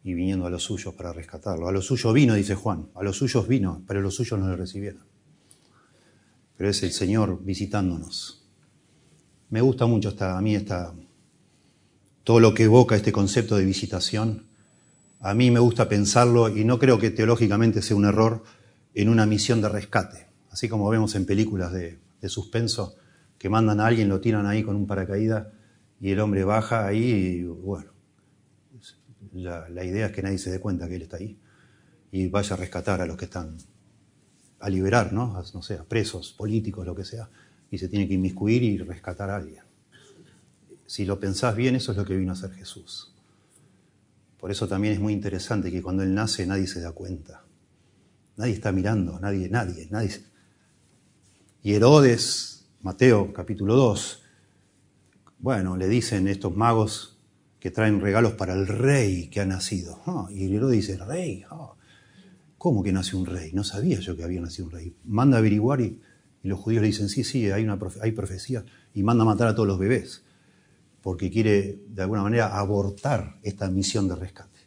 y 0.04 0.14
viniendo 0.14 0.46
a 0.46 0.50
los 0.50 0.62
suyos 0.62 0.94
para 0.94 1.12
rescatarlo. 1.12 1.68
A 1.68 1.72
los 1.72 1.86
suyos 1.86 2.12
vino, 2.12 2.34
dice 2.34 2.54
Juan. 2.54 2.88
A 2.94 3.02
los 3.02 3.16
suyos 3.16 3.48
vino, 3.48 3.82
pero 3.86 4.02
los 4.02 4.14
suyos 4.14 4.38
no 4.38 4.48
le 4.48 4.56
recibieron 4.56 5.06
pero 6.56 6.70
es 6.70 6.82
el 6.82 6.92
Señor 6.92 7.40
visitándonos. 7.44 8.44
Me 9.50 9.60
gusta 9.60 9.86
mucho 9.86 10.08
esta, 10.08 10.36
a 10.36 10.42
mí 10.42 10.54
esta, 10.54 10.92
todo 12.24 12.40
lo 12.40 12.54
que 12.54 12.64
evoca 12.64 12.96
este 12.96 13.12
concepto 13.12 13.56
de 13.56 13.64
visitación. 13.64 14.46
A 15.20 15.34
mí 15.34 15.50
me 15.50 15.60
gusta 15.60 15.88
pensarlo 15.88 16.48
y 16.48 16.64
no 16.64 16.78
creo 16.78 16.98
que 16.98 17.10
teológicamente 17.10 17.82
sea 17.82 17.96
un 17.96 18.06
error 18.06 18.42
en 18.94 19.08
una 19.08 19.26
misión 19.26 19.60
de 19.60 19.68
rescate, 19.68 20.26
así 20.50 20.68
como 20.68 20.88
vemos 20.88 21.14
en 21.14 21.26
películas 21.26 21.72
de, 21.72 21.98
suspenso 22.28 22.96
que 23.46 23.50
mandan 23.50 23.78
a 23.78 23.86
alguien, 23.86 24.08
lo 24.08 24.20
tiran 24.20 24.44
ahí 24.44 24.64
con 24.64 24.74
un 24.74 24.88
paracaídas 24.88 25.46
y 26.00 26.10
el 26.10 26.18
hombre 26.18 26.42
baja 26.42 26.84
ahí 26.84 27.12
y 27.12 27.44
bueno, 27.44 27.92
la, 29.34 29.84
idea 29.84 30.06
es 30.06 30.12
que 30.12 30.20
nadie 30.20 30.38
se 30.38 30.50
dé 30.50 30.58
cuenta 30.58 30.88
que 30.88 30.96
él 30.96 31.02
está 31.02 31.18
ahí 31.18 31.38
y 32.10 32.26
vaya 32.26 32.54
a 32.54 32.56
rescatar 32.56 33.00
a 33.00 33.06
los 33.06 33.16
que 33.16 33.26
están 33.26 33.56
a 34.58 34.68
liberar, 34.68 35.12
¿no? 35.12 35.36
A, 35.36 35.44
no 35.54 35.62
sé, 35.62 35.74
a 35.74 35.84
presos 35.84 36.32
políticos, 36.32 36.84
lo 36.84 36.96
que 36.96 37.04
sea, 37.04 37.28
y 37.70 37.78
se 37.78 37.86
tiene 37.86 38.08
que 38.08 38.14
inmiscuir 38.14 38.64
y 38.64 38.78
rescatar 38.78 39.30
a 39.30 39.36
alguien. 39.36 39.62
Si 40.84 41.04
lo 41.04 41.20
pensás 41.20 41.54
bien, 41.54 41.76
eso 41.76 41.92
es 41.92 41.98
lo 41.98 42.04
que 42.04 42.16
vino 42.16 42.32
a 42.32 42.34
hacer 42.34 42.50
Jesús. 42.50 43.14
Por 44.40 44.50
eso 44.50 44.66
también 44.66 44.94
es 44.94 44.98
muy 44.98 45.12
interesante 45.12 45.70
que 45.70 45.82
cuando 45.82 46.02
Él 46.02 46.12
nace 46.12 46.44
nadie 46.48 46.66
se 46.66 46.80
da 46.80 46.90
cuenta. 46.90 47.44
Nadie 48.38 48.54
está 48.54 48.72
mirando, 48.72 49.20
nadie, 49.20 49.48
nadie, 49.48 49.86
nadie. 49.88 50.20
Y 51.62 51.74
Herodes, 51.74 52.55
Mateo 52.86 53.32
capítulo 53.32 53.74
2, 53.74 54.22
bueno, 55.40 55.76
le 55.76 55.88
dicen 55.88 56.28
estos 56.28 56.54
magos 56.54 57.18
que 57.58 57.72
traen 57.72 58.00
regalos 58.00 58.34
para 58.34 58.54
el 58.54 58.68
rey 58.68 59.26
que 59.26 59.40
ha 59.40 59.44
nacido. 59.44 60.00
Ah, 60.06 60.28
y 60.30 60.54
Herodes 60.54 60.86
dice, 60.86 60.96
rey, 60.96 61.44
ah, 61.50 61.74
¿Cómo 62.56 62.84
que 62.84 62.92
nació 62.92 63.18
un 63.18 63.26
rey? 63.26 63.50
No 63.52 63.64
sabía 63.64 63.98
yo 63.98 64.16
que 64.16 64.22
había 64.22 64.40
nacido 64.40 64.66
un 64.66 64.70
rey. 64.70 64.94
Manda 65.02 65.36
a 65.36 65.40
averiguar 65.40 65.80
y, 65.80 66.00
los 66.44 66.60
judíos 66.60 66.80
le 66.80 66.86
dicen, 66.86 67.08
sí, 67.08 67.24
sí, 67.24 67.50
hay, 67.50 67.64
una 67.64 67.76
hay 68.02 68.12
profecía. 68.12 68.64
Y 68.94 69.02
manda 69.02 69.22
a 69.22 69.26
matar 69.26 69.48
a 69.48 69.54
todos 69.56 69.66
los 69.66 69.80
bebés, 69.80 70.22
porque 71.02 71.28
quiere 71.28 71.80
de 71.88 72.02
alguna 72.02 72.22
manera 72.22 72.56
abortar 72.56 73.40
esta 73.42 73.68
misión 73.68 74.06
de 74.06 74.14
rescate. 74.14 74.60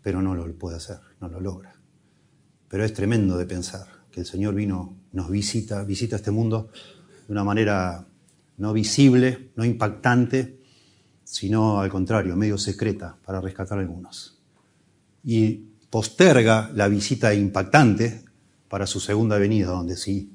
Pero 0.00 0.22
no 0.22 0.36
lo 0.36 0.54
puede 0.54 0.76
hacer, 0.76 1.00
no 1.20 1.28
lo 1.28 1.40
logra. 1.40 1.74
Pero 2.68 2.84
es 2.84 2.92
tremendo 2.92 3.36
de 3.36 3.46
pensar 3.46 3.88
que 4.12 4.20
el 4.20 4.26
Señor 4.26 4.54
vino, 4.54 4.96
nos 5.18 5.30
visita, 5.30 5.82
visita 5.82 6.14
este 6.14 6.30
mundo 6.30 6.70
de 7.26 7.32
una 7.32 7.42
manera 7.42 8.06
no 8.56 8.72
visible, 8.72 9.50
no 9.56 9.64
impactante, 9.64 10.60
sino 11.24 11.80
al 11.80 11.90
contrario, 11.90 12.36
medio 12.36 12.56
secreta 12.56 13.16
para 13.24 13.40
rescatar 13.40 13.78
a 13.78 13.80
algunos. 13.80 14.38
Y 15.24 15.54
posterga 15.90 16.70
la 16.72 16.86
visita 16.86 17.34
impactante 17.34 18.24
para 18.68 18.86
su 18.86 19.00
segunda 19.00 19.38
venida, 19.38 19.66
donde 19.66 19.96
sí, 19.96 20.32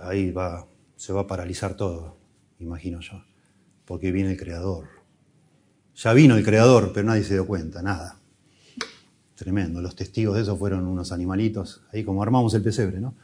ahí 0.00 0.32
va, 0.32 0.66
se 0.96 1.12
va 1.12 1.20
a 1.20 1.26
paralizar 1.28 1.76
todo, 1.76 2.16
imagino 2.58 2.98
yo, 2.98 3.22
porque 3.84 4.10
viene 4.10 4.32
el 4.32 4.36
Creador. 4.36 4.88
Ya 5.94 6.12
vino 6.12 6.36
el 6.36 6.44
Creador, 6.44 6.90
pero 6.92 7.06
nadie 7.06 7.22
se 7.22 7.34
dio 7.34 7.46
cuenta, 7.46 7.82
nada. 7.82 8.16
Tremendo, 9.36 9.80
los 9.80 9.94
testigos 9.94 10.34
de 10.34 10.42
eso 10.42 10.56
fueron 10.56 10.88
unos 10.88 11.12
animalitos, 11.12 11.82
ahí 11.92 12.02
como 12.02 12.20
armamos 12.20 12.52
el 12.54 12.62
pesebre, 12.62 13.00
¿no? 13.00 13.14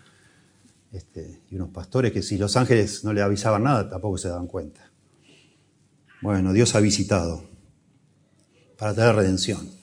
Este, 0.92 1.42
y 1.50 1.56
unos 1.56 1.70
pastores 1.70 2.12
que 2.12 2.22
si 2.22 2.38
los 2.38 2.56
ángeles 2.56 3.04
no 3.04 3.12
le 3.12 3.22
avisaban 3.22 3.64
nada, 3.64 3.88
tampoco 3.88 4.18
se 4.18 4.28
daban 4.28 4.46
cuenta. 4.46 4.90
Bueno, 6.22 6.52
Dios 6.52 6.74
ha 6.74 6.80
visitado 6.80 7.44
para 8.78 8.94
traer 8.94 9.16
redención 9.16 9.76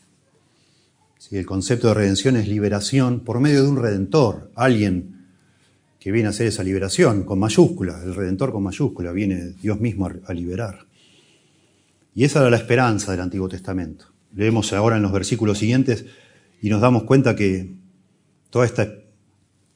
el 1.38 1.46
concepto 1.46 1.88
de 1.88 1.94
redención 1.96 2.36
es 2.36 2.48
liberación 2.48 3.22
por 3.22 3.39
medio 3.39 3.63
de 3.63 3.70
un 3.70 3.78
redentor, 3.78 4.52
alguien 4.56 5.28
que 6.00 6.12
viene 6.12 6.28
a 6.28 6.30
hacer 6.32 6.48
esa 6.48 6.63
liberación 6.63 7.24
con 7.24 7.39
mayúscula, 7.39 8.02
el 8.04 8.13
redentor 8.13 8.52
con 8.52 8.63
mayúscula, 8.63 9.12
viene 9.12 9.54
Dios 9.62 9.80
mismo 9.80 10.10
a 10.26 10.34
liberar. 10.34 10.86
Y 12.13 12.26
esa 12.26 12.42
era 12.42 12.50
la 12.50 12.58
esperanza 12.58 13.12
del 13.12 13.22
Antiguo 13.22 13.50
Testamento. 13.50 14.06
Leemos 14.36 14.74
ahora 14.74 14.98
en 14.98 15.02
los 15.02 15.12
versículos 15.12 15.58
siguientes 15.58 16.06
y 16.62 16.70
nos 16.70 16.82
damos 16.82 17.04
cuenta 17.04 17.36
que 17.36 17.74
toda 18.50 18.66
esta, 18.66 18.88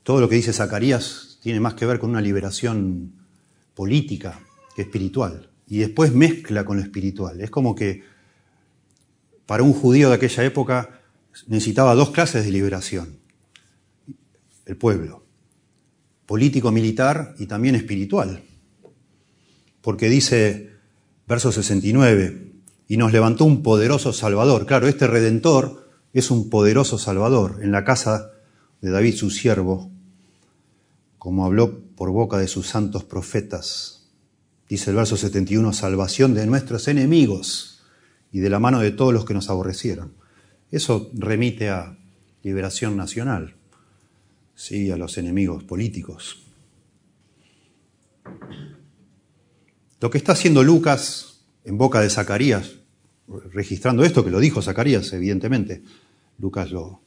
todo 0.07 0.21
lo 0.21 0.29
que 0.29 0.37
dice 0.37 0.53
Zacarías 0.53 1.37
tiene 1.41 1.59
más 1.59 1.73
que 1.73 1.85
ver 1.85 1.99
con 1.99 2.11
una 2.11 2.21
liberación 2.21 3.11
política 3.73 4.39
que 4.73 4.83
espiritual. 4.83 5.49
Y 5.67 5.79
después 5.79 6.13
mezcla 6.13 6.63
con 6.63 6.77
lo 6.77 6.83
espiritual. 6.83 7.41
Es 7.41 7.49
como 7.49 7.75
que 7.75 8.03
para 9.45 9.63
un 9.63 9.73
judío 9.73 10.07
de 10.07 10.15
aquella 10.15 10.45
época 10.45 11.01
necesitaba 11.47 11.93
dos 11.93 12.11
clases 12.11 12.45
de 12.45 12.51
liberación. 12.51 13.19
El 14.65 14.77
pueblo, 14.77 15.25
político-militar 16.25 17.35
y 17.37 17.45
también 17.45 17.75
espiritual. 17.75 18.41
Porque 19.81 20.07
dice, 20.07 20.71
verso 21.27 21.51
69, 21.51 22.53
y 22.87 22.95
nos 22.95 23.11
levantó 23.11 23.43
un 23.43 23.61
poderoso 23.61 24.13
Salvador. 24.13 24.65
Claro, 24.65 24.87
este 24.87 25.05
Redentor 25.05 25.85
es 26.13 26.31
un 26.31 26.49
poderoso 26.49 26.97
Salvador 26.97 27.59
en 27.61 27.73
la 27.73 27.83
casa 27.83 28.31
de 28.79 28.89
David, 28.89 29.15
su 29.15 29.29
siervo, 29.31 29.96
como 31.17 31.45
habló 31.45 31.79
por 31.95 32.11
boca 32.11 32.37
de 32.37 32.47
sus 32.47 32.67
santos 32.67 33.03
profetas. 33.03 34.09
Dice 34.69 34.91
el 34.91 34.97
verso 34.97 35.17
71, 35.17 35.73
salvación 35.73 36.33
de 36.33 36.45
nuestros 36.45 36.87
enemigos 36.87 37.83
y 38.31 38.39
de 38.39 38.49
la 38.49 38.59
mano 38.59 38.79
de 38.79 38.91
todos 38.91 39.13
los 39.13 39.25
que 39.25 39.33
nos 39.33 39.49
aborrecieron. 39.49 40.13
Eso 40.71 41.09
remite 41.13 41.69
a 41.69 41.97
liberación 42.43 42.97
nacional, 42.97 43.55
sí, 44.55 44.91
a 44.91 44.97
los 44.97 45.17
enemigos 45.17 45.63
políticos. 45.63 46.43
Lo 49.99 50.09
que 50.09 50.17
está 50.17 50.33
haciendo 50.33 50.63
Lucas 50.63 51.45
en 51.63 51.77
boca 51.77 52.01
de 52.01 52.09
Zacarías, 52.09 52.75
registrando 53.51 54.03
esto, 54.03 54.23
que 54.23 54.31
lo 54.31 54.39
dijo 54.39 54.61
Zacarías, 54.61 55.11
evidentemente, 55.13 55.81
Lucas 56.37 56.71
lo, 56.71 57.01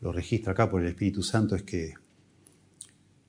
lo 0.00 0.12
registra 0.12 0.52
acá 0.52 0.70
por 0.70 0.82
el 0.82 0.88
Espíritu 0.88 1.22
Santo, 1.22 1.56
es 1.56 1.62
que 1.62 1.94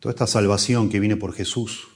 toda 0.07 0.25
esta 0.25 0.39
salvación 0.39 0.87
que 0.87 1.01
viene 1.01 1.17
por 1.17 1.33
Jesús 1.33 1.89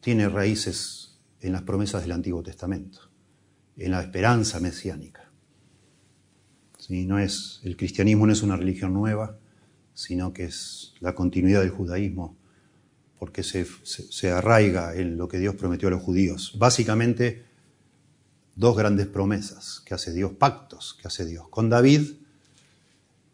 tiene 0.00 0.26
raíces 0.26 1.18
en 1.40 1.52
las 1.52 1.62
promesas 1.64 2.00
del 2.00 2.12
Antiguo 2.12 2.42
Testamento, 2.42 3.10
en 3.76 3.90
la 3.90 4.00
esperanza 4.00 4.58
mesiánica. 4.58 5.30
No 6.88 7.18
es, 7.18 7.60
el 7.64 7.76
cristianismo 7.76 8.26
no 8.26 8.32
es 8.32 8.42
una 8.42 8.56
religión 8.56 8.94
nueva, 8.94 9.38
sino 9.92 10.32
que 10.32 10.44
es 10.44 10.94
la 11.00 11.14
continuidad 11.14 11.60
del 11.60 11.68
judaísmo, 11.68 12.38
porque 13.18 13.42
se, 13.42 13.66
se, 13.84 14.30
arraiga 14.30 14.94
en 14.96 15.18
lo 15.18 15.28
que 15.28 15.38
Dios 15.38 15.56
prometió 15.56 15.88
a 15.88 15.90
los 15.90 16.02
judíos. 16.02 16.54
Básicamente, 16.58 17.44
dos 18.56 18.74
grandes 18.78 19.08
promesas 19.08 19.82
que 19.84 19.92
hace 19.92 20.10
Dios, 20.14 20.32
pactos 20.32 20.96
que 20.98 21.06
hace 21.06 21.26
Dios 21.26 21.50
con 21.50 21.68
David, 21.68 22.12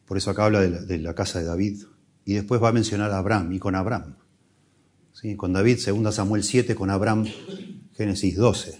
por 0.06 0.16
eso 0.16 0.32
acá 0.32 0.46
habla 0.46 0.60
de 0.60 0.70
la, 0.70 0.80
de 0.80 0.98
la 0.98 1.14
casa 1.14 1.38
de 1.38 1.44
David, 1.44 1.84
y 2.28 2.34
después 2.34 2.62
va 2.62 2.68
a 2.68 2.72
mencionar 2.72 3.10
a 3.10 3.16
Abraham 3.16 3.54
y 3.54 3.58
con 3.58 3.74
Abraham. 3.74 4.16
¿Sí? 5.14 5.34
Con 5.34 5.54
David, 5.54 5.78
2 5.82 6.14
Samuel 6.14 6.44
7, 6.44 6.74
con 6.74 6.90
Abraham, 6.90 7.24
Génesis 7.94 8.36
12. 8.36 8.78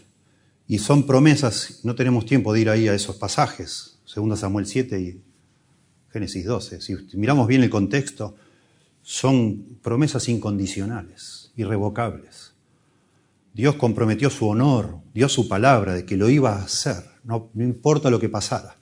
Y 0.67 0.81
son 0.81 1.07
promesas, 1.07 1.81
no 1.83 1.95
tenemos 1.95 2.27
tiempo 2.27 2.53
de 2.53 2.61
ir 2.61 2.69
ahí 2.69 2.89
a 2.89 2.95
esos 2.95 3.17
pasajes, 3.17 4.01
2 4.15 4.39
Samuel 4.39 4.67
7 4.67 5.01
y 5.01 5.23
Génesis 6.13 6.45
12. 6.45 6.83
Si 6.83 6.95
miramos 7.15 7.47
bien 7.47 7.63
el 7.63 7.71
contexto, 7.71 8.37
son 9.01 9.79
promesas 9.81 10.29
incondicionales, 10.29 11.51
irrevocables. 11.57 12.53
Dios 13.55 13.77
comprometió 13.77 14.29
su 14.29 14.47
honor, 14.47 14.99
dio 15.15 15.27
su 15.31 15.49
palabra 15.49 15.95
de 15.95 16.05
que 16.05 16.19
lo 16.19 16.29
iba 16.29 16.53
a 16.53 16.65
hacer, 16.65 17.03
no, 17.25 17.49
no 17.55 17.65
importa 17.65 18.11
lo 18.11 18.21
que 18.21 18.29
pasara, 18.29 18.77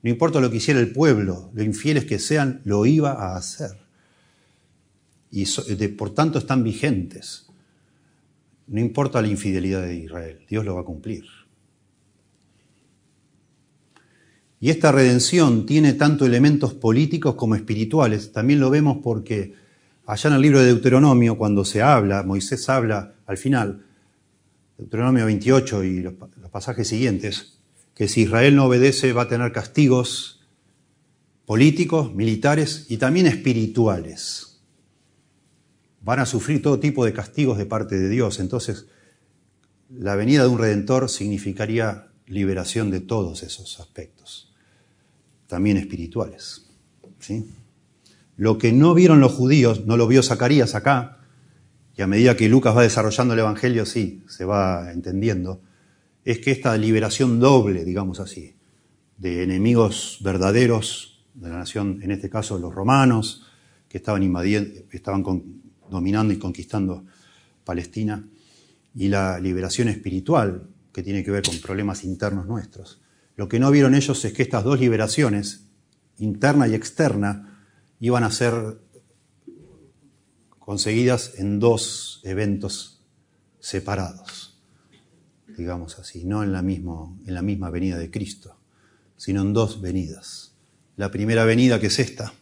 no 0.00 0.10
importa 0.10 0.38
lo 0.38 0.48
que 0.48 0.58
hiciera 0.58 0.78
el 0.78 0.92
pueblo, 0.92 1.50
lo 1.54 1.64
infieles 1.64 2.04
que 2.04 2.20
sean, 2.20 2.60
lo 2.62 2.86
iba 2.86 3.14
a 3.14 3.36
hacer. 3.36 3.81
Y 5.32 5.46
por 5.88 6.14
tanto 6.14 6.38
están 6.38 6.62
vigentes. 6.62 7.46
No 8.68 8.78
importa 8.78 9.20
la 9.20 9.28
infidelidad 9.28 9.82
de 9.82 9.96
Israel, 9.96 10.38
Dios 10.48 10.64
lo 10.64 10.76
va 10.76 10.82
a 10.82 10.84
cumplir. 10.84 11.24
Y 14.60 14.70
esta 14.70 14.92
redención 14.92 15.66
tiene 15.66 15.94
tanto 15.94 16.24
elementos 16.24 16.72
políticos 16.72 17.34
como 17.34 17.56
espirituales. 17.56 18.30
También 18.30 18.60
lo 18.60 18.70
vemos 18.70 18.98
porque 19.02 19.54
allá 20.06 20.30
en 20.30 20.36
el 20.36 20.42
libro 20.42 20.60
de 20.60 20.66
Deuteronomio, 20.66 21.36
cuando 21.36 21.64
se 21.64 21.82
habla, 21.82 22.22
Moisés 22.22 22.68
habla 22.68 23.14
al 23.26 23.38
final, 23.38 23.84
Deuteronomio 24.78 25.26
28 25.26 25.82
y 25.82 26.00
los, 26.02 26.14
pasajes 26.52 26.86
siguientes, 26.86 27.58
que 27.94 28.06
si 28.06 28.22
Israel 28.22 28.54
no 28.54 28.66
obedece 28.66 29.12
va 29.12 29.22
a 29.22 29.28
tener 29.28 29.50
castigos 29.50 30.40
políticos, 31.44 32.14
militares 32.14 32.86
y 32.88 32.98
también 32.98 33.26
espirituales. 33.26 34.51
Van 36.02 36.18
a 36.18 36.26
sufrir 36.26 36.62
todo 36.62 36.80
tipo 36.80 37.04
de 37.04 37.12
castigos 37.12 37.58
de 37.58 37.66
parte 37.66 37.98
de 37.98 38.08
Dios. 38.08 38.40
Entonces, 38.40 38.86
la 39.88 40.16
venida 40.16 40.42
de 40.42 40.48
un 40.48 40.58
redentor 40.58 41.08
significaría 41.08 42.08
liberación 42.26 42.90
de 42.90 43.00
todos 43.00 43.42
esos 43.42 43.78
aspectos, 43.78 44.52
también 45.46 45.76
espirituales. 45.76 46.66
¿sí? 47.18 47.50
Lo 48.36 48.58
que 48.58 48.72
no 48.72 48.94
vieron 48.94 49.20
los 49.20 49.32
judíos, 49.32 49.86
no 49.86 49.96
lo 49.96 50.06
vio 50.06 50.22
Zacarías 50.22 50.74
acá, 50.74 51.18
y 51.96 52.02
a 52.02 52.06
medida 52.06 52.36
que 52.36 52.48
Lucas 52.48 52.76
va 52.76 52.82
desarrollando 52.82 53.34
el 53.34 53.40
Evangelio, 53.40 53.84
sí, 53.84 54.24
se 54.26 54.44
va 54.44 54.90
entendiendo, 54.92 55.60
es 56.24 56.38
que 56.38 56.50
esta 56.50 56.76
liberación 56.78 57.38
doble, 57.38 57.84
digamos 57.84 58.18
así, 58.18 58.56
de 59.18 59.42
enemigos 59.42 60.18
verdaderos 60.22 61.24
de 61.34 61.50
la 61.50 61.58
nación, 61.58 62.00
en 62.02 62.10
este 62.10 62.30
caso 62.30 62.58
los 62.58 62.74
romanos, 62.74 63.46
que 63.88 63.98
estaban, 63.98 64.22
invadiendo, 64.22 64.80
estaban 64.90 65.22
dominando 65.92 66.32
y 66.32 66.38
conquistando 66.38 67.06
Palestina, 67.64 68.26
y 68.94 69.08
la 69.08 69.38
liberación 69.38 69.88
espiritual, 69.88 70.68
que 70.92 71.02
tiene 71.02 71.24
que 71.24 71.30
ver 71.30 71.44
con 71.44 71.58
problemas 71.60 72.04
internos 72.04 72.46
nuestros. 72.46 73.00
Lo 73.36 73.48
que 73.48 73.58
no 73.58 73.70
vieron 73.70 73.94
ellos 73.94 74.24
es 74.24 74.32
que 74.32 74.42
estas 74.42 74.64
dos 74.64 74.80
liberaciones, 74.80 75.68
interna 76.18 76.68
y 76.68 76.74
externa, 76.74 77.64
iban 78.00 78.24
a 78.24 78.30
ser 78.30 78.80
conseguidas 80.58 81.34
en 81.38 81.58
dos 81.58 82.20
eventos 82.24 83.02
separados, 83.58 84.60
digamos 85.56 85.98
así, 85.98 86.24
no 86.24 86.42
en 86.42 86.52
la, 86.52 86.60
en 86.60 87.34
la 87.34 87.42
misma 87.42 87.70
venida 87.70 87.98
de 87.98 88.10
Cristo, 88.10 88.58
sino 89.16 89.42
en 89.42 89.52
dos 89.52 89.80
venidas. 89.80 90.54
La 90.96 91.10
primera 91.10 91.44
venida, 91.44 91.80
que 91.80 91.86
es 91.86 91.98
esta, 91.98 92.34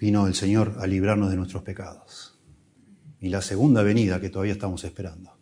vino 0.00 0.26
el 0.26 0.34
Señor 0.34 0.76
a 0.80 0.86
librarnos 0.86 1.30
de 1.30 1.36
nuestros 1.36 1.62
pecados. 1.62 2.38
Y 3.20 3.28
la 3.28 3.42
segunda 3.42 3.82
venida, 3.82 4.20
que 4.20 4.30
todavía 4.30 4.54
estamos 4.54 4.82
esperando, 4.84 5.38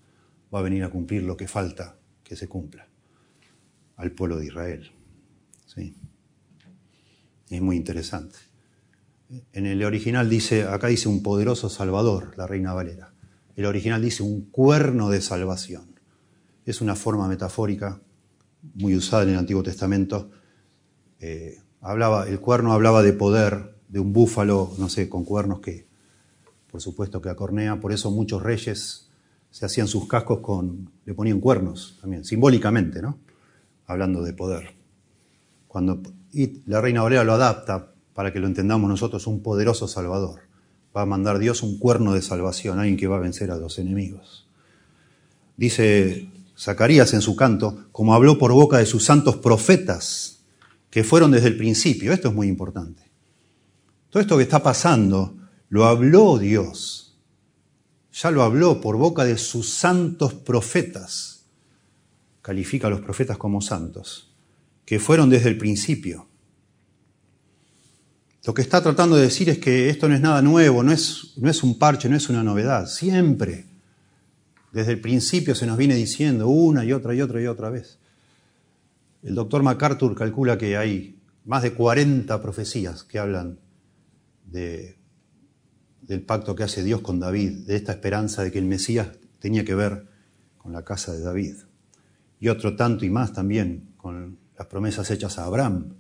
va 0.53 0.59
a 0.59 0.63
venir 0.63 0.83
a 0.83 0.91
cumplir 0.91 1.23
lo 1.23 1.37
que 1.37 1.47
falta 1.47 1.97
que 2.25 2.37
se 2.37 2.49
cumpla 2.49 2.89
al 3.97 4.13
pueblo 4.13 4.37
de 4.37 4.47
Israel. 4.47 4.91
¿Sí? 5.67 5.95
Es 7.49 7.63
muy 7.63 7.77
interesante. 7.77 8.37
En 9.53 9.67
el 9.67 9.85
original 9.85 10.29
dice, 10.29 10.65
acá 10.65 10.89
dice 10.89 11.09
un 11.09 11.23
poderoso 11.23 11.69
Salvador, 11.69 12.37
la 12.37 12.47
Reina 12.47 12.73
Valera. 12.73 13.13
El 13.55 13.67
original 13.67 14.03
dice 14.03 14.23
un 14.23 14.51
cuerno 14.51 15.11
de 15.11 15.21
salvación. 15.21 16.01
Es 16.65 16.81
una 16.81 16.95
forma 16.95 17.29
metafórica 17.29 18.01
muy 18.75 18.97
usada 18.97 19.25
en 19.25 19.31
el 19.31 19.37
Antiguo 19.37 19.63
Testamento. 19.63 20.31
Eh, 21.21 21.59
hablaba, 21.81 22.29
el 22.29 22.41
cuerno 22.41 22.73
hablaba 22.73 23.03
de 23.03 23.13
poder, 23.13 23.78
de 23.89 24.01
un 24.01 24.13
búfalo, 24.13 24.73
no 24.79 24.89
sé, 24.89 25.09
con 25.09 25.25
cuernos 25.25 25.61
que, 25.61 25.87
por 26.71 26.81
supuesto, 26.81 27.21
que 27.21 27.31
acornea. 27.31 27.81
Por 27.81 27.93
eso 27.93 28.11
muchos 28.11 28.43
reyes 28.43 29.09
se 29.51 29.67
hacían 29.67 29.89
sus 29.89 30.07
cascos 30.07 30.41
con, 30.41 30.91
le 31.05 31.15
ponían 31.15 31.41
cuernos 31.41 31.99
también, 32.01 32.25
simbólicamente, 32.25 33.01
¿no? 33.01 33.19
Hablando 33.87 34.23
de 34.23 34.35
poder. 34.35 34.75
Cuando, 35.67 36.03
la 36.67 36.81
Reina 36.81 37.03
Valera 37.03 37.25
lo 37.25 37.33
adapta 37.33 37.93
para 38.13 38.33
que 38.33 38.41
lo 38.41 38.47
entendamos 38.47 38.89
nosotros, 38.89 39.27
un 39.27 39.43
poderoso 39.43 39.89
Salvador. 39.89 40.43
Va 40.97 41.03
a 41.03 41.07
mandar 41.07 41.39
Dios 41.39 41.63
un 41.63 41.79
cuerno 41.79 42.13
de 42.13 42.23
salvación, 42.23 42.79
alguien 42.79 42.97
que 42.97 43.07
va 43.07 43.17
a 43.17 43.21
vencer 43.21 43.51
a 43.51 43.57
los 43.57 43.79
enemigos. 43.79 44.47
Dice 45.57 46.29
Zacarías 46.59 47.15
en 47.15 47.21
su 47.21 47.37
canto, 47.37 47.87
como 47.93 48.15
habló 48.15 48.39
por 48.39 48.53
boca 48.53 48.79
de 48.79 48.87
sus 48.87 49.05
santos 49.05 49.37
profetas, 49.37 50.45
que 50.91 51.05
fueron 51.05 51.31
desde 51.31 51.49
el 51.49 51.57
principio. 51.57 52.13
Esto 52.13 52.29
es 52.29 52.35
muy 52.35 52.49
importante. 52.49 53.08
Todo 54.11 54.23
esto 54.23 54.37
que 54.37 54.43
está 54.45 54.63
pasando 54.63 55.37
lo 55.69 55.85
habló 55.85 56.39
Dios. 56.39 57.17
Ya 58.13 58.31
lo 58.31 58.43
habló 58.43 58.81
por 58.81 58.97
boca 58.97 59.25
de 59.25 59.39
sus 59.39 59.71
santos 59.71 60.35
profetas. 60.35 61.45
Califica 62.43 62.87
a 62.87 62.91
los 62.91 63.01
profetas 63.01 63.37
como 63.37 63.61
santos, 63.61 64.33
que 64.85 64.99
fueron 64.99 65.29
desde 65.29 65.51
el 65.51 65.59
principio. 65.59 66.27
Lo 68.45 68.55
que 68.55 68.63
está 68.63 68.83
tratando 68.83 69.17
de 69.17 69.23
decir 69.23 69.51
es 69.51 69.59
que 69.59 69.91
esto 69.91 70.09
no 70.09 70.15
es 70.15 70.23
nada 70.23 70.41
nuevo, 70.41 70.83
no 70.83 70.91
es, 70.91 71.35
no 71.37 71.51
es 71.51 71.63
un 71.63 71.79
parche, 71.79 72.09
no 72.09 72.17
es 72.17 72.31
una 72.31 72.43
novedad. 72.43 72.87
Siempre, 72.87 73.67
desde 74.73 74.93
el 74.93 75.01
principio 75.01 75.55
se 75.55 75.67
nos 75.67 75.77
viene 75.77 75.95
diciendo 75.97 76.49
una 76.49 76.85
y 76.85 76.93
otra 76.93 77.15
y 77.15 77.21
otra 77.21 77.43
y 77.43 77.47
otra 77.47 77.69
vez. 77.69 77.99
El 79.23 79.35
doctor 79.35 79.63
MacArthur 79.63 80.15
calcula 80.15 80.57
que 80.57 80.79
hay 80.79 81.19
más 81.45 81.63
de 81.63 81.75
40 81.75 82.41
profecías 82.41 83.05
que 83.05 83.19
hablan 83.19 83.59
de, 84.51 84.99
del 86.03 86.23
pacto 86.23 86.55
que 86.55 86.63
hace 86.63 86.83
Dios 86.83 87.01
con 87.01 87.21
David, 87.21 87.67
de 87.67 87.77
esta 87.77 87.93
esperanza 87.93 88.43
de 88.43 88.53
que 88.53 88.59
el 88.59 88.65
Mesías 88.65 89.09
tenía 89.39 89.65
que 89.65 89.75
ver 89.75 90.07
con 90.57 90.73
la 90.73 90.85
casa 90.85 91.13
de 91.13 91.21
David. 91.21 91.57
Y 92.41 92.49
otro 92.49 92.77
tanto 92.77 93.05
y 93.05 93.11
más 93.11 93.33
también 93.33 93.91
con 93.97 94.39
las 94.57 94.67
promesas 94.67 95.11
hechas 95.11 95.39
a 95.39 95.45
Abraham 95.45 95.95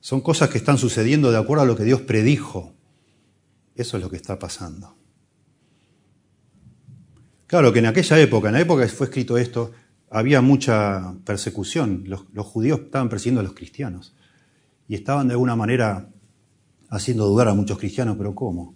son 0.00 0.20
cosas 0.20 0.48
que 0.50 0.58
están 0.58 0.78
sucediendo 0.78 1.32
de 1.32 1.38
acuerdo 1.38 1.64
a 1.64 1.66
lo 1.66 1.74
que 1.74 1.82
Dios 1.82 2.02
predijo. 2.02 2.74
Eso 3.74 3.96
es 3.96 4.02
lo 4.04 4.08
que 4.08 4.14
está 4.14 4.38
pasando. 4.38 4.96
Claro 7.48 7.72
que 7.72 7.80
en 7.80 7.86
aquella 7.86 8.18
época, 8.20 8.46
en 8.46 8.54
la 8.54 8.60
época 8.60 8.82
que 8.82 8.88
fue 8.88 9.06
escrito 9.06 9.36
esto, 9.36 9.72
había 10.10 10.40
mucha 10.42 11.14
persecución. 11.24 12.04
Los, 12.06 12.46
judíos 12.46 12.82
estaban 12.84 13.08
persiguiendo 13.08 13.40
a 13.40 13.42
los 13.44 13.54
cristianos. 13.54 14.14
Y 14.86 14.94
estaban 14.94 15.26
de 15.26 15.34
alguna 15.34 15.56
manera 15.56 16.08
haciendo 16.88 17.26
dudar 17.26 17.48
a 17.48 17.54
muchos 17.54 17.78
cristianos, 17.78 18.16
pero 18.16 18.34
¿cómo? 18.34 18.74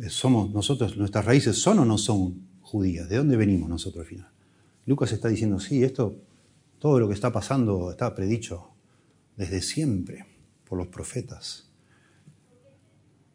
Eh, 0.00 0.10
somos 0.10 0.50
nosotros, 0.50 0.96
nuestras 0.96 1.24
raíces 1.24 1.60
son 1.60 1.80
o 1.80 1.84
no 1.84 1.98
son 1.98 2.48
judías. 2.60 3.08
¿De 3.08 3.16
dónde 3.16 3.36
venimos 3.36 3.68
nosotros 3.68 4.02
al 4.02 4.08
final? 4.08 4.30
Lucas 4.86 5.12
está 5.12 5.28
diciendo, 5.28 5.60
sí, 5.60 5.82
esto, 5.82 6.16
todo 6.78 6.98
lo 7.00 7.08
que 7.08 7.14
está 7.14 7.32
pasando 7.32 7.90
está 7.90 8.14
predicho 8.14 8.68
desde 9.36 9.60
siempre 9.60 10.26
por 10.64 10.78
los 10.78 10.88
profetas. 10.88 11.68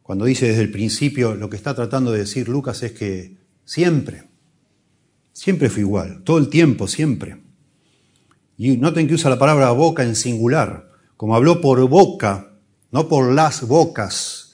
Cuando 0.01 0.25
dice 0.25 0.47
desde 0.47 0.63
el 0.63 0.71
principio, 0.71 1.35
lo 1.35 1.49
que 1.49 1.55
está 1.55 1.73
tratando 1.73 2.11
de 2.11 2.19
decir 2.19 2.49
Lucas 2.49 2.83
es 2.83 2.91
que 2.91 3.37
siempre, 3.63 4.29
siempre 5.31 5.69
fue 5.69 5.81
igual, 5.81 6.23
todo 6.23 6.37
el 6.37 6.49
tiempo, 6.49 6.87
siempre. 6.87 7.41
Y 8.57 8.77
noten 8.77 9.07
que 9.07 9.13
usa 9.13 9.29
la 9.29 9.39
palabra 9.39 9.71
boca 9.71 10.03
en 10.03 10.15
singular, 10.15 10.91
como 11.15 11.35
habló 11.35 11.61
por 11.61 11.79
boca, 11.87 12.52
no 12.93 13.09
por 13.09 13.33
las 13.33 13.67
bocas 13.67 14.53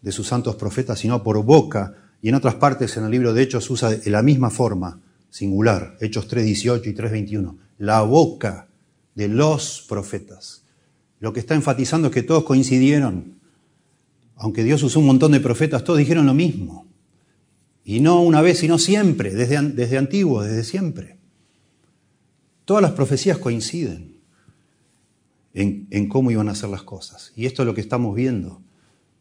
de 0.00 0.12
sus 0.12 0.28
santos 0.28 0.54
profetas, 0.54 1.00
sino 1.00 1.24
por 1.24 1.42
boca. 1.42 1.96
Y 2.22 2.28
en 2.28 2.36
otras 2.36 2.54
partes 2.54 2.96
en 2.96 3.04
el 3.04 3.10
libro 3.10 3.34
de 3.34 3.42
Hechos 3.42 3.68
usa 3.68 3.90
de 3.90 4.10
la 4.10 4.22
misma 4.22 4.48
forma, 4.48 5.00
singular, 5.28 5.96
Hechos 6.00 6.30
3.18 6.30 6.86
y 6.86 6.94
3.21, 6.94 7.56
la 7.78 8.02
boca 8.02 8.68
de 9.16 9.26
los 9.26 9.84
profetas. 9.88 10.62
Lo 11.18 11.32
que 11.32 11.40
está 11.40 11.56
enfatizando 11.56 12.08
es 12.08 12.14
que 12.14 12.22
todos 12.22 12.44
coincidieron. 12.44 13.40
Aunque 14.36 14.62
Dios 14.62 14.82
usó 14.84 15.00
un 15.00 15.06
montón 15.06 15.32
de 15.32 15.40
profetas, 15.40 15.82
todos 15.82 15.98
dijeron 15.98 16.26
lo 16.26 16.34
mismo. 16.34 16.86
Y 17.84 17.98
no 17.98 18.22
una 18.22 18.40
vez, 18.40 18.58
sino 18.60 18.78
siempre, 18.78 19.34
desde, 19.34 19.60
desde 19.60 19.98
antiguo, 19.98 20.44
desde 20.44 20.62
siempre. 20.62 21.18
Todas 22.64 22.82
las 22.82 22.92
profecías 22.92 23.38
coinciden. 23.38 24.13
En, 25.54 26.08
cómo 26.08 26.30
iban 26.30 26.48
a 26.48 26.54
ser 26.54 26.68
las 26.68 26.82
cosas. 26.82 27.32
Y 27.36 27.46
esto 27.46 27.62
es 27.62 27.66
lo 27.66 27.74
que 27.74 27.80
estamos 27.80 28.14
viendo. 28.14 28.60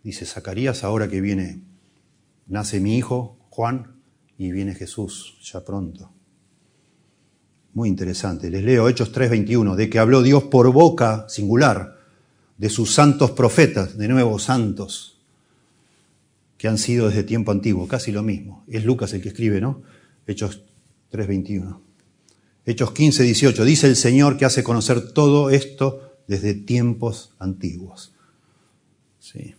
Dice 0.04 0.26
Zacarías, 0.26 0.84
ahora 0.84 1.08
que 1.08 1.22
viene, 1.22 1.62
nace 2.48 2.80
mi 2.80 2.98
hijo, 2.98 3.38
Juan, 3.50 4.02
y 4.38 4.52
viene 4.52 4.74
Jesús 4.74 5.38
ya 5.44 5.64
pronto. 5.64 6.12
Muy 7.74 7.88
interesante. 7.88 8.50
Les 8.50 8.64
leo 8.64 8.90
Hechos 8.90 9.12
3:21, 9.12 9.76
de 9.76 9.90
que 9.90 10.00
habló 10.00 10.22
Dios 10.22 10.44
por 10.44 10.72
boca 10.72 11.26
singular 11.30 11.98
de 12.58 12.70
sus 12.70 12.94
santos 12.94 13.32
profetas, 13.32 13.98
de 13.98 14.08
nuevo 14.08 14.38
santos, 14.40 15.22
que 16.58 16.68
han 16.68 16.78
sido 16.78 17.08
desde 17.08 17.24
tiempo 17.24 17.52
antiguo, 17.52 17.88
casi 17.88 18.12
lo 18.12 18.24
mismo. 18.24 18.64
Es 18.68 18.86
Lucas 18.86 19.14
el 19.14 19.22
que 19.22 19.30
escribe, 19.30 19.62
¿no? 19.62 19.82
Hechos 20.28 20.62
3:21. 21.12 21.82
Hechos 22.66 22.92
15:18, 22.92 23.64
dice 23.66 23.88
el 23.88 23.96
Señor 23.96 24.38
que 24.38 24.46
hace 24.46 24.64
conocer 24.64 25.12
todo 25.12 25.50
esto 25.50 26.13
desde 26.28 26.54
tiempos 26.54 27.36
antiguos. 27.40 28.16
Sí. 29.20 29.56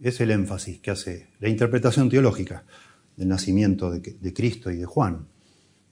Es 0.00 0.20
el 0.20 0.30
énfasis 0.30 0.80
que 0.80 0.90
hace 0.90 1.28
la 1.40 1.48
interpretación 1.48 2.08
teológica 2.08 2.64
del 3.16 3.28
nacimiento 3.28 3.90
de, 3.90 4.32
Cristo 4.32 4.70
y 4.70 4.76
de 4.76 4.86
Juan. 4.86 5.26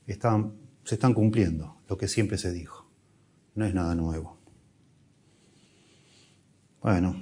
Están 0.07 0.53
se 0.87 0.95
están 0.95 1.15
cumpliendo 1.15 1.77
lo 1.89 1.99
que 1.99 2.07
siempre 2.07 2.39
se 2.39 2.53
dijo. 2.53 2.89
No 3.57 3.67
es 3.67 3.75
nada 3.75 3.95
nuevo. 3.97 4.39
Bueno, 6.81 7.17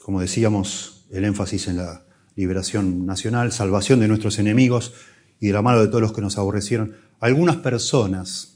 como 0.00 0.20
decíamos, 0.20 1.06
el 1.10 1.24
énfasis 1.24 1.66
en 1.66 1.78
la 1.78 2.06
liberación 2.36 3.04
nacional, 3.04 3.50
salvación 3.50 3.98
de 3.98 4.06
nuestros 4.06 4.38
enemigos 4.38 4.94
y 5.40 5.48
de 5.48 5.52
la 5.52 5.62
mano 5.62 5.80
de 5.80 5.88
todos 5.88 6.00
los 6.00 6.12
que 6.12 6.20
nos 6.20 6.38
aborrecieron. 6.38 6.94
Algunas 7.18 7.56
personas, 7.56 8.55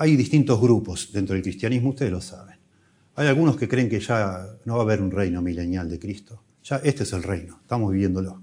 hay 0.00 0.16
distintos 0.16 0.58
grupos 0.58 1.12
dentro 1.12 1.34
del 1.34 1.42
cristianismo, 1.42 1.90
ustedes 1.90 2.10
lo 2.10 2.22
saben. 2.22 2.56
Hay 3.16 3.28
algunos 3.28 3.58
que 3.58 3.68
creen 3.68 3.86
que 3.86 4.00
ya 4.00 4.46
no 4.64 4.76
va 4.76 4.80
a 4.80 4.84
haber 4.84 5.02
un 5.02 5.10
reino 5.10 5.42
milenial 5.42 5.90
de 5.90 5.98
Cristo. 5.98 6.42
Ya 6.64 6.76
este 6.76 7.02
es 7.02 7.12
el 7.12 7.22
reino, 7.22 7.58
estamos 7.60 7.92
viviéndolo. 7.92 8.40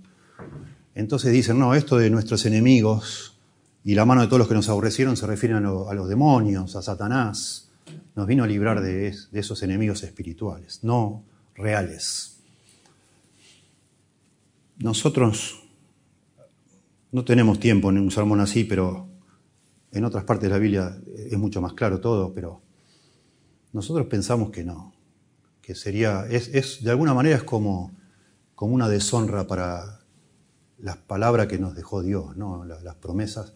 Entonces 0.93 1.32
dicen, 1.34 1.58
no, 1.58 1.74
esto 1.74 1.97
de 1.97 2.12
nuestros 2.12 2.45
enemigos, 2.45 3.39
y 3.84 3.95
la 3.95 4.05
mano 4.05 4.22
de 4.22 4.28
todos 4.28 4.38
los 4.38 4.47
que 4.47 4.53
nos 4.53 4.70
aborrecieron 4.70 5.18
se 5.18 5.26
refieren 5.26 5.66
a, 5.66 5.93
los 5.95 6.08
demonios, 6.08 6.76
a 6.76 6.84
Satanás. 6.84 7.72
Nos 8.16 8.28
vino 8.28 8.43
a 8.43 8.47
librar 8.47 8.80
de, 8.80 9.16
esos 9.32 9.64
enemigos 9.64 10.03
espirituales, 10.03 10.84
no 10.84 11.24
reales. 11.55 12.38
Nosotros 14.78 15.64
no 17.12 17.26
tenemos 17.26 17.60
tiempo 17.60 17.89
en 17.89 17.97
un 17.97 18.12
sermón 18.12 18.41
así, 18.41 18.64
pero 18.64 19.07
en 19.91 20.03
otras 20.03 20.23
partes 20.23 20.49
de 20.49 20.53
la 20.53 20.59
Biblia 20.59 20.97
es 21.15 21.38
mucho 21.38 21.61
más 21.61 21.73
claro 21.73 21.99
todo, 21.99 22.33
pero 22.33 22.61
nosotros 23.73 24.07
pensamos 24.07 24.51
que 24.51 24.63
no, 24.63 24.93
que 25.61 25.75
sería, 25.75 26.25
es, 26.29 26.83
de 26.83 26.89
alguna 26.91 27.13
manera 27.13 27.38
es 27.38 27.43
como, 27.43 27.91
como 28.55 28.73
una 28.73 28.89
deshonra 28.89 29.47
para 29.47 30.01
las 30.79 30.97
palabras 30.97 31.47
que 31.47 31.57
nos 31.57 31.75
dejó 31.75 32.01
Dios, 32.03 32.38
¿no? 32.38 32.63
las 32.65 32.95
promesas 32.95 33.53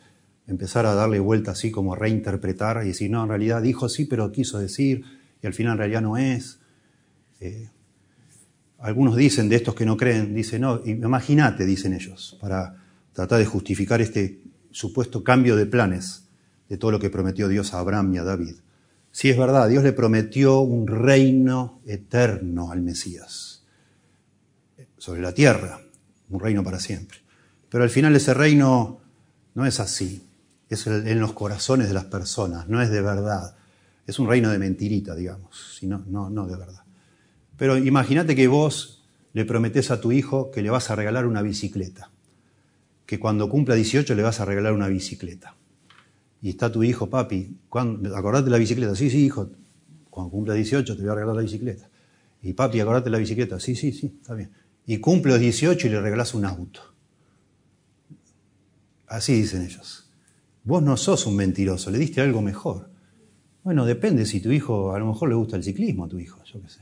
empezar 0.47 0.85
a 0.85 0.93
darle 0.93 1.19
vuelta 1.19 1.51
así 1.51 1.71
como 1.71 1.95
reinterpretar 1.95 2.81
y 2.83 2.89
decir, 2.89 3.09
no, 3.09 3.23
en 3.23 3.29
realidad 3.29 3.61
dijo 3.61 3.89
sí, 3.89 4.05
pero 4.05 4.31
quiso 4.31 4.59
decir, 4.59 5.03
y 5.41 5.47
al 5.47 5.53
final 5.53 5.73
en 5.73 5.77
realidad 5.77 6.01
no 6.01 6.17
es. 6.17 6.59
Eh, 7.39 7.69
algunos 8.79 9.15
dicen 9.15 9.49
de 9.49 9.55
estos 9.55 9.75
que 9.75 9.85
no 9.85 9.97
creen, 9.97 10.33
dicen, 10.33 10.61
no, 10.61 10.81
imagínate, 10.85 11.65
dicen 11.65 11.93
ellos, 11.93 12.37
para 12.41 12.75
tratar 13.13 13.39
de 13.39 13.45
justificar 13.45 14.01
este 14.01 14.41
supuesto 14.71 15.23
cambio 15.23 15.55
de 15.55 15.65
planes 15.65 16.27
de 16.69 16.77
todo 16.77 16.91
lo 16.91 16.99
que 16.99 17.09
prometió 17.09 17.47
Dios 17.47 17.73
a 17.73 17.79
Abraham 17.79 18.13
y 18.13 18.17
a 18.17 18.23
David. 18.23 18.55
Si 19.11 19.29
es 19.29 19.37
verdad, 19.37 19.67
Dios 19.67 19.83
le 19.83 19.93
prometió 19.93 20.61
un 20.61 20.87
reino 20.87 21.81
eterno 21.85 22.71
al 22.71 22.81
Mesías 22.81 23.65
sobre 24.97 25.21
la 25.21 25.33
tierra, 25.33 25.81
un 26.29 26.39
reino 26.39 26.63
para 26.63 26.79
siempre. 26.79 27.19
Pero 27.69 27.83
al 27.83 27.89
final 27.89 28.15
ese 28.15 28.33
reino 28.33 29.01
no 29.53 29.65
es 29.65 29.79
así 29.79 30.27
es 30.71 30.87
en 30.87 31.19
los 31.19 31.33
corazones 31.33 31.89
de 31.89 31.93
las 31.93 32.05
personas, 32.05 32.69
no 32.69 32.81
es 32.81 32.89
de 32.89 33.01
verdad. 33.01 33.55
Es 34.07 34.19
un 34.19 34.29
reino 34.29 34.49
de 34.49 34.57
mentirita, 34.57 35.13
digamos, 35.15 35.75
sino, 35.77 36.03
no, 36.07 36.29
no 36.29 36.47
de 36.47 36.55
verdad. 36.55 36.83
Pero 37.57 37.77
imagínate 37.77 38.35
que 38.35 38.47
vos 38.47 39.03
le 39.33 39.43
prometés 39.43 39.91
a 39.91 39.99
tu 39.99 40.13
hijo 40.13 40.49
que 40.49 40.61
le 40.61 40.69
vas 40.69 40.89
a 40.89 40.95
regalar 40.95 41.25
una 41.25 41.41
bicicleta, 41.41 42.09
que 43.11 43.19
cuando 43.19 43.49
cumpla 43.49 43.75
18 43.75 44.15
le 44.15 44.23
vas 44.23 44.39
a 44.39 44.45
regalar 44.45 44.71
una 44.71 44.87
bicicleta. 44.87 45.53
Y 46.41 46.47
está 46.47 46.71
tu 46.71 46.81
hijo, 46.81 47.09
papi, 47.09 47.57
acordate 47.69 48.49
la 48.49 48.57
bicicleta, 48.57 48.95
sí, 48.95 49.09
sí, 49.09 49.25
hijo, 49.25 49.51
cuando 50.09 50.31
cumpla 50.31 50.53
18 50.53 50.95
te 50.95 51.01
voy 51.01 51.11
a 51.11 51.15
regalar 51.15 51.35
la 51.35 51.41
bicicleta. 51.41 51.89
Y 52.41 52.53
papi, 52.53 52.79
acordate 52.79 53.09
la 53.09 53.17
bicicleta, 53.17 53.59
sí, 53.59 53.75
sí, 53.75 53.91
sí, 53.91 54.15
está 54.21 54.33
bien. 54.33 54.49
Y 54.85 54.99
cumple 54.99 55.33
los 55.33 55.41
18 55.41 55.87
y 55.87 55.89
le 55.89 55.99
regalás 55.99 56.33
un 56.33 56.45
auto. 56.45 56.79
Así 59.07 59.33
dicen 59.33 59.63
ellos. 59.63 60.09
Vos 60.63 60.81
no 60.81 60.95
sos 60.95 61.25
un 61.25 61.35
mentiroso, 61.35 61.91
le 61.91 61.97
diste 61.97 62.21
algo 62.21 62.41
mejor. 62.41 62.91
Bueno, 63.61 63.85
depende 63.85 64.25
si 64.25 64.39
tu 64.39 64.53
hijo, 64.53 64.95
a 64.95 64.99
lo 64.99 65.07
mejor 65.07 65.27
le 65.27 65.35
gusta 65.35 65.57
el 65.57 65.65
ciclismo 65.65 66.05
a 66.05 66.07
tu 66.07 66.17
hijo, 66.17 66.41
yo 66.45 66.61
qué 66.61 66.69
sé. 66.69 66.79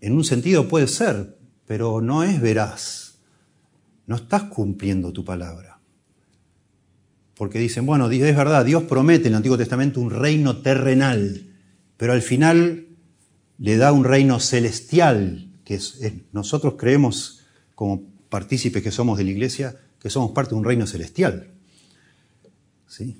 En 0.00 0.12
un 0.12 0.22
sentido 0.22 0.68
puede 0.68 0.86
ser, 0.86 1.36
pero 1.66 2.00
no 2.00 2.22
es 2.22 2.40
veraz. 2.40 3.01
No 4.12 4.16
estás 4.16 4.42
cumpliendo 4.42 5.10
tu 5.10 5.24
palabra. 5.24 5.80
Porque 7.34 7.58
dicen, 7.58 7.86
bueno, 7.86 8.10
es 8.10 8.36
verdad, 8.36 8.62
Dios 8.62 8.82
promete 8.82 9.28
en 9.28 9.32
el 9.32 9.36
Antiguo 9.38 9.56
Testamento 9.56 10.02
un 10.02 10.10
reino 10.10 10.58
terrenal, 10.58 11.46
pero 11.96 12.12
al 12.12 12.20
final 12.20 12.88
le 13.56 13.76
da 13.78 13.90
un 13.90 14.04
reino 14.04 14.38
celestial, 14.38 15.48
que 15.64 15.80
nosotros 16.30 16.74
creemos 16.76 17.46
como 17.74 18.02
partícipes 18.28 18.82
que 18.82 18.90
somos 18.90 19.16
de 19.16 19.24
la 19.24 19.30
iglesia, 19.30 19.80
que 19.98 20.10
somos 20.10 20.32
parte 20.32 20.50
de 20.50 20.56
un 20.56 20.64
reino 20.64 20.86
celestial. 20.86 21.50
¿sí? 22.86 23.16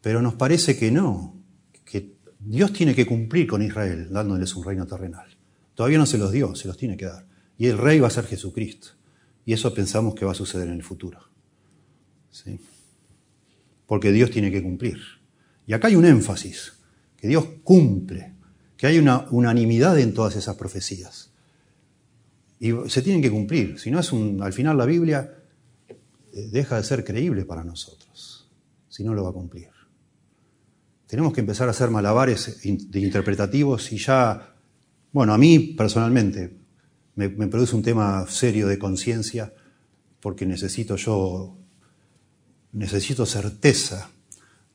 Pero 0.00 0.20
nos 0.20 0.34
parece 0.34 0.76
que 0.76 0.90
no, 0.90 1.40
que 1.84 2.16
Dios 2.40 2.72
tiene 2.72 2.92
que 2.92 3.06
cumplir 3.06 3.46
con 3.46 3.62
Israel 3.62 4.08
dándoles 4.10 4.52
un 4.56 4.64
reino 4.64 4.84
terrenal. 4.84 5.28
Todavía 5.76 5.98
no 5.98 6.06
se 6.06 6.18
los 6.18 6.32
dio, 6.32 6.56
se 6.56 6.66
los 6.66 6.76
tiene 6.76 6.96
que 6.96 7.04
dar. 7.04 7.24
Y 7.56 7.66
el 7.68 7.78
rey 7.78 8.00
va 8.00 8.08
a 8.08 8.10
ser 8.10 8.26
Jesucristo. 8.26 8.98
Y 9.44 9.52
eso 9.52 9.72
pensamos 9.74 10.14
que 10.14 10.24
va 10.24 10.32
a 10.32 10.34
suceder 10.34 10.68
en 10.68 10.74
el 10.74 10.82
futuro. 10.82 11.18
¿Sí? 12.30 12.60
Porque 13.86 14.12
Dios 14.12 14.30
tiene 14.30 14.50
que 14.50 14.62
cumplir. 14.62 14.98
Y 15.66 15.72
acá 15.72 15.88
hay 15.88 15.96
un 15.96 16.04
énfasis, 16.04 16.74
que 17.16 17.28
Dios 17.28 17.44
cumple, 17.64 18.34
que 18.76 18.86
hay 18.86 18.98
una 18.98 19.26
unanimidad 19.30 19.98
en 19.98 20.14
todas 20.14 20.36
esas 20.36 20.56
profecías. 20.56 21.32
Y 22.58 22.72
se 22.88 23.02
tienen 23.02 23.22
que 23.22 23.30
cumplir. 23.30 23.78
Si 23.78 23.90
no 23.90 23.98
es 24.00 24.12
un, 24.12 24.42
al 24.42 24.52
final 24.52 24.76
la 24.76 24.86
Biblia 24.86 25.32
eh, 25.88 26.48
deja 26.50 26.76
de 26.76 26.84
ser 26.84 27.04
creíble 27.04 27.44
para 27.44 27.64
nosotros 27.64 28.00
si 28.90 29.04
no 29.04 29.14
lo 29.14 29.24
va 29.24 29.30
a 29.30 29.32
cumplir. 29.32 29.68
Tenemos 31.06 31.32
que 31.32 31.40
empezar 31.40 31.68
a 31.68 31.70
hacer 31.70 31.90
malabares 31.90 32.64
interpretativos 32.64 33.90
y 33.92 33.98
ya, 33.98 34.54
bueno, 35.12 35.32
a 35.32 35.38
mí 35.38 35.58
personalmente 35.58 36.59
me, 37.28 37.46
produce 37.48 37.76
un 37.76 37.82
tema 37.82 38.26
serio 38.28 38.66
de 38.66 38.78
conciencia 38.78 39.52
porque 40.20 40.46
necesito 40.46 40.96
yo, 40.96 41.56
necesito 42.72 43.26
certeza, 43.26 44.10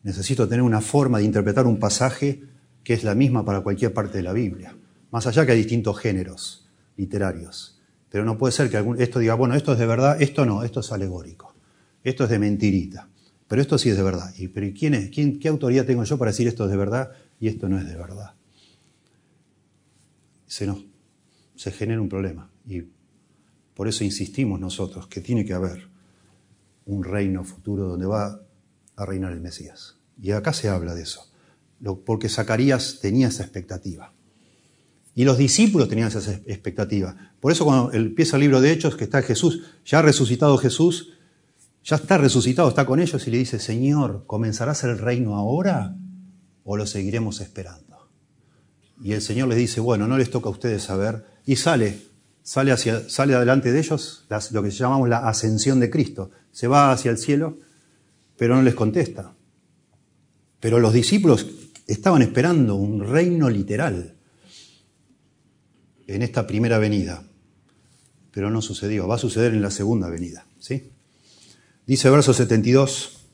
necesito 0.04 0.48
tener 0.48 0.62
una 0.62 0.82
forma 0.82 1.18
de 1.18 1.26
interpretar 1.26 1.66
un 1.66 1.80
pasaje 1.80 2.44
que 2.84 2.94
es 2.94 3.04
la 3.04 3.16
misma 3.16 3.44
para 3.44 3.62
cualquier 3.62 3.94
parte 3.94 4.18
de 4.18 4.24
la 4.24 4.34
Biblia, 4.34 4.76
más 5.12 5.26
allá 5.28 5.46
que 5.46 5.54
hay 5.54 5.58
distintos 5.58 5.98
géneros 6.00 6.70
literarios. 6.98 7.82
Pero 8.10 8.24
no 8.24 8.38
puede 8.38 8.52
ser 8.54 8.70
que 8.70 8.84
esto 9.00 9.20
diga, 9.20 9.34
bueno, 9.34 9.56
esto 9.56 9.74
es 9.74 9.80
de 9.80 9.86
verdad, 9.86 10.22
esto 10.22 10.46
no, 10.46 10.64
esto 10.64 10.80
es 10.80 10.92
alegórico, 10.92 11.54
esto 12.04 12.26
es 12.26 12.30
de 12.30 12.40
mentirita. 12.40 13.10
Pero 13.48 13.62
esto 13.62 13.78
sí 13.78 13.90
es 13.90 13.98
de 13.98 14.04
verdad. 14.04 14.34
¿Y 14.38 14.48
pero 14.48 14.68
quién 14.78 14.94
es? 14.94 15.10
¿Quién, 15.10 15.40
¿Qué 15.40 15.48
autoridad 15.48 15.86
tengo 15.86 16.04
yo 16.04 16.18
para 16.18 16.32
decir 16.32 16.48
esto 16.48 16.66
es 16.66 16.72
de 16.72 16.78
verdad 16.78 17.12
y 17.40 17.48
esto 17.48 17.70
no 17.70 17.78
es 17.78 17.86
de 17.86 17.96
verdad? 17.96 18.34
Se 20.48 20.66
nos 20.66 20.84
se 21.56 21.72
genera 21.72 22.02
un 22.02 22.10
problema. 22.10 22.50
Y 22.68 22.84
por 23.74 23.88
eso 23.88 24.04
insistimos 24.04 24.60
nosotros 24.60 25.08
que 25.08 25.22
tiene 25.22 25.46
que 25.46 25.54
haber 25.54 25.90
un 26.86 27.04
reino 27.04 27.44
futuro 27.44 27.88
donde 27.88 28.06
va 28.06 28.42
a 28.96 29.06
reinar 29.06 29.32
el 29.32 29.42
Mesías. 29.42 29.98
Y 30.22 30.32
acá 30.32 30.54
se 30.54 30.70
habla 30.70 30.96
de 30.96 31.04
eso. 31.04 31.32
Porque 32.06 32.30
Zacarías 32.30 33.00
tenía 33.02 33.28
esa 33.28 33.44
expectativa. 33.44 34.14
Y 35.14 35.24
los 35.24 35.38
discípulos 35.38 35.88
tenían 35.88 36.10
esa 36.10 36.32
expectativa. 36.46 37.16
Por 37.40 37.52
eso 37.52 37.66
cuando 37.66 37.94
empieza 37.94 38.36
el 38.36 38.42
libro 38.42 38.60
de 38.60 38.72
Hechos, 38.72 38.96
que 38.96 39.06
está 39.06 39.22
Jesús, 39.22 39.62
ya 39.86 40.00
ha 40.00 40.02
resucitado 40.02 40.58
Jesús, 40.58 41.14
ya 41.84 41.96
está 41.98 42.18
resucitado, 42.18 42.68
está 42.68 42.86
con 42.86 43.00
ellos 43.00 43.26
y 43.28 43.32
le 43.32 43.38
dice, 43.38 43.60
Señor, 43.60 44.26
¿comenzará 44.26 44.72
a 44.72 44.76
ser 44.76 44.90
el 44.90 44.98
reino 44.98 45.36
ahora 45.36 45.96
o 46.64 46.76
lo 46.76 46.86
seguiremos 46.86 47.40
esperando? 47.42 48.10
Y 49.02 49.14
el 49.14 49.22
Señor 49.22 49.48
les 49.50 49.58
dice, 49.58 49.80
bueno, 49.80 50.08
no 50.08 50.18
les 50.18 50.30
toca 50.30 50.50
a 50.50 50.52
ustedes 50.52 50.84
saber. 50.84 51.26
Y 51.46 51.56
sale, 51.56 52.02
sale, 52.44 52.72
hacia, 52.72 53.08
sale 53.10 53.36
adelante 53.36 53.72
de 53.72 53.80
ellos 53.80 54.26
lo 54.52 54.64
que 54.64 54.72
llamamos 54.72 55.10
la 55.10 55.28
ascensión 55.28 55.80
de 55.80 55.90
Cristo. 55.90 56.32
Se 56.52 56.68
va 56.68 56.92
hacia 56.92 57.12
el 57.12 57.18
cielo, 57.18 57.60
pero 58.38 58.56
no 58.56 58.62
les 58.62 58.76
contesta. 58.76 59.34
Pero 60.60 60.80
los 60.80 60.94
discípulos 60.94 61.48
estaban 61.88 62.22
esperando 62.22 62.76
un 62.76 63.08
reino 63.08 63.50
literal 63.50 64.16
en 66.08 66.22
esta 66.22 66.46
primera 66.46 66.78
venida, 66.78 67.24
pero 68.32 68.50
no 68.50 68.62
sucedió, 68.62 69.08
va 69.08 69.16
a 69.16 69.20
suceder 69.20 69.54
en 69.54 69.62
la 69.62 69.72
segunda 69.72 70.10
venida. 70.10 70.46
¿sí? 70.60 70.92
Dice 71.86 72.10
verso 72.10 72.34
72, 72.34 73.28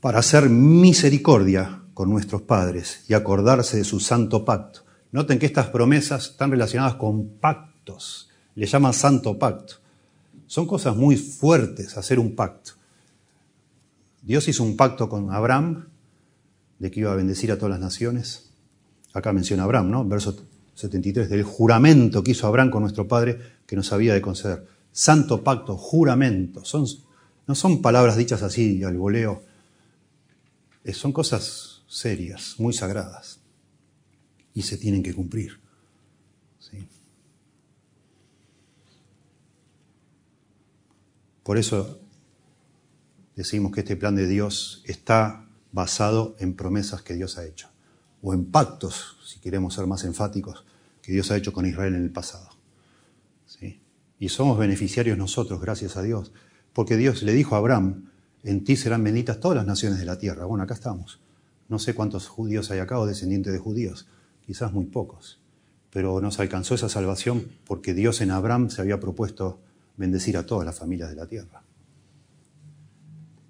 para 0.00 0.18
hacer 0.18 0.48
misericordia 0.48 1.82
con 1.94 2.10
nuestros 2.10 2.42
padres 2.42 3.04
y 3.08 3.14
acordarse 3.14 3.76
de 3.76 3.84
su 3.84 4.00
santo 4.00 4.44
pacto. 4.44 4.84
Noten 5.12 5.38
que 5.38 5.46
estas 5.46 5.68
promesas 5.68 6.30
están 6.30 6.50
relacionadas 6.50 6.94
con 6.94 7.28
pactos, 7.38 8.30
le 8.54 8.66
llaman 8.66 8.94
santo 8.94 9.38
pacto. 9.38 9.74
Son 10.46 10.66
cosas 10.66 10.96
muy 10.96 11.16
fuertes 11.16 11.96
hacer 11.96 12.18
un 12.18 12.34
pacto. 12.34 12.72
Dios 14.22 14.48
hizo 14.48 14.62
un 14.62 14.76
pacto 14.76 15.08
con 15.08 15.32
Abraham 15.32 15.88
de 16.78 16.90
que 16.90 17.00
iba 17.00 17.12
a 17.12 17.16
bendecir 17.16 17.52
a 17.52 17.56
todas 17.56 17.70
las 17.70 17.80
naciones. 17.80 18.50
Acá 19.12 19.32
menciona 19.32 19.64
Abraham, 19.64 19.90
¿no? 19.90 20.04
Verso 20.06 20.34
73, 20.74 21.28
del 21.28 21.42
juramento 21.42 22.22
que 22.22 22.30
hizo 22.30 22.46
Abraham 22.46 22.70
con 22.70 22.82
nuestro 22.82 23.06
Padre 23.06 23.38
que 23.66 23.76
nos 23.76 23.92
había 23.92 24.14
de 24.14 24.22
conceder. 24.22 24.66
Santo 24.90 25.44
pacto, 25.44 25.76
juramento. 25.76 26.64
Son, 26.64 26.86
no 27.46 27.54
son 27.54 27.82
palabras 27.82 28.16
dichas 28.16 28.42
así 28.42 28.82
al 28.82 28.96
voleo. 28.96 29.42
Son 30.92 31.12
cosas 31.12 31.82
serias, 31.86 32.54
muy 32.58 32.72
sagradas. 32.72 33.41
Y 34.54 34.62
se 34.62 34.76
tienen 34.76 35.02
que 35.02 35.14
cumplir. 35.14 35.62
Por 41.42 41.58
eso 41.58 42.00
decimos 43.34 43.72
que 43.72 43.80
este 43.80 43.96
plan 43.96 44.14
de 44.14 44.26
Dios 44.26 44.82
está 44.86 45.48
basado 45.72 46.36
en 46.38 46.54
promesas 46.54 47.02
que 47.02 47.14
Dios 47.14 47.38
ha 47.38 47.44
hecho, 47.44 47.68
o 48.20 48.32
en 48.32 48.44
pactos, 48.44 49.16
si 49.26 49.40
queremos 49.40 49.74
ser 49.74 49.86
más 49.86 50.04
enfáticos, 50.04 50.64
que 51.00 51.12
Dios 51.12 51.30
ha 51.30 51.36
hecho 51.36 51.52
con 51.52 51.66
Israel 51.66 51.94
en 51.94 52.04
el 52.04 52.12
pasado. 52.12 52.50
¿Sí? 53.46 53.80
Y 54.18 54.28
somos 54.28 54.56
beneficiarios 54.58 55.18
nosotros, 55.18 55.60
gracias 55.60 55.96
a 55.96 56.02
Dios, 56.02 56.32
porque 56.72 56.96
Dios 56.96 57.22
le 57.22 57.32
dijo 57.32 57.56
a 57.56 57.58
Abraham, 57.58 58.10
en 58.44 58.64
ti 58.64 58.76
serán 58.76 59.02
benditas 59.02 59.40
todas 59.40 59.56
las 59.56 59.66
naciones 59.66 59.98
de 59.98 60.04
la 60.04 60.18
tierra. 60.18 60.44
Bueno, 60.44 60.64
acá 60.64 60.74
estamos. 60.74 61.20
No 61.68 61.78
sé 61.78 61.94
cuántos 61.94 62.28
judíos 62.28 62.70
hay 62.70 62.78
acá 62.78 62.98
o 62.98 63.06
descendientes 63.06 63.52
de 63.52 63.58
judíos, 63.58 64.06
quizás 64.46 64.72
muy 64.72 64.86
pocos, 64.86 65.40
pero 65.90 66.20
nos 66.20 66.40
alcanzó 66.40 66.74
esa 66.74 66.88
salvación 66.88 67.46
porque 67.64 67.94
Dios 67.94 68.20
en 68.20 68.30
Abraham 68.30 68.70
se 68.70 68.80
había 68.80 69.00
propuesto 69.00 69.60
bendecir 69.96 70.36
a 70.36 70.46
todas 70.46 70.66
las 70.66 70.78
familias 70.78 71.10
de 71.10 71.16
la 71.16 71.26
tierra. 71.26 71.62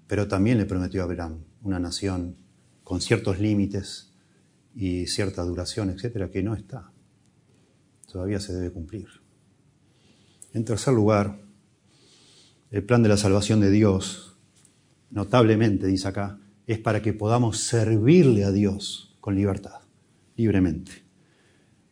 Pero 0.07 0.27
también 0.27 0.57
le 0.57 0.65
prometió 0.65 1.01
a 1.01 1.05
Abraham 1.05 1.39
una 1.63 1.79
nación 1.79 2.35
con 2.83 3.01
ciertos 3.01 3.39
límites 3.39 4.11
y 4.75 5.07
cierta 5.07 5.43
duración, 5.43 5.89
etcétera, 5.89 6.29
que 6.29 6.43
no 6.43 6.53
está. 6.53 6.91
Todavía 8.11 8.39
se 8.39 8.53
debe 8.53 8.71
cumplir. 8.71 9.07
En 10.53 10.65
tercer 10.65 10.93
lugar, 10.93 11.39
el 12.69 12.83
plan 12.83 13.03
de 13.03 13.09
la 13.09 13.17
salvación 13.17 13.59
de 13.59 13.71
Dios, 13.71 14.35
notablemente, 15.09 15.87
dice 15.87 16.07
acá, 16.07 16.39
es 16.67 16.79
para 16.79 17.01
que 17.01 17.13
podamos 17.13 17.59
servirle 17.59 18.43
a 18.43 18.51
Dios 18.51 19.15
con 19.19 19.35
libertad, 19.35 19.81
libremente. 20.35 21.03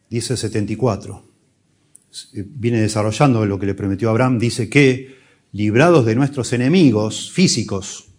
Dice 0.10 0.36
74, 0.36 1.24
viene 2.34 2.82
desarrollando 2.82 3.46
lo 3.46 3.60
que 3.60 3.66
le 3.66 3.74
prometió 3.74 4.10
Abraham, 4.10 4.40
dice 4.40 4.70
que, 4.70 5.20
librados 5.54 6.06
de 6.06 6.16
nuestros 6.16 6.54
enemigos 6.54 7.32
físicos, 7.32 8.10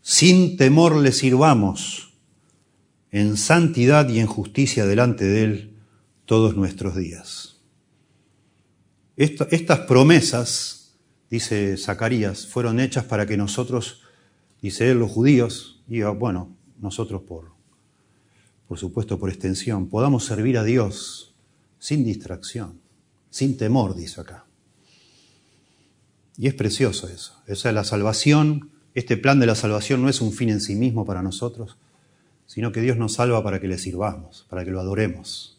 sin 0.00 0.56
temor 0.56 0.96
le 0.96 1.12
sirvamos, 1.12 2.12
en 3.10 3.36
santidad 3.36 4.08
y 4.08 4.18
en 4.18 4.26
justicia 4.26 4.86
delante 4.86 5.24
de 5.24 5.44
Él 5.44 5.74
todos 6.24 6.56
nuestros 6.56 6.96
días. 6.96 7.60
estas 9.16 9.80
promesas, 9.80 10.96
dice 11.30 11.76
Zacarías, 11.76 12.46
fueron 12.46 12.80
hechas 12.80 13.04
para 13.04 13.26
que 13.26 13.36
nosotros, 13.36 14.02
dice 14.60 14.90
él, 14.90 14.98
los 14.98 15.10
judíos, 15.10 15.84
y 15.88 16.02
bueno, 16.02 16.56
nosotros 16.78 17.22
por, 17.22 17.53
por 18.68 18.78
supuesto 18.78 19.18
por 19.18 19.30
extensión, 19.30 19.88
podamos 19.88 20.24
servir 20.24 20.58
a 20.58 20.64
Dios 20.64 21.34
sin 21.78 22.04
distracción, 22.04 22.80
sin 23.30 23.56
temor, 23.56 23.94
dice 23.94 24.20
acá. 24.20 24.46
Y 26.36 26.48
es 26.48 26.54
precioso 26.54 27.08
eso. 27.08 27.40
Esa 27.46 27.68
es 27.68 27.74
la 27.74 27.84
salvación 27.84 28.70
este 28.94 29.16
plan 29.16 29.40
de 29.40 29.46
la 29.46 29.56
salvación 29.56 30.02
no 30.02 30.08
es 30.08 30.20
un 30.20 30.32
fin 30.32 30.50
en 30.50 30.60
sí 30.60 30.76
mismo 30.76 31.04
para 31.04 31.20
nosotros, 31.20 31.76
sino 32.46 32.70
que 32.70 32.80
Dios 32.80 32.96
nos 32.96 33.14
salva 33.14 33.42
para 33.42 33.60
que 33.60 33.66
le 33.66 33.76
sirvamos, 33.76 34.46
para 34.48 34.64
que 34.64 34.70
lo 34.70 34.78
adoremos, 34.78 35.58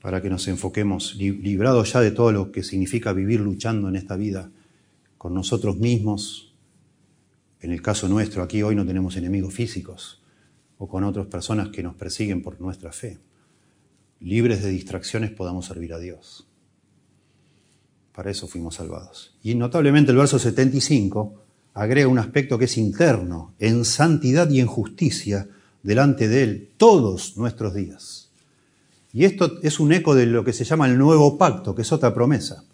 para 0.00 0.20
que 0.20 0.28
nos 0.28 0.48
enfoquemos, 0.48 1.14
librados 1.14 1.92
ya 1.92 2.00
de 2.00 2.10
todo 2.10 2.32
lo 2.32 2.50
que 2.50 2.64
significa 2.64 3.12
vivir 3.12 3.38
luchando 3.38 3.88
en 3.88 3.94
esta 3.94 4.16
vida 4.16 4.50
con 5.16 5.32
nosotros 5.32 5.76
mismos. 5.76 6.52
En 7.60 7.70
el 7.70 7.80
caso 7.80 8.08
nuestro, 8.08 8.42
aquí 8.42 8.64
hoy 8.64 8.74
no 8.74 8.84
tenemos 8.84 9.16
enemigos 9.16 9.54
físicos 9.54 10.21
o 10.82 10.88
con 10.88 11.04
otras 11.04 11.28
personas 11.28 11.68
que 11.68 11.80
nos 11.80 11.94
persiguen 11.94 12.42
por 12.42 12.60
nuestra 12.60 12.90
fe. 12.90 13.16
Libres 14.18 14.64
de 14.64 14.70
distracciones 14.70 15.30
podamos 15.30 15.66
servir 15.66 15.94
a 15.94 16.00
Dios. 16.00 16.48
Para 18.12 18.32
eso 18.32 18.48
fuimos 18.48 18.74
salvados. 18.74 19.38
Y 19.44 19.54
notablemente 19.54 20.10
el 20.10 20.16
verso 20.16 20.40
75 20.40 21.40
agrega 21.74 22.08
un 22.08 22.18
aspecto 22.18 22.58
que 22.58 22.64
es 22.64 22.76
interno, 22.78 23.54
en 23.60 23.84
santidad 23.84 24.50
y 24.50 24.58
en 24.58 24.66
justicia 24.66 25.48
delante 25.84 26.26
de 26.26 26.42
Él 26.42 26.70
todos 26.76 27.36
nuestros 27.36 27.74
días. 27.74 28.32
Y 29.12 29.24
esto 29.24 29.60
es 29.62 29.78
un 29.78 29.92
eco 29.92 30.16
de 30.16 30.26
lo 30.26 30.42
que 30.42 30.52
se 30.52 30.64
llama 30.64 30.88
el 30.88 30.98
nuevo 30.98 31.38
pacto, 31.38 31.76
que 31.76 31.82
es 31.82 31.92
otra 31.92 32.12
promesa. 32.12 32.64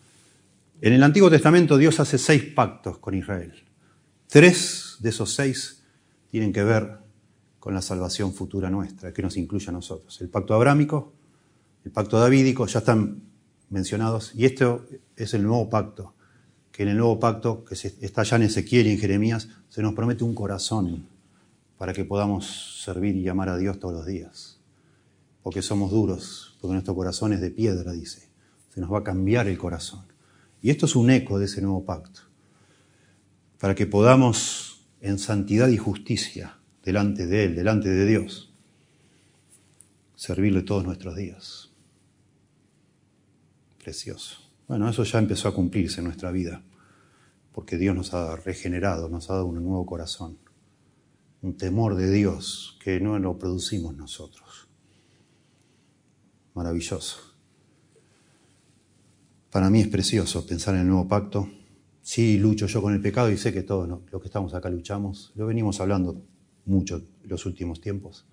En 0.80 0.94
el 0.94 1.02
Antiguo 1.02 1.28
Testamento 1.28 1.76
Dios 1.76 2.00
hace 2.00 2.16
seis 2.16 2.42
pactos 2.42 2.96
con 2.96 3.14
Israel. 3.14 3.52
Tres 4.28 4.96
de 5.00 5.10
esos 5.10 5.34
seis 5.34 5.82
tienen 6.30 6.54
que 6.54 6.64
ver 6.64 7.06
con 7.58 7.74
la 7.74 7.82
salvación 7.82 8.32
futura 8.32 8.70
nuestra, 8.70 9.12
que 9.12 9.22
nos 9.22 9.36
incluye 9.36 9.68
a 9.68 9.72
nosotros. 9.72 10.20
El 10.20 10.28
pacto 10.28 10.54
abrámico, 10.54 11.12
el 11.84 11.90
pacto 11.90 12.18
davídico, 12.18 12.66
ya 12.66 12.78
están 12.80 13.22
mencionados, 13.70 14.32
y 14.34 14.44
esto 14.44 14.86
es 15.16 15.34
el 15.34 15.42
nuevo 15.42 15.68
pacto, 15.68 16.14
que 16.72 16.84
en 16.84 16.90
el 16.90 16.96
nuevo 16.96 17.18
pacto, 17.18 17.64
que 17.64 17.74
está 17.74 18.22
ya 18.22 18.36
en 18.36 18.42
Ezequiel 18.42 18.86
y 18.86 18.90
en 18.92 18.98
Jeremías, 18.98 19.48
se 19.68 19.82
nos 19.82 19.94
promete 19.94 20.24
un 20.24 20.34
corazón 20.34 21.06
para 21.76 21.92
que 21.92 22.04
podamos 22.04 22.82
servir 22.84 23.16
y 23.16 23.22
llamar 23.22 23.48
a 23.48 23.56
Dios 23.56 23.78
todos 23.78 23.94
los 23.94 24.06
días. 24.06 24.60
Porque 25.42 25.62
somos 25.62 25.90
duros, 25.90 26.56
porque 26.60 26.72
nuestro 26.72 26.94
corazón 26.94 27.32
es 27.32 27.40
de 27.40 27.50
piedra, 27.50 27.92
dice. 27.92 28.28
Se 28.68 28.80
nos 28.80 28.92
va 28.92 28.98
a 28.98 29.04
cambiar 29.04 29.48
el 29.48 29.58
corazón. 29.58 30.04
Y 30.60 30.70
esto 30.70 30.86
es 30.86 30.96
un 30.96 31.10
eco 31.10 31.38
de 31.38 31.46
ese 31.46 31.62
nuevo 31.62 31.84
pacto. 31.84 32.22
Para 33.58 33.74
que 33.74 33.86
podamos, 33.86 34.86
en 35.00 35.18
santidad 35.18 35.68
y 35.68 35.76
justicia, 35.76 36.57
delante 36.84 37.26
de 37.26 37.44
Él, 37.44 37.54
delante 37.54 37.88
de 37.88 38.06
Dios, 38.06 38.52
servirle 40.14 40.62
todos 40.62 40.84
nuestros 40.84 41.16
días. 41.16 41.70
Precioso. 43.82 44.38
Bueno, 44.66 44.88
eso 44.88 45.04
ya 45.04 45.18
empezó 45.18 45.48
a 45.48 45.54
cumplirse 45.54 46.00
en 46.00 46.04
nuestra 46.04 46.30
vida 46.30 46.62
porque 47.58 47.76
Dios 47.76 47.96
nos 47.96 48.14
ha 48.14 48.36
regenerado, 48.36 49.08
nos 49.08 49.28
ha 49.30 49.32
dado 49.32 49.46
un 49.46 49.56
nuevo 49.56 49.84
corazón, 49.84 50.38
un 51.42 51.56
temor 51.56 51.96
de 51.96 52.08
Dios 52.08 52.78
que 52.80 53.00
no 53.00 53.18
lo 53.18 53.36
producimos 53.36 53.96
nosotros. 53.96 54.68
Maravilloso. 56.54 57.18
Para 59.50 59.70
mí 59.70 59.80
es 59.80 59.88
precioso 59.88 60.46
pensar 60.46 60.76
en 60.76 60.82
el 60.82 60.86
nuevo 60.86 61.08
pacto. 61.08 61.50
Sí, 62.00 62.38
lucho 62.38 62.68
yo 62.68 62.80
con 62.80 62.94
el 62.94 63.00
pecado 63.00 63.28
y 63.28 63.36
sé 63.36 63.52
que 63.52 63.64
todos 63.64 63.88
los 63.88 64.02
que 64.20 64.28
estamos 64.28 64.54
acá 64.54 64.70
luchamos. 64.70 65.32
Lo 65.34 65.46
venimos 65.46 65.80
hablando 65.80 66.22
mucho 66.68 67.02
los 67.24 67.46
últimos 67.46 67.80
tiempos, 67.80 68.26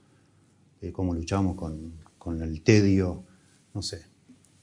de 0.81 0.91
cómo 0.93 1.13
luchamos 1.13 1.55
con, 1.55 1.93
con 2.17 2.41
el 2.41 2.61
tedio, 2.61 3.23
no 3.73 3.81
sé, 3.81 4.05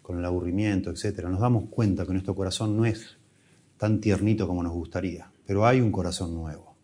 con 0.02 0.18
el 0.18 0.24
aburrimiento, 0.24 0.90
etc. 0.90 1.24
Nos 1.24 1.40
damos 1.40 1.64
cuenta 1.70 2.04
que 2.04 2.12
nuestro 2.12 2.34
corazón 2.34 2.76
no 2.76 2.84
es 2.84 3.16
tan 3.78 4.00
tiernito 4.00 4.46
como 4.46 4.62
nos 4.62 4.72
gustaría, 4.72 5.32
pero 5.46 5.66
hay 5.66 5.80
un 5.80 5.90
corazón 5.90 6.34
nuevo. 6.34 6.76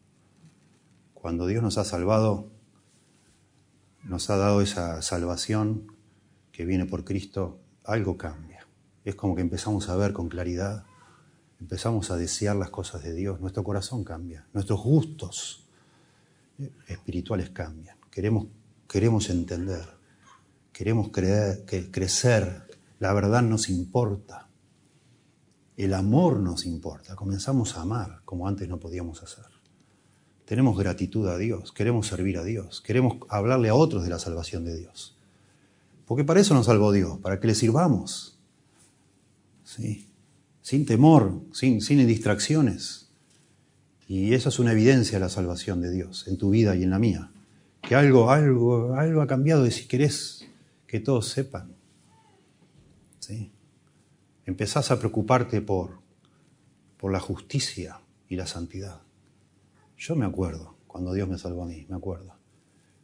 Cuando 1.14 1.46
Dios 1.46 1.62
nos 1.62 1.78
ha 1.78 1.84
salvado, 1.84 2.48
nos 4.04 4.30
ha 4.30 4.36
dado 4.36 4.62
esa 4.62 5.02
salvación 5.02 5.92
que 6.52 6.64
viene 6.64 6.86
por 6.86 7.04
Cristo, 7.04 7.60
algo 7.84 8.16
cambia. 8.16 8.66
Es 9.04 9.14
como 9.14 9.34
que 9.34 9.42
empezamos 9.42 9.88
a 9.88 9.96
ver 9.96 10.12
con 10.12 10.28
claridad, 10.28 10.84
empezamos 11.60 12.10
a 12.10 12.16
desear 12.16 12.56
las 12.56 12.70
cosas 12.70 13.02
de 13.02 13.14
Dios, 13.14 13.40
nuestro 13.40 13.64
corazón 13.64 14.04
cambia, 14.04 14.46
nuestros 14.52 14.82
gustos 14.82 15.67
espirituales 16.86 17.50
cambian, 17.50 17.96
queremos, 18.10 18.46
queremos 18.88 19.30
entender, 19.30 19.86
queremos 20.72 21.10
creer, 21.10 21.64
crecer, 21.90 22.68
la 22.98 23.12
verdad 23.12 23.42
nos 23.42 23.68
importa. 23.68 24.48
El 25.76 25.94
amor 25.94 26.40
nos 26.40 26.66
importa, 26.66 27.14
comenzamos 27.14 27.76
a 27.76 27.82
amar 27.82 28.22
como 28.24 28.48
antes 28.48 28.68
no 28.68 28.80
podíamos 28.80 29.22
hacer. 29.22 29.44
tenemos 30.44 30.78
gratitud 30.78 31.28
a 31.28 31.36
Dios, 31.36 31.72
queremos 31.72 32.06
servir 32.06 32.38
a 32.38 32.42
Dios, 32.42 32.80
queremos 32.80 33.18
hablarle 33.28 33.68
a 33.68 33.74
otros 33.74 34.02
de 34.02 34.10
la 34.10 34.18
salvación 34.18 34.64
de 34.64 34.76
Dios. 34.76 35.18
Porque 36.06 36.24
para 36.24 36.40
eso 36.40 36.54
nos 36.54 36.66
salvó 36.66 36.90
Dios, 36.90 37.18
para 37.18 37.38
que 37.38 37.46
le 37.48 37.54
sirvamos. 37.54 38.38
¿Sí? 39.62 40.08
Sin 40.62 40.86
temor, 40.86 41.42
sin, 41.52 41.82
sin 41.82 42.04
distracciones. 42.06 43.07
Y 44.08 44.32
eso 44.32 44.48
es 44.48 44.58
una 44.58 44.72
evidencia 44.72 45.18
de 45.18 45.24
la 45.24 45.28
salvación 45.28 45.82
de 45.82 45.90
Dios 45.90 46.26
en 46.28 46.38
tu 46.38 46.48
vida 46.48 46.74
y 46.74 46.82
en 46.82 46.90
la 46.90 46.98
mía. 46.98 47.30
Que 47.82 47.94
algo, 47.94 48.30
algo, 48.30 48.94
algo 48.94 49.20
ha 49.20 49.26
cambiado 49.26 49.62
de 49.64 49.70
si 49.70 49.86
querés 49.86 50.48
que 50.86 50.98
todos 50.98 51.28
sepan. 51.28 51.76
¿Sí? 53.18 53.52
Empezás 54.46 54.90
a 54.90 54.98
preocuparte 54.98 55.60
por, 55.60 55.98
por 56.96 57.12
la 57.12 57.20
justicia 57.20 58.00
y 58.30 58.36
la 58.36 58.46
santidad. 58.46 59.02
Yo 59.98 60.16
me 60.16 60.24
acuerdo, 60.24 60.76
cuando 60.86 61.12
Dios 61.12 61.28
me 61.28 61.36
salvó 61.36 61.64
a 61.64 61.66
mí, 61.66 61.84
me 61.90 61.96
acuerdo, 61.96 62.34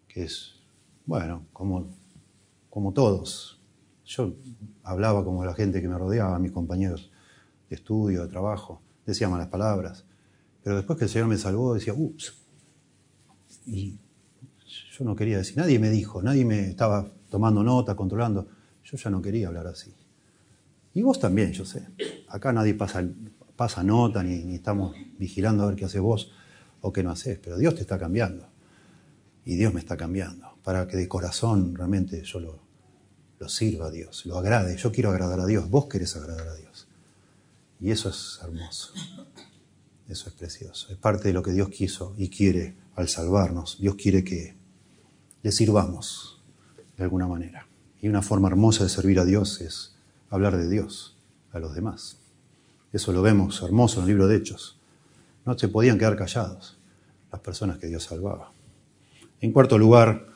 que 0.09 0.25
es, 0.25 0.55
bueno, 1.05 1.45
como, 1.53 1.87
como 2.71 2.95
todos. 2.95 3.61
Yo 4.07 4.37
hablaba 4.83 5.23
como 5.23 5.45
la 5.45 5.55
gente 5.55 5.83
que 5.83 5.89
me 5.89 5.99
rodeaba, 5.99 6.39
mis 6.39 6.53
compañeros 6.53 7.11
de 7.69 7.77
estudio, 7.77 8.23
de 8.23 8.29
trabajo, 8.29 8.81
decía 9.05 9.29
malas 9.29 9.49
palabras. 9.49 10.07
Pero 10.65 10.77
después 10.77 10.99
que 10.99 11.05
el 11.05 11.11
Señor 11.11 11.29
me 11.29 11.37
salvó, 11.37 11.75
decía, 11.75 11.93
ups. 11.93 12.35
Y 13.67 13.99
yo 14.97 15.05
no 15.05 15.15
quería 15.15 15.37
decir, 15.37 15.59
nadie 15.59 15.79
me 15.79 15.91
dijo, 15.91 16.23
nadie 16.23 16.47
me 16.47 16.71
estaba 16.71 17.07
tomando 17.29 17.63
nota, 17.63 17.95
controlando. 17.95 18.49
Yo 18.83 18.97
ya 18.97 19.11
no 19.11 19.21
quería 19.21 19.49
hablar 19.49 19.67
así. 19.67 19.95
Y 20.95 21.03
vos 21.03 21.21
también, 21.21 21.53
yo 21.53 21.67
sé. 21.67 21.87
Acá 22.29 22.51
nadie 22.53 22.73
pasa, 22.75 23.05
pasa 23.57 23.83
nota 23.83 24.23
ni, 24.23 24.55
estamos 24.55 24.97
vigilando 25.19 25.65
a 25.65 25.67
ver 25.67 25.77
qué 25.77 25.85
haces 25.85 26.01
vos 26.01 26.33
o 26.81 26.93
qué 26.93 27.03
no 27.03 27.11
haces, 27.11 27.39
pero 27.39 27.59
Dios 27.59 27.75
te 27.75 27.83
está 27.83 27.99
cambiando. 27.99 28.49
Y 29.45 29.57
Dios 29.57 29.75
me 29.75 29.81
está 29.81 29.99
cambiando 29.99 30.57
para 30.63 30.87
que 30.89 30.97
de 30.97 31.07
corazón 31.09 31.75
realmente 31.75 32.23
yo 32.23 32.41
lo, 32.41 32.61
lo 33.39 33.49
sirva 33.51 33.89
a 33.89 33.91
Dios, 33.91 34.25
lo 34.25 34.39
agrade. 34.39 34.79
Yo 34.79 34.91
quiero 34.91 35.11
agradar 35.11 35.41
a 35.41 35.47
Dios, 35.47 35.69
vos 35.69 35.87
querés 35.87 36.17
agradar 36.17 36.49
a 36.49 36.55
Dios. 36.55 36.89
Y 37.81 37.91
eso 37.91 38.09
es 38.09 38.39
hermoso. 38.43 38.95
Eso 40.09 40.29
es 40.29 40.35
precioso. 40.35 40.93
Es 40.93 40.99
parte 40.99 41.29
de 41.29 41.35
lo 41.35 41.43
que 41.43 41.53
Dios 41.53 41.69
quiso 41.71 42.15
y 42.17 42.29
quiere 42.29 42.75
al 42.95 43.09
salvarnos. 43.09 43.79
Dios 43.81 43.95
quiere 43.97 44.23
que 44.23 44.55
le 45.43 45.53
sirvamos 45.53 46.43
de 46.97 47.05
alguna 47.05 47.27
manera. 47.27 47.67
Y 48.01 48.09
una 48.09 48.23
forma 48.23 48.49
hermosa 48.49 48.85
de 48.85 48.91
servir 48.91 49.19
a 49.19 49.25
Dios 49.25 49.61
es 49.61 49.95
hablar 50.31 50.57
de 50.57 50.69
Dios 50.69 51.17
a 51.53 51.59
los 51.59 51.75
demás. 51.75 52.19
Eso 52.93 53.13
lo 53.13 53.23
vemos 53.23 53.63
hermoso 53.63 53.99
en 53.99 54.03
el 54.03 54.09
libro 54.09 54.27
de 54.29 54.37
Hechos. 54.37 54.79
No 55.45 55.59
se 55.59 55.69
podían 55.69 55.99
quedar 55.99 56.17
callados 56.17 56.79
las 57.33 57.41
personas 57.41 57.79
que 57.79 57.89
Dios 57.89 58.05
salvaba. 58.05 58.53
En 59.41 59.53
cuarto 59.53 59.79
lugar, 59.79 60.27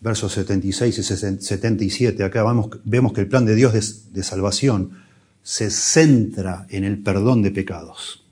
versos 0.00 0.32
76 0.32 0.98
y 0.98 1.02
77, 1.02 2.24
acá 2.24 2.44
vemos 2.84 3.12
que 3.12 3.20
el 3.20 3.28
plan 3.28 3.44
de 3.44 3.54
Dios 3.54 3.72
de, 4.12 4.22
salvación 4.22 5.04
se 5.42 5.70
centra 5.70 6.66
en 6.70 6.84
el 6.84 7.02
perdón 7.02 7.42
de 7.42 7.50
pecados. 7.50 8.24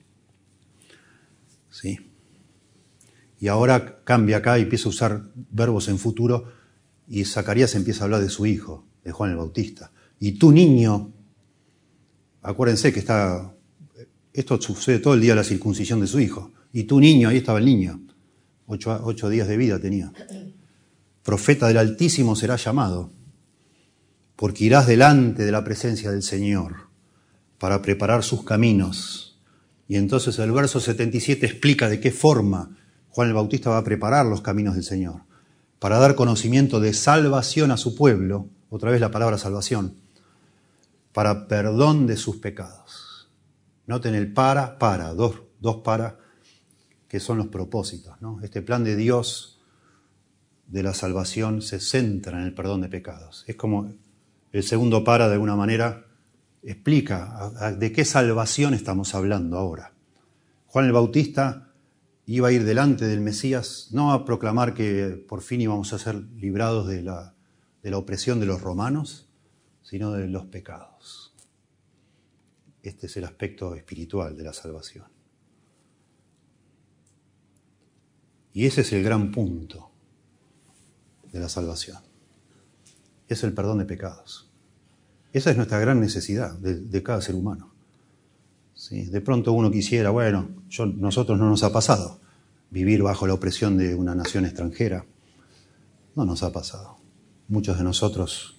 ¿Sí? 1.71 1.99
Y 3.41 3.49
ahora 3.49 4.03
cambia 4.05 4.39
acá 4.39 4.59
y 4.59 4.63
empieza 4.63 4.87
a 4.87 4.91
usar 4.91 5.23
verbos 5.51 5.89
en 5.89 5.99
futuro 5.99 6.53
y 7.09 7.25
Zacarías 7.25 7.75
empieza 7.75 8.03
a 8.03 8.05
hablar 8.05 8.23
de 8.23 8.31
su 8.31 8.47
hijo, 8.47 8.87
de 9.05 9.13
Juan 9.13 9.31
el 9.31 9.37
Bautista. 9.37 9.93
Y 10.19 10.33
tu 10.33 10.53
niño, 10.53 11.13
acuérdense 12.43 12.93
que 12.93 13.01
está, 13.01 13.55
esto 14.33 14.61
sucede 14.61 14.99
todo 14.99 15.15
el 15.15 15.21
día 15.21 15.35
la 15.35 15.45
circuncisión 15.45 16.01
de 16.01 16.07
su 16.07 16.21
hijo. 16.21 16.53
Y 16.73 16.85
tu 16.85 17.01
niño, 17.01 17.29
ahí 17.29 17.39
estaba 17.39 17.59
el 17.59 17.67
niño, 17.67 18.01
ocho, 18.67 19.01
ocho 19.05 19.29
días 19.29 19.49
de 19.49 19.57
vida 19.57 19.79
tenía. 19.79 20.13
Profeta 21.23 21.69
del 21.69 21.79
Altísimo 21.79 22.37
será 22.37 22.57
llamado, 22.57 23.13
porque 24.37 24.65
irás 24.65 24.87
delante 24.87 25.45
de 25.45 25.53
la 25.53 25.65
presencia 25.65 26.11
del 26.11 26.23
Señor 26.23 26.89
para 27.59 27.81
preparar 27.83 28.23
sus 28.23 28.45
caminos. 28.45 29.41
Y 29.87 29.97
entonces 29.97 30.39
el 30.39 30.53
verso 30.53 30.81
77 30.81 31.47
explica 31.47 31.89
de 31.89 32.01
qué 32.01 32.11
forma 32.11 32.77
Juan 33.15 33.29
el 33.29 33.35
Bautista 33.35 33.71
va 33.71 33.79
a 33.79 33.85
preparar 33.85 34.27
los 34.27 34.41
caminos 34.41 34.75
del 34.75 34.83
Señor, 34.83 35.21
para 35.79 35.99
dar 35.99 36.17
conocimiento 36.17 36.81
de 36.81 36.93
salvación 36.93 37.71
a 37.71 37.77
su 37.77 37.95
pueblo, 37.95 38.49
otra 38.71 38.91
vez 38.91 39.01
la 39.01 39.13
palabra 39.13 39.39
salvación, 39.39 39.95
para 41.13 41.47
perdón 41.47 42.09
de 42.09 42.17
sus 42.17 42.39
pecados. 42.39 43.31
Noten 43.87 44.17
el 44.17 44.33
para, 44.33 44.81
para, 44.81 45.15
dos, 45.15 45.43
dos 45.61 45.77
para, 45.85 46.19
que 47.07 47.21
son 47.21 47.39
los 47.39 47.47
propósitos. 47.47 48.21
¿no? 48.21 48.41
Este 48.43 48.63
plan 48.63 48.83
de 48.83 48.97
Dios 48.97 49.61
de 50.67 50.83
la 50.83 50.93
salvación 50.93 51.63
se 51.63 51.79
centra 51.79 52.41
en 52.41 52.47
el 52.47 52.53
perdón 52.53 52.81
de 52.81 52.89
pecados. 52.89 53.45
Es 53.47 53.55
como 53.55 53.93
el 54.51 54.63
segundo 54.65 55.05
para, 55.05 55.29
de 55.29 55.35
alguna 55.35 55.55
manera, 55.55 56.05
explica 56.65 57.75
de 57.79 57.93
qué 57.93 58.05
salvación 58.05 58.75
estamos 58.75 59.15
hablando 59.15 59.57
ahora. 59.57 59.93
Juan 60.67 60.87
el 60.87 60.93
Bautista 60.93 61.64
iba 62.27 62.49
a 62.49 62.53
ir 62.53 62.65
delante 62.65 63.07
del 63.07 63.21
Mesías, 63.21 63.89
no 63.93 64.13
a 64.13 64.25
proclamar 64.25 64.75
que 64.75 65.25
por 65.29 65.43
fin 65.43 65.61
íbamos 65.61 65.93
a 65.93 65.99
ser 65.99 66.17
librados 66.37 66.87
de 66.87 67.03
la, 67.03 67.35
de 67.83 67.91
la 67.91 67.99
opresión 67.99 68.41
de 68.41 68.47
los 68.47 68.63
romanos, 68.63 69.29
sino 69.83 70.13
de 70.13 70.29
los 70.29 70.47
pecados. 70.47 71.35
Este 72.83 73.07
es 73.07 73.17
el 73.17 73.25
aspecto 73.25 73.75
espiritual 73.75 74.37
de 74.37 74.45
la 74.45 74.53
salvación. 74.53 75.07
Y 78.53 78.67
ese 78.67 78.83
es 78.83 78.93
el 78.93 79.03
gran 79.03 79.33
punto 79.33 79.91
de 81.33 81.41
la 81.41 81.49
salvación. 81.49 81.99
Es 83.27 83.43
el 83.43 83.53
perdón 83.53 83.79
de 83.79 83.85
pecados. 83.85 84.49
Esa 85.33 85.51
es 85.51 85.57
nuestra 85.57 85.81
gran 85.81 86.01
necesidad 86.01 86.57
de, 86.59 87.03
cada 87.03 87.21
ser 87.21 87.35
humano. 87.35 87.74
De 88.91 89.21
pronto 89.21 89.53
uno 89.53 89.71
quisiera, 89.71 90.11
bueno, 90.11 90.49
nosotros 90.97 91.39
no 91.39 91.49
nos 91.49 91.63
ha 91.63 91.73
pasado 91.73 92.21
vivir 92.71 93.03
bajo 93.03 93.27
la 93.27 93.35
opresión 93.35 93.79
de 93.79 93.95
una 93.95 94.15
nación 94.15 94.45
extranjera. 94.45 95.07
No 96.15 96.25
nos 96.25 96.43
ha 96.43 96.53
pasado. 96.53 96.99
Muchos 97.49 97.79
de 97.79 97.85
nosotros 97.85 98.57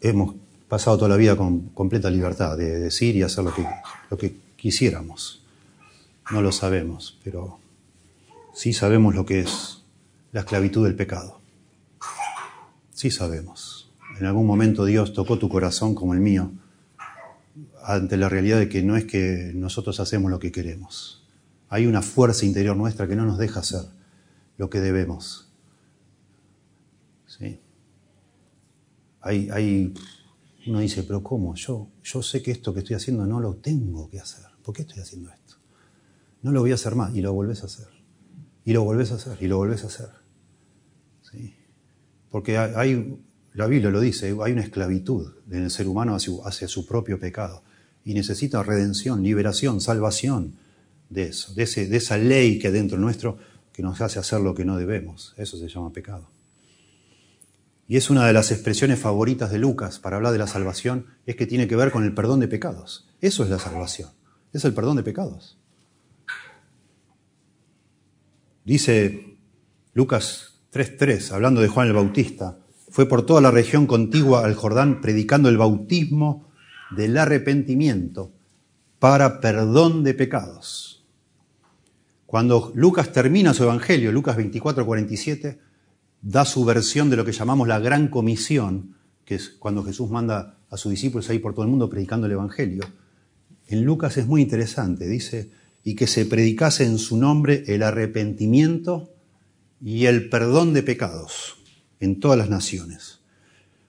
hemos 0.00 0.34
pasado 0.68 0.96
toda 0.98 1.10
la 1.10 1.16
vida 1.16 1.36
con 1.36 1.68
completa 1.68 2.10
libertad 2.10 2.56
de 2.56 2.80
decir 2.80 3.16
y 3.16 3.22
hacer 3.22 3.44
lo 3.44 3.54
que, 3.54 3.66
lo 4.10 4.18
que 4.18 4.36
quisiéramos. 4.56 5.44
No 6.30 6.42
lo 6.42 6.52
sabemos, 6.52 7.18
pero 7.22 7.58
sí 8.54 8.72
sabemos 8.72 9.14
lo 9.14 9.24
que 9.24 9.40
es 9.40 9.82
la 10.32 10.40
esclavitud 10.40 10.84
del 10.84 10.94
pecado. 10.94 11.40
Sí 12.92 13.10
sabemos. 13.10 13.90
En 14.18 14.26
algún 14.26 14.46
momento 14.46 14.84
Dios 14.84 15.12
tocó 15.12 15.38
tu 15.38 15.48
corazón 15.48 15.94
como 15.94 16.14
el 16.14 16.20
mío 16.20 16.52
ante 17.84 18.16
la 18.16 18.28
realidad 18.28 18.58
de 18.58 18.68
que 18.68 18.82
no 18.82 18.96
es 18.96 19.04
que 19.04 19.52
nosotros 19.54 20.00
hacemos 20.00 20.30
lo 20.30 20.38
que 20.38 20.52
queremos. 20.52 21.26
Hay 21.68 21.86
una 21.86 22.02
fuerza 22.02 22.44
interior 22.44 22.76
nuestra 22.76 23.08
que 23.08 23.16
no 23.16 23.24
nos 23.24 23.38
deja 23.38 23.60
hacer 23.60 23.82
lo 24.58 24.70
que 24.70 24.80
debemos. 24.80 25.52
¿Sí? 27.26 27.60
Hay, 29.20 29.48
hay, 29.50 29.94
uno 30.66 30.80
dice, 30.80 31.02
pero 31.02 31.22
¿cómo? 31.22 31.54
Yo, 31.54 31.88
yo 32.02 32.22
sé 32.22 32.42
que 32.42 32.50
esto 32.50 32.74
que 32.74 32.80
estoy 32.80 32.96
haciendo 32.96 33.26
no 33.26 33.40
lo 33.40 33.56
tengo 33.56 34.10
que 34.10 34.20
hacer. 34.20 34.44
¿Por 34.62 34.74
qué 34.74 34.82
estoy 34.82 35.00
haciendo 35.00 35.30
esto? 35.30 35.56
No 36.42 36.52
lo 36.52 36.60
voy 36.60 36.72
a 36.72 36.74
hacer 36.74 36.94
más 36.94 37.14
y 37.14 37.20
lo 37.20 37.32
volvés 37.32 37.62
a 37.62 37.66
hacer. 37.66 37.88
Y 38.64 38.72
lo 38.72 38.84
volvés 38.84 39.12
a 39.12 39.16
hacer 39.16 39.38
y 39.40 39.46
lo 39.46 39.56
volvés 39.56 39.84
a 39.84 39.86
hacer. 39.86 40.08
¿Sí? 41.22 41.54
Porque 42.30 42.58
hay, 42.58 43.18
la 43.54 43.66
Biblia 43.66 43.90
lo 43.90 44.00
dice, 44.00 44.34
hay 44.42 44.52
una 44.52 44.62
esclavitud 44.62 45.34
en 45.50 45.64
el 45.64 45.70
ser 45.70 45.86
humano 45.86 46.16
hacia, 46.16 46.68
su 46.68 46.86
propio 46.86 47.20
pecado. 47.20 47.62
Y 48.04 48.14
necesita 48.14 48.62
redención, 48.62 49.22
liberación, 49.22 49.80
salvación 49.80 50.54
de 51.10 51.24
eso, 51.24 51.54
de, 51.54 51.64
ese, 51.64 51.86
de 51.86 51.96
esa 51.96 52.16
ley 52.16 52.58
que 52.58 52.70
dentro 52.70 52.98
nuestro 52.98 53.38
que 53.72 53.82
nos 53.82 54.00
hace 54.00 54.18
hacer 54.18 54.40
lo 54.40 54.54
que 54.54 54.64
no 54.64 54.76
debemos. 54.76 55.34
Eso 55.36 55.56
se 55.56 55.68
llama 55.68 55.92
pecado. 55.92 56.28
Y 57.88 57.96
es 57.96 58.10
una 58.10 58.26
de 58.26 58.32
las 58.32 58.50
expresiones 58.50 58.98
favoritas 58.98 59.50
de 59.50 59.58
Lucas 59.58 59.98
para 59.98 60.16
hablar 60.16 60.32
de 60.32 60.38
la 60.38 60.46
salvación, 60.46 61.06
es 61.26 61.36
que 61.36 61.46
tiene 61.46 61.68
que 61.68 61.76
ver 61.76 61.90
con 61.90 62.04
el 62.04 62.14
perdón 62.14 62.40
de 62.40 62.48
pecados. 62.48 63.08
Eso 63.20 63.44
es 63.44 63.50
la 63.50 63.58
salvación, 63.58 64.10
es 64.52 64.64
el 64.64 64.72
perdón 64.72 64.96
de 64.96 65.02
pecados. 65.02 65.58
Dice 68.64 69.36
Lucas 69.92 70.60
3.3, 70.72 71.32
hablando 71.32 71.60
de 71.60 71.68
Juan 71.68 71.88
el 71.88 71.94
Bautista, 71.94 72.58
fue 72.88 73.06
por 73.06 73.26
toda 73.26 73.40
la 73.40 73.50
región 73.50 73.86
contigua 73.86 74.44
al 74.44 74.54
Jordán 74.54 75.00
predicando 75.00 75.48
el 75.48 75.58
bautismo 75.58 76.51
del 76.96 77.16
arrepentimiento 77.16 78.32
para 78.98 79.40
perdón 79.40 80.04
de 80.04 80.14
pecados. 80.14 81.04
Cuando 82.26 82.72
Lucas 82.74 83.12
termina 83.12 83.52
su 83.52 83.64
evangelio, 83.64 84.12
Lucas 84.12 84.36
24.47, 84.36 85.58
da 86.22 86.44
su 86.44 86.64
versión 86.64 87.10
de 87.10 87.16
lo 87.16 87.24
que 87.24 87.32
llamamos 87.32 87.68
la 87.68 87.78
gran 87.78 88.08
comisión, 88.08 88.96
que 89.24 89.34
es 89.34 89.50
cuando 89.50 89.82
Jesús 89.82 90.10
manda 90.10 90.58
a 90.70 90.76
sus 90.76 90.90
discípulos 90.90 91.28
a 91.28 91.34
ir 91.34 91.42
por 91.42 91.52
todo 91.52 91.64
el 91.64 91.70
mundo 91.70 91.90
predicando 91.90 92.26
el 92.26 92.32
evangelio. 92.32 92.84
En 93.66 93.84
Lucas 93.84 94.16
es 94.16 94.26
muy 94.26 94.40
interesante, 94.40 95.06
dice 95.06 95.50
y 95.84 95.94
que 95.94 96.06
se 96.06 96.26
predicase 96.26 96.84
en 96.84 96.98
su 96.98 97.16
nombre 97.16 97.64
el 97.66 97.82
arrepentimiento 97.82 99.12
y 99.80 100.06
el 100.06 100.28
perdón 100.28 100.72
de 100.72 100.82
pecados 100.82 101.56
en 102.00 102.20
todas 102.20 102.38
las 102.38 102.48
naciones, 102.48 103.20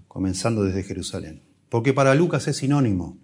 comenzando 0.08 0.64
desde 0.64 0.84
Jerusalén. 0.84 1.41
Porque 1.74 1.91
para 1.91 2.13
Lucas 2.13 2.47
es 2.47 2.57
sinónimo. 2.57 3.17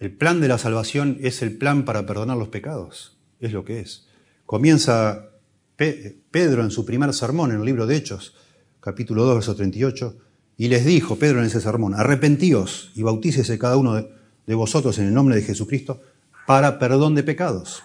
El 0.00 0.10
plan 0.10 0.40
de 0.40 0.48
la 0.48 0.58
salvación 0.58 1.16
es 1.20 1.42
el 1.42 1.56
plan 1.56 1.84
para 1.84 2.04
perdonar 2.04 2.36
los 2.36 2.48
pecados, 2.48 3.20
es 3.38 3.52
lo 3.52 3.64
que 3.64 3.78
es. 3.78 4.08
Comienza 4.46 5.28
Pedro 5.76 6.64
en 6.64 6.72
su 6.72 6.84
primer 6.84 7.14
sermón 7.14 7.52
en 7.52 7.58
el 7.58 7.64
libro 7.64 7.86
de 7.86 7.94
Hechos, 7.94 8.34
capítulo 8.80 9.22
2, 9.22 9.36
verso 9.36 9.54
38, 9.54 10.18
y 10.56 10.66
les 10.66 10.84
dijo 10.84 11.20
Pedro 11.20 11.38
en 11.38 11.46
ese 11.46 11.60
sermón, 11.60 11.94
arrepentíos 11.94 12.90
y 12.96 13.02
bautícese 13.04 13.60
cada 13.60 13.76
uno 13.76 13.94
de, 13.94 14.10
de 14.44 14.54
vosotros 14.56 14.98
en 14.98 15.06
el 15.06 15.14
nombre 15.14 15.36
de 15.36 15.42
Jesucristo 15.42 16.02
para 16.48 16.80
perdón 16.80 17.14
de 17.14 17.22
pecados. 17.22 17.84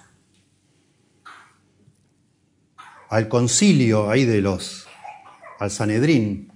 Al 3.10 3.28
concilio 3.28 4.10
ahí 4.10 4.26
de 4.26 4.42
los, 4.42 4.88
al 5.60 5.70
Sanedrín, 5.70 6.51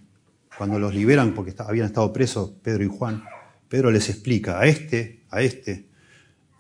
cuando 0.58 0.80
los 0.80 0.94
liberan 0.94 1.34
porque 1.34 1.54
habían 1.58 1.88
estado 1.88 2.12
presos 2.14 2.52
Pedro 2.62 2.84
y 2.84 2.88
Juan, 2.88 3.24
Pedro 3.68 3.92
les 3.92 4.10
explica, 4.10 4.60
a 4.60 4.66
este, 4.66 5.24
a 5.30 5.42
este, 5.42 5.88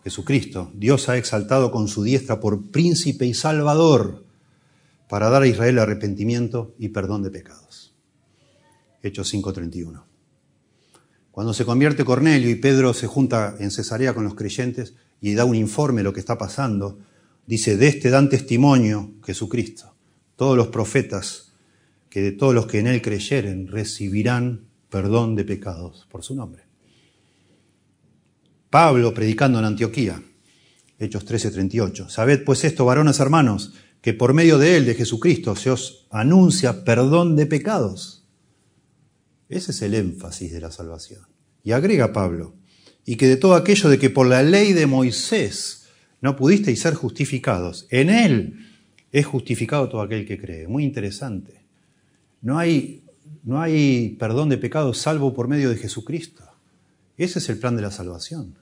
Jesucristo, 0.03 0.71
Dios 0.73 1.09
ha 1.09 1.17
exaltado 1.17 1.71
con 1.71 1.87
su 1.87 2.03
diestra 2.03 2.39
por 2.39 2.69
príncipe 2.71 3.25
y 3.25 3.33
salvador 3.33 4.25
para 5.09 5.29
dar 5.29 5.41
a 5.41 5.47
Israel 5.47 5.79
arrepentimiento 5.79 6.75
y 6.77 6.89
perdón 6.89 7.23
de 7.23 7.31
pecados. 7.31 7.95
Hechos 9.01 9.33
5:31. 9.33 10.03
Cuando 11.31 11.53
se 11.53 11.65
convierte 11.65 12.05
Cornelio 12.05 12.49
y 12.49 12.55
Pedro 12.55 12.93
se 12.93 13.07
junta 13.07 13.55
en 13.59 13.69
Cesarea 13.69 14.13
con 14.13 14.23
los 14.23 14.35
creyentes 14.35 14.95
y 15.21 15.33
da 15.33 15.45
un 15.45 15.55
informe 15.55 15.99
de 15.99 16.05
lo 16.05 16.13
que 16.13 16.19
está 16.19 16.37
pasando, 16.37 16.99
dice, 17.45 17.77
de 17.77 17.87
este 17.87 18.09
dan 18.09 18.29
testimonio 18.29 19.13
Jesucristo. 19.23 19.95
Todos 20.35 20.55
los 20.55 20.67
profetas, 20.67 21.44
que 22.15 22.21
de 22.21 22.31
todos 22.31 22.55
los 22.55 22.65
que 22.65 22.79
en 22.79 22.87
él 22.87 23.01
creyeren, 23.01 23.67
recibirán 23.67 24.69
perdón 24.89 25.35
de 25.35 25.43
pecados 25.43 26.07
por 26.09 26.23
su 26.23 26.33
nombre. 26.33 26.63
Pablo 28.69 29.13
predicando 29.13 29.59
en 29.59 29.65
Antioquía, 29.65 30.23
Hechos 30.97 31.25
13:38. 31.25 32.07
Sabed 32.07 32.45
pues 32.45 32.63
esto, 32.63 32.85
varones 32.85 33.19
hermanos, 33.19 33.73
que 33.99 34.13
por 34.13 34.33
medio 34.33 34.57
de 34.57 34.77
él, 34.77 34.85
de 34.85 34.95
Jesucristo, 34.95 35.57
se 35.57 35.71
os 35.71 36.07
anuncia 36.09 36.85
perdón 36.85 37.35
de 37.35 37.47
pecados. 37.47 38.25
Ese 39.49 39.71
es 39.71 39.81
el 39.81 39.93
énfasis 39.93 40.53
de 40.53 40.61
la 40.61 40.71
salvación. 40.71 41.27
Y 41.65 41.73
agrega 41.73 42.13
Pablo, 42.13 42.55
y 43.03 43.17
que 43.17 43.27
de 43.27 43.35
todo 43.35 43.55
aquello 43.55 43.89
de 43.89 43.99
que 43.99 44.09
por 44.09 44.25
la 44.25 44.41
ley 44.41 44.71
de 44.71 44.85
Moisés 44.85 45.87
no 46.21 46.37
pudisteis 46.37 46.79
ser 46.79 46.93
justificados, 46.93 47.87
en 47.89 48.09
él 48.09 48.69
es 49.11 49.25
justificado 49.25 49.89
todo 49.89 49.99
aquel 49.99 50.25
que 50.25 50.39
cree. 50.39 50.69
Muy 50.69 50.85
interesante. 50.85 51.64
No 52.45 52.59
hay, 52.59 53.03
no 53.43 53.59
hay 53.59 54.17
perdón 54.19 54.49
de 54.49 54.59
pecados 54.59 54.99
salvo 54.99 55.33
por 55.33 55.47
medio 55.47 55.71
de 55.71 55.77
Jesucristo. 55.77 56.43
Ese 57.17 57.39
es 57.39 57.49
el 57.49 57.57
plan 57.57 57.75
de 57.75 57.81
la 57.81 57.89
salvación. 57.89 58.53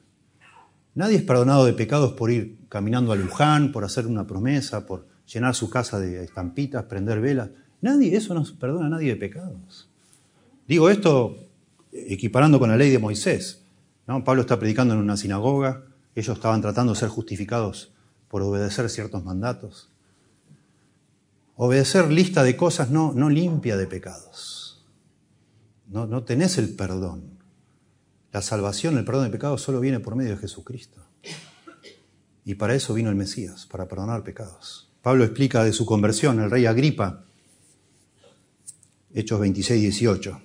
Nadie 0.95 1.17
es 1.17 1.23
perdonado 1.23 1.65
de 1.65 1.73
pecados 1.73 2.13
por 2.13 2.31
ir 2.31 2.55
caminando 2.69 3.11
a 3.11 3.17
Luján, 3.17 3.73
por 3.73 3.84
hacer 3.84 4.07
una 4.07 4.25
promesa, 4.25 4.88
por 4.88 5.05
llenar 5.27 5.53
su 5.53 5.69
casa 5.69 5.99
de 5.99 6.23
estampitas, 6.23 6.86
prender 6.86 7.19
velas. 7.19 7.49
Nadie, 7.81 8.15
eso 8.15 8.34
no 8.34 8.45
perdona 8.57 8.86
a 8.86 8.89
nadie 8.89 9.09
de 9.09 9.15
pecados. 9.17 9.89
Digo 10.65 10.89
esto 10.89 11.36
equiparando 11.91 12.59
con 12.59 12.69
la 12.69 12.77
ley 12.77 12.89
de 12.89 12.99
Moisés. 12.99 13.65
Pablo 14.23 14.43
está 14.43 14.57
predicando 14.57 14.93
en 14.93 15.01
una 15.01 15.17
sinagoga, 15.17 15.84
ellos 16.15 16.38
estaban 16.38 16.61
tratando 16.61 16.93
de 16.93 16.99
ser 16.99 17.09
justificados 17.09 17.91
por 18.29 18.43
obedecer 18.43 18.89
ciertos 18.89 19.25
mandatos. 19.25 19.89
Obedecer 21.55 22.11
lista 22.11 22.43
de 22.43 22.55
cosas 22.57 22.89
no, 22.89 23.13
no 23.13 23.29
limpia 23.29 23.77
de 23.77 23.87
pecados. 23.87 24.85
No, 25.87 26.07
no 26.07 26.23
tenés 26.23 26.57
el 26.57 26.75
perdón. 26.75 27.39
La 28.31 28.41
salvación, 28.41 28.97
el 28.97 29.05
perdón 29.05 29.25
de 29.25 29.31
pecados 29.31 29.61
solo 29.61 29.79
viene 29.79 29.99
por 29.99 30.15
medio 30.15 30.31
de 30.31 30.37
Jesucristo. 30.37 31.05
Y 32.45 32.55
para 32.55 32.73
eso 32.73 32.93
vino 32.93 33.09
el 33.09 33.15
Mesías, 33.15 33.67
para 33.67 33.87
perdonar 33.87 34.23
pecados. 34.23 34.91
Pablo 35.01 35.23
explica 35.23 35.63
de 35.63 35.73
su 35.73 35.85
conversión, 35.85 36.39
el 36.39 36.49
rey 36.49 36.65
Agripa, 36.65 37.25
Hechos 39.13 39.39
26, 39.39 39.81
18 39.81 40.41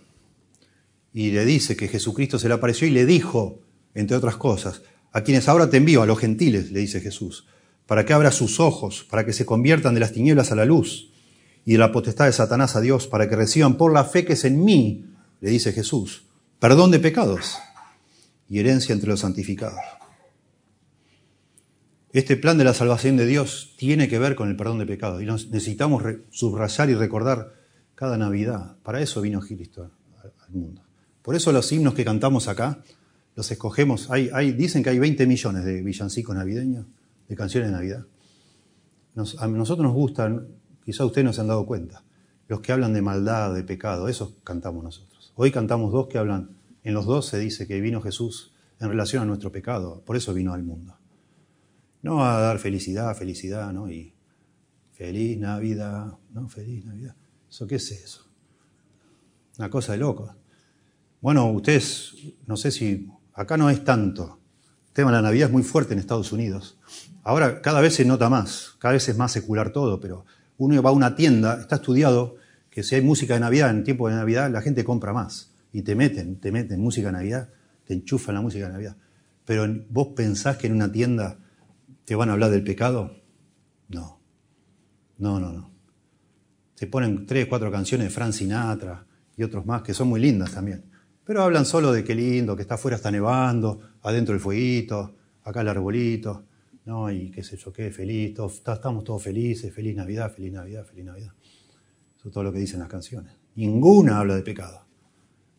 y 1.13 1.31
le 1.31 1.45
dice 1.45 1.77
que 1.77 1.89
Jesucristo 1.89 2.39
se 2.39 2.49
le 2.49 2.55
apareció 2.55 2.87
y 2.87 2.91
le 2.91 3.07
dijo, 3.07 3.61
entre 3.95 4.17
otras 4.17 4.37
cosas, 4.37 4.83
a 5.13 5.23
quienes 5.23 5.49
ahora 5.49 5.71
te 5.71 5.79
envío, 5.79 6.03
a 6.03 6.07
los 6.07 6.19
gentiles, 6.19 6.71
le 6.71 6.81
dice 6.81 7.01
Jesús, 7.01 7.47
para 7.89 8.05
que 8.05 8.13
abra 8.13 8.31
sus 8.33 8.61
ojos, 8.61 9.07
para 9.09 9.25
que 9.25 9.33
se 9.33 9.47
conviertan 9.47 9.95
de 9.95 10.01
las 10.01 10.13
tinieblas 10.13 10.53
a 10.53 10.55
la 10.55 10.67
luz 10.67 11.11
y 11.65 11.73
de 11.73 11.79
la 11.79 11.91
potestad 11.91 12.27
de 12.27 12.33
Satanás 12.33 12.77
a 12.77 12.83
Dios, 12.83 13.07
para 13.07 13.31
que 13.31 13.35
reciban 13.35 13.79
por 13.79 13.95
la 13.95 14.05
fe 14.05 14.27
que 14.27 14.35
es 14.35 14.45
en 14.45 14.63
mí, 14.63 15.07
le 15.41 15.49
dice 15.49 15.73
Jesús, 15.73 16.27
perdón 16.59 16.91
de 16.91 16.99
pecados 16.99 17.57
y 18.47 18.59
herencia 18.59 18.93
entre 18.93 19.09
los 19.09 19.21
santificados. 19.21 19.81
Este 22.13 22.37
plan 22.37 22.59
de 22.59 22.65
la 22.65 22.75
salvación 22.75 23.17
de 23.17 23.25
Dios 23.25 23.73
tiene 23.79 24.07
que 24.07 24.19
ver 24.19 24.35
con 24.35 24.51
el 24.51 24.57
perdón 24.57 24.81
de 24.81 24.87
pecados 24.87 25.23
y 25.23 25.25
necesitamos 25.25 26.03
subrayar 26.29 26.91
y 26.91 26.95
recordar 26.95 27.55
cada 27.95 28.19
Navidad. 28.19 28.77
Para 28.83 29.01
eso 29.01 29.23
vino 29.23 29.41
Cristo 29.41 29.91
al 30.23 30.55
mundo. 30.55 30.83
Por 31.23 31.35
eso 31.35 31.53
los 31.53 31.73
himnos 31.73 31.95
que 31.95 32.05
cantamos 32.05 32.49
acá, 32.49 32.83
los 33.35 33.51
escogemos. 33.51 34.11
Hay, 34.11 34.29
hay, 34.35 34.53
dicen 34.53 34.83
que 34.83 34.91
hay 34.91 34.99
20 34.99 35.27
millones 35.27 35.65
de 35.65 35.83
villancicos 35.83 36.37
navideños, 36.37 36.85
de 37.29 37.37
canciones 37.37 37.71
de 37.71 37.77
Navidad. 37.77 38.07
a 39.15 39.47
nosotros 39.49 39.85
nos 39.85 39.95
gustan, 39.95 40.49
quizá 40.85 41.05
ustedes 41.05 41.25
no 41.25 41.33
se 41.33 41.41
han 41.41 41.49
dado 41.49 41.67
cuenta, 41.67 42.05
los 42.49 42.61
que 42.61 42.73
hablan 42.73 42.95
de 42.95 43.03
maldad, 43.03 43.55
de 43.55 43.63
pecado, 43.63 44.09
esos 44.09 44.35
cantamos 44.43 44.83
nosotros. 44.83 45.33
Hoy 45.37 45.51
cantamos 45.51 45.93
dos 45.93 46.09
que 46.09 46.19
hablan, 46.19 46.57
en 46.83 46.95
los 46.95 47.05
dos 47.07 47.27
se 47.27 47.39
dice 47.39 47.67
que 47.67 47.81
vino 47.81 48.01
Jesús 48.01 48.55
en 48.81 48.89
relación 48.89 49.23
a 49.23 49.27
nuestro 49.27 49.53
pecado, 49.53 50.03
por 50.05 50.17
eso 50.17 50.33
vino 50.33 50.53
al 50.55 50.63
mundo. 50.63 50.97
No 52.03 52.25
a 52.25 52.41
dar 52.41 52.59
felicidad, 52.59 53.15
felicidad, 53.17 53.73
¿no? 53.73 53.91
Y 53.91 54.15
feliz 54.93 55.39
Navidad, 55.39 56.17
¿no? 56.33 56.49
Feliz 56.49 56.85
Navidad. 56.85 57.15
¿Eso 57.51 57.67
qué 57.67 57.77
es 57.77 57.91
eso? 57.91 58.25
Una 59.59 59.69
cosa 59.69 59.93
de 59.93 59.99
loco. 59.99 60.35
Bueno, 61.21 61.51
ustedes, 61.51 62.15
no 62.47 62.57
sé 62.57 62.71
si 62.71 63.09
acá 63.35 63.57
no 63.57 63.69
es 63.69 63.85
tanto. 63.85 64.41
El 64.87 64.93
tema 64.93 65.11
de 65.11 65.17
la 65.17 65.23
Navidad 65.23 65.49
es 65.49 65.53
muy 65.53 65.65
fuerte 65.65 65.93
en 65.93 65.99
Estados 65.99 66.33
Unidos. 66.33 66.79
Ahora 67.29 67.61
cada 67.61 67.83
vez 67.83 67.95
se 67.95 68.07
nota 68.07 68.31
más, 68.31 68.77
cada 68.79 68.95
vez 68.95 69.07
es 69.07 69.19
más 69.19 69.31
secular 69.33 69.71
todo, 69.71 70.01
pero 70.01 70.25
uno 70.57 70.81
va 70.81 70.89
a 70.89 70.95
una 70.95 71.15
tienda, 71.15 71.61
está 71.61 71.75
estudiado 71.75 72.37
que 72.71 72.83
si 72.83 72.95
hay 72.95 73.03
música 73.03 73.35
de 73.35 73.41
Navidad 73.41 73.69
en 73.69 73.85
tiempo 73.85 74.09
de 74.09 74.15
Navidad, 74.15 74.51
la 74.51 74.63
gente 74.63 74.83
compra 74.83 75.13
más. 75.13 75.53
Y 75.71 75.83
te 75.83 75.95
meten, 75.95 76.41
te 76.41 76.51
meten 76.51 76.81
música 76.81 77.09
de 77.09 77.13
Navidad, 77.13 77.51
te 77.85 77.93
enchufan 77.93 78.35
la 78.35 78.41
música 78.41 78.65
de 78.65 78.73
Navidad. 78.73 78.97
Pero 79.45 79.67
vos 79.91 80.09
pensás 80.17 80.57
que 80.57 80.69
en 80.69 80.73
una 80.73 80.91
tienda 80.91 81.37
te 82.07 82.15
van 82.15 82.31
a 82.31 82.33
hablar 82.33 82.51
del 82.51 82.65
pecado? 82.65 83.15
No. 83.89 84.23
No, 85.19 85.39
no, 85.39 85.53
no. 85.53 85.71
Se 86.77 86.87
ponen 86.87 87.27
tres, 87.27 87.45
cuatro 87.45 87.71
canciones 87.71 88.07
de 88.07 88.11
Frank 88.11 88.33
Sinatra 88.33 89.05
y 89.37 89.43
otros 89.43 89.67
más 89.67 89.83
que 89.83 89.93
son 89.93 90.09
muy 90.09 90.21
lindas 90.21 90.53
también. 90.53 90.83
Pero 91.25 91.43
hablan 91.43 91.67
solo 91.67 91.93
de 91.93 92.05
qué 92.05 92.15
lindo, 92.15 92.57
que 92.57 92.63
está 92.63 92.77
afuera 92.77 92.97
está 92.97 93.11
nevando, 93.11 93.81
adentro 94.01 94.35
el 94.35 94.41
fueguito, 94.41 95.15
acá 95.45 95.61
el 95.61 95.69
arbolito, 95.69 96.48
¿no? 96.89 97.11
Y 97.11 97.31
qué 97.31 97.45
sé 97.45 97.59
yo 97.59 97.71
qué, 97.71 97.91
feliz, 97.91 98.35
estamos 98.67 99.05
todos 99.05 99.23
felices, 99.23 99.73
feliz 99.75 99.95
Navidad, 99.95 100.33
feliz 100.33 100.55
Navidad, 100.55 100.87
feliz 100.87 101.05
Navidad. 101.05 101.33
Eso 102.17 102.29
es 102.29 102.33
todo 102.33 102.43
lo 102.43 102.51
que 102.51 102.59
dicen 102.59 102.81
las 102.81 102.89
canciones. 102.89 103.35
Ninguna 103.57 104.19
habla 104.19 104.35
de 104.35 104.43
pecado. 104.43 104.87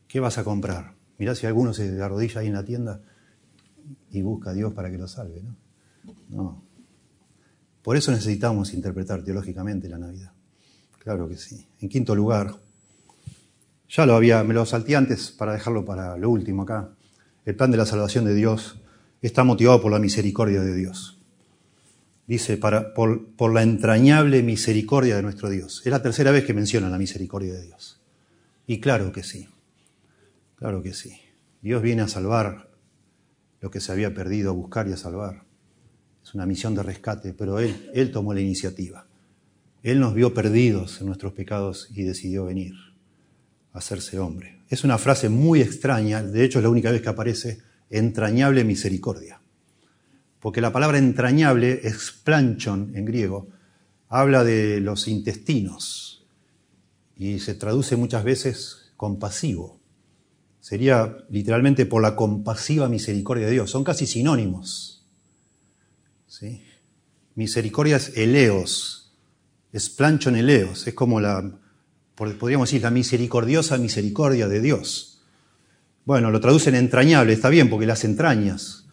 ¿Qué 0.07 0.19
vas 0.19 0.39
a 0.39 0.43
comprar? 0.43 0.95
Mirá 1.19 1.35
si 1.35 1.45
alguno 1.45 1.71
se 1.71 2.01
arrodilla 2.01 2.41
ahí 2.41 2.47
en 2.47 2.53
la 2.53 2.65
tienda 2.65 3.03
y 4.09 4.23
busca 4.23 4.49
a 4.49 4.53
Dios 4.53 4.73
para 4.73 4.89
que 4.89 4.97
lo 4.97 5.07
salve, 5.07 5.43
¿no? 5.43 5.55
No. 6.29 6.63
Por 7.83 7.95
eso 7.95 8.11
necesitamos 8.11 8.73
interpretar 8.73 9.23
teológicamente 9.23 9.87
la 9.87 9.99
Navidad. 9.99 10.31
Claro 10.97 11.29
que 11.29 11.37
sí. 11.37 11.67
En 11.79 11.89
quinto 11.89 12.15
lugar, 12.15 12.55
ya 13.87 14.07
lo 14.07 14.15
había, 14.15 14.43
me 14.43 14.55
lo 14.55 14.65
salté 14.65 14.95
antes 14.95 15.29
para 15.31 15.53
dejarlo 15.53 15.85
para 15.85 16.17
lo 16.17 16.31
último 16.31 16.63
acá. 16.63 16.89
El 17.45 17.55
plan 17.55 17.69
de 17.69 17.77
la 17.77 17.85
salvación 17.85 18.25
de 18.25 18.33
Dios 18.33 18.81
está 19.21 19.43
motivado 19.43 19.79
por 19.79 19.91
la 19.91 19.99
misericordia 19.99 20.61
de 20.61 20.73
Dios. 20.73 21.18
Dice, 22.29 22.57
por, 22.57 23.33
por 23.33 23.51
la 23.55 23.63
entrañable 23.63 24.43
misericordia 24.43 25.15
de 25.15 25.23
nuestro 25.23 25.49
Dios. 25.49 25.81
Es 25.83 25.91
la 25.91 26.03
tercera 26.03 26.29
vez 26.29 26.45
que 26.45 26.53
menciona 26.53 26.87
la 26.87 26.99
misericordia 26.99 27.53
de 27.53 27.63
Dios. 27.63 27.99
Y 28.67 28.79
claro 28.79 29.11
que 29.11 29.23
sí, 29.23 29.49
claro 30.55 30.83
que 30.83 30.93
sí. 30.93 31.19
Dios 31.63 31.81
viene 31.81 32.03
a 32.03 32.07
salvar 32.07 32.69
lo 33.61 33.71
que 33.71 33.79
se 33.79 33.91
había 33.91 34.13
perdido, 34.13 34.51
a 34.51 34.53
buscar 34.53 34.87
y 34.87 34.93
a 34.93 34.97
salvar. 34.97 35.43
Es 36.23 36.35
una 36.35 36.45
misión 36.45 36.75
de 36.75 36.83
rescate, 36.83 37.33
pero 37.33 37.57
Él, 37.57 37.89
Él 37.95 38.11
tomó 38.11 38.31
la 38.31 38.41
iniciativa. 38.41 39.07
Él 39.81 39.99
nos 39.99 40.13
vio 40.13 40.31
perdidos 40.31 41.01
en 41.01 41.07
nuestros 41.07 41.33
pecados 41.33 41.89
y 41.95 42.03
decidió 42.03 42.45
venir 42.45 42.75
hacerse 43.73 44.19
hombre. 44.19 44.61
Es 44.69 44.83
una 44.83 44.99
frase 44.99 45.29
muy 45.29 45.61
extraña, 45.61 46.21
de 46.21 46.43
hecho 46.43 46.59
es 46.59 46.63
la 46.63 46.69
única 46.69 46.91
vez 46.91 47.01
que 47.01 47.09
aparece 47.09 47.57
entrañable 47.89 48.63
misericordia. 48.63 49.38
Porque 50.39 50.61
la 50.61 50.71
palabra 50.71 50.97
entrañable, 50.97 51.81
explanchon 51.83 52.91
en 52.95 53.05
griego, 53.05 53.49
habla 54.07 54.43
de 54.43 54.79
los 54.79 55.07
intestinos 55.07 56.25
y 57.17 57.39
se 57.39 57.53
traduce 57.53 57.95
muchas 57.95 58.23
veces 58.23 58.91
compasivo. 58.95 59.79
Sería 60.61 61.17
literalmente 61.29 61.85
por 61.85 62.01
la 62.01 62.15
compasiva 62.15 62.87
misericordia 62.87 63.45
de 63.45 63.53
Dios. 63.53 63.71
Son 63.71 63.83
casi 63.83 64.07
sinónimos. 64.07 65.05
¿Sí? 66.27 66.61
Misericordia 67.35 67.97
es 67.97 68.17
eleos, 68.17 69.13
explanchon 69.73 70.35
eleos, 70.35 70.87
es 70.87 70.93
como 70.93 71.19
la, 71.19 71.59
podríamos 72.15 72.69
decir, 72.69 72.81
la 72.81 72.91
misericordiosa 72.91 73.77
misericordia 73.77 74.47
de 74.47 74.61
Dios. 74.61 75.21
Bueno, 76.05 76.31
lo 76.31 76.39
traducen 76.39 76.75
entrañable, 76.75 77.33
está 77.33 77.49
bien, 77.49 77.69
porque 77.69 77.85
las 77.85 78.03
entrañas 78.03 78.88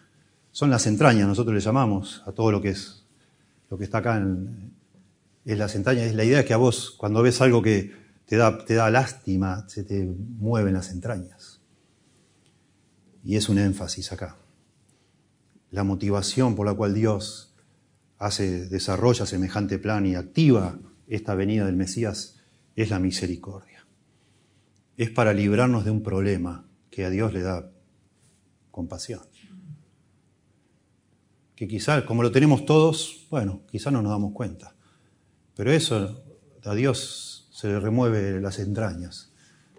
son 0.57 0.71
las 0.71 0.87
entrañas, 0.87 1.29
nosotros 1.29 1.55
le 1.55 1.61
llamamos 1.61 2.23
a 2.25 2.33
todo 2.33 2.51
lo 2.51 2.63
que 2.63 2.71
es, 2.71 3.05
lo 3.69 3.77
que 3.77 3.85
está 3.85 3.99
acá 3.99 4.17
en, 4.17 4.73
las 5.45 5.75
entrañas, 5.75 6.15
la 6.15 6.25
idea 6.25 6.47
que 6.47 6.55
a 6.55 6.57
vos, 6.57 6.93
cuando 6.97 7.23
ves 7.23 7.43
algo 7.43 7.61
que 7.61 7.93
te 8.25 8.37
da, 8.37 8.65
te 8.65 8.73
da 8.73 8.89
lástima, 8.89 9.69
se 9.69 9.85
te 9.85 10.03
mueven 10.07 10.73
las 10.73 10.93
entrañas. 10.93 11.61
Y 13.23 13.37
es 13.37 13.51
un 13.51 13.59
énfasis 13.59 14.13
acá. 14.13 14.39
La 15.73 15.85
motivación 15.85 16.57
por 16.57 16.65
la 16.65 16.73
cual 16.73 16.95
Dios 16.95 17.55
hace, 18.17 18.67
desarrolla 18.67 19.27
semejante 19.27 19.79
plan 19.79 20.07
y 20.07 20.15
activa 20.15 20.79
esta 21.07 21.35
venida 21.35 21.67
del 21.67 21.77
Mesías 21.77 22.41
es 22.77 22.89
la 22.89 22.99
misericordia. 22.99 23.87
Es 24.97 25.11
para 25.11 25.35
librarnos 25.35 25.85
de 25.85 25.91
un 25.91 26.03
problema 26.03 26.67
que 26.89 27.05
a 27.05 27.11
Dios 27.11 27.35
le 27.35 27.43
da 27.43 27.71
compasión. 28.71 29.36
Que 31.57 31.67
quizá, 31.67 32.07
como 32.07 32.23
lo 32.23 32.31
tenemos 32.31 32.65
todos, 32.65 33.27
bueno, 33.31 33.63
quizá 33.71 33.91
no 33.91 34.03
nos 34.03 34.13
damos 34.13 34.33
cuenta. 34.33 34.77
Pero 35.57 35.73
eso 35.73 36.23
a 36.65 36.75
Dios 36.75 37.49
se 37.51 37.69
le 37.69 37.81
remueve 37.81 38.41
las 38.41 38.59
entrañas 38.59 39.33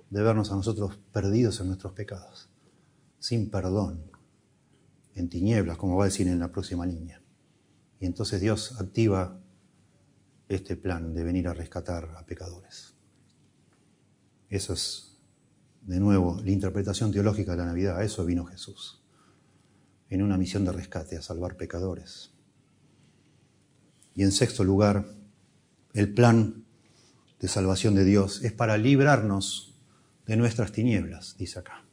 de 0.10 0.24
vernos 0.24 0.52
a 0.52 0.56
nosotros 0.56 0.98
perdidos 1.12 1.60
en 1.62 1.68
nuestros 1.68 1.94
pecados, 1.94 2.50
sin 3.20 3.50
perdón, 3.50 4.12
en 5.16 5.30
tinieblas, 5.30 5.78
como 5.78 5.98
va 5.98 6.06
a 6.06 6.08
decir 6.08 6.28
en 6.28 6.40
la 6.40 6.52
próxima 6.52 6.86
línea. 6.86 7.22
Y 8.00 8.06
entonces 8.06 8.42
Dios 8.42 8.80
activa 8.80 9.40
este 10.50 10.76
plan 10.78 11.14
de 11.14 11.24
venir 11.24 11.48
a 11.48 11.54
rescatar 11.54 12.16
a 12.18 12.26
pecadores. 12.26 12.96
Eso 14.50 14.74
es 14.74 15.18
de 15.82 16.00
nuevo, 16.00 16.40
la 16.44 16.52
interpretación 16.52 17.12
teológica 17.12 17.52
de 17.52 17.58
la 17.58 17.66
Navidad, 17.66 17.98
a 17.98 18.04
eso 18.04 18.26
vino 18.26 18.46
Jesús, 18.46 19.02
en 20.10 20.22
una 20.22 20.38
misión 20.38 20.66
de 20.66 20.72
rescate, 20.72 21.18
a 21.18 21.22
salvar 21.22 21.58
pecadores. 21.58 22.32
Y 24.16 24.24
en 24.24 24.32
sexto 24.32 24.64
lugar, 24.64 25.06
el 25.94 26.14
plan 26.14 26.66
de 27.40 27.48
salvación 27.48 27.96
de 27.96 28.06
Dios 28.06 28.44
es 28.44 28.52
para 28.52 28.78
librarnos 28.78 29.76
de 30.26 30.38
nuestras 30.38 30.72
tinieblas, 30.72 31.36
dice 31.38 31.60
acá. 31.60 31.84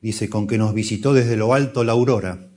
Dice, 0.00 0.28
con 0.30 0.46
que 0.46 0.58
nos 0.58 0.74
visitó 0.74 1.12
desde 1.12 1.36
lo 1.36 1.54
alto 1.54 1.82
la 1.82 1.92
aurora. 1.92 2.48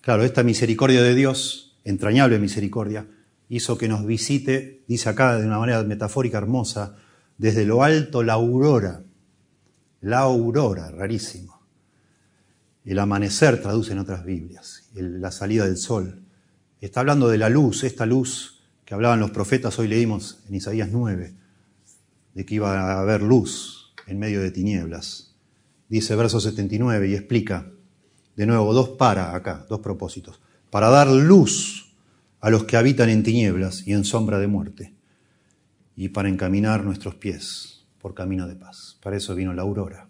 Claro, 0.00 0.24
esta 0.24 0.42
misericordia 0.42 1.02
de 1.02 1.14
Dios, 1.14 1.78
entrañable 1.84 2.38
misericordia, 2.38 3.08
hizo 3.48 3.78
que 3.78 3.88
nos 3.88 4.04
visite, 4.04 4.82
dice 4.88 5.08
acá 5.08 5.38
de 5.38 5.46
una 5.46 5.58
manera 5.58 5.82
metafórica 5.84 6.38
hermosa, 6.38 6.96
desde 7.38 7.64
lo 7.64 7.82
alto 7.82 8.22
la 8.22 8.34
aurora. 8.34 9.04
La 10.00 10.20
aurora, 10.20 10.90
rarísimo. 10.90 11.55
El 12.86 13.00
amanecer 13.00 13.60
traduce 13.60 13.92
en 13.92 13.98
otras 13.98 14.24
Biblias, 14.24 14.88
la 14.94 15.32
salida 15.32 15.64
del 15.64 15.76
sol. 15.76 16.22
Está 16.80 17.00
hablando 17.00 17.28
de 17.28 17.36
la 17.36 17.48
luz, 17.48 17.82
esta 17.82 18.06
luz 18.06 18.62
que 18.84 18.94
hablaban 18.94 19.18
los 19.18 19.32
profetas, 19.32 19.76
hoy 19.80 19.88
leímos 19.88 20.38
en 20.48 20.54
Isaías 20.54 20.90
9, 20.92 21.34
de 22.34 22.46
que 22.46 22.54
iba 22.54 22.92
a 22.92 23.00
haber 23.00 23.22
luz 23.22 23.92
en 24.06 24.20
medio 24.20 24.40
de 24.40 24.52
tinieblas. 24.52 25.34
Dice 25.88 26.14
verso 26.14 26.38
79 26.38 27.08
y 27.08 27.14
explica, 27.14 27.72
de 28.36 28.46
nuevo, 28.46 28.72
dos 28.72 28.90
para 28.90 29.34
acá, 29.34 29.66
dos 29.68 29.80
propósitos. 29.80 30.40
Para 30.70 30.88
dar 30.88 31.08
luz 31.08 31.92
a 32.40 32.50
los 32.50 32.64
que 32.64 32.76
habitan 32.76 33.08
en 33.08 33.24
tinieblas 33.24 33.84
y 33.84 33.94
en 33.94 34.04
sombra 34.04 34.38
de 34.38 34.46
muerte, 34.46 34.94
y 35.96 36.10
para 36.10 36.28
encaminar 36.28 36.84
nuestros 36.84 37.16
pies 37.16 37.84
por 38.00 38.14
camino 38.14 38.46
de 38.46 38.54
paz. 38.54 38.96
Para 39.02 39.16
eso 39.16 39.34
vino 39.34 39.52
la 39.54 39.62
aurora. 39.62 40.05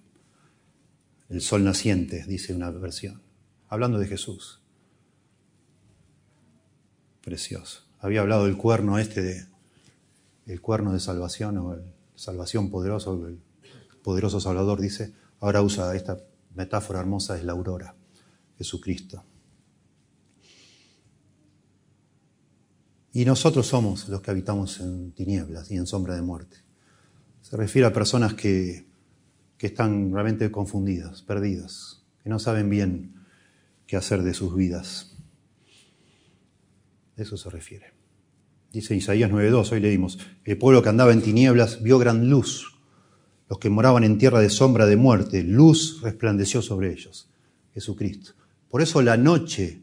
El 1.28 1.40
sol 1.40 1.64
naciente, 1.64 2.24
dice 2.26 2.54
una 2.54 2.70
versión. 2.70 3.22
Hablando 3.68 3.98
de 3.98 4.06
Jesús. 4.06 4.60
Precioso. 7.22 7.82
Había 7.98 8.20
hablado 8.20 8.44
del 8.46 8.56
cuerno 8.56 8.98
este 8.98 9.22
de 9.22 9.46
el 10.46 10.60
cuerno 10.60 10.92
de 10.92 11.00
salvación 11.00 11.58
o 11.58 11.74
el 11.74 11.82
salvación 12.16 12.70
poderoso, 12.70 13.26
el 13.26 13.40
poderoso 14.02 14.40
Salvador 14.40 14.80
dice, 14.80 15.12
ahora 15.40 15.62
usa 15.62 15.94
esta 15.94 16.18
metáfora 16.54 17.00
hermosa 17.00 17.36
es 17.36 17.44
la 17.44 17.52
aurora, 17.52 17.94
Jesucristo. 18.56 19.22
Y 23.12 23.24
nosotros 23.24 23.66
somos 23.66 24.08
los 24.08 24.20
que 24.20 24.30
habitamos 24.30 24.80
en 24.80 25.12
tinieblas 25.12 25.70
y 25.70 25.76
en 25.76 25.86
sombra 25.86 26.14
de 26.14 26.22
muerte. 26.22 26.58
Se 27.40 27.56
refiere 27.56 27.86
a 27.86 27.92
personas 27.92 28.34
que, 28.34 28.85
están 29.64 30.12
realmente 30.12 30.50
confundidas, 30.50 31.22
perdidas, 31.22 32.04
que 32.22 32.28
no 32.28 32.38
saben 32.38 32.68
bien 32.68 33.14
qué 33.86 33.96
hacer 33.96 34.22
de 34.22 34.34
sus 34.34 34.54
vidas. 34.54 35.16
De 37.16 37.22
eso 37.22 37.36
se 37.36 37.48
refiere. 37.48 37.94
Dice 38.72 38.94
Isaías 38.94 39.30
9.2, 39.30 39.72
hoy 39.72 39.80
leímos, 39.80 40.18
el 40.44 40.58
pueblo 40.58 40.82
que 40.82 40.90
andaba 40.90 41.12
en 41.12 41.22
tinieblas 41.22 41.82
vio 41.82 41.98
gran 41.98 42.28
luz, 42.28 42.78
los 43.48 43.58
que 43.58 43.70
moraban 43.70 44.04
en 44.04 44.18
tierra 44.18 44.40
de 44.40 44.50
sombra 44.50 44.86
de 44.86 44.96
muerte, 44.96 45.42
luz 45.42 46.00
resplandeció 46.02 46.60
sobre 46.60 46.92
ellos, 46.92 47.30
Jesucristo. 47.72 48.32
Por 48.68 48.82
eso 48.82 49.00
la 49.00 49.16
noche 49.16 49.80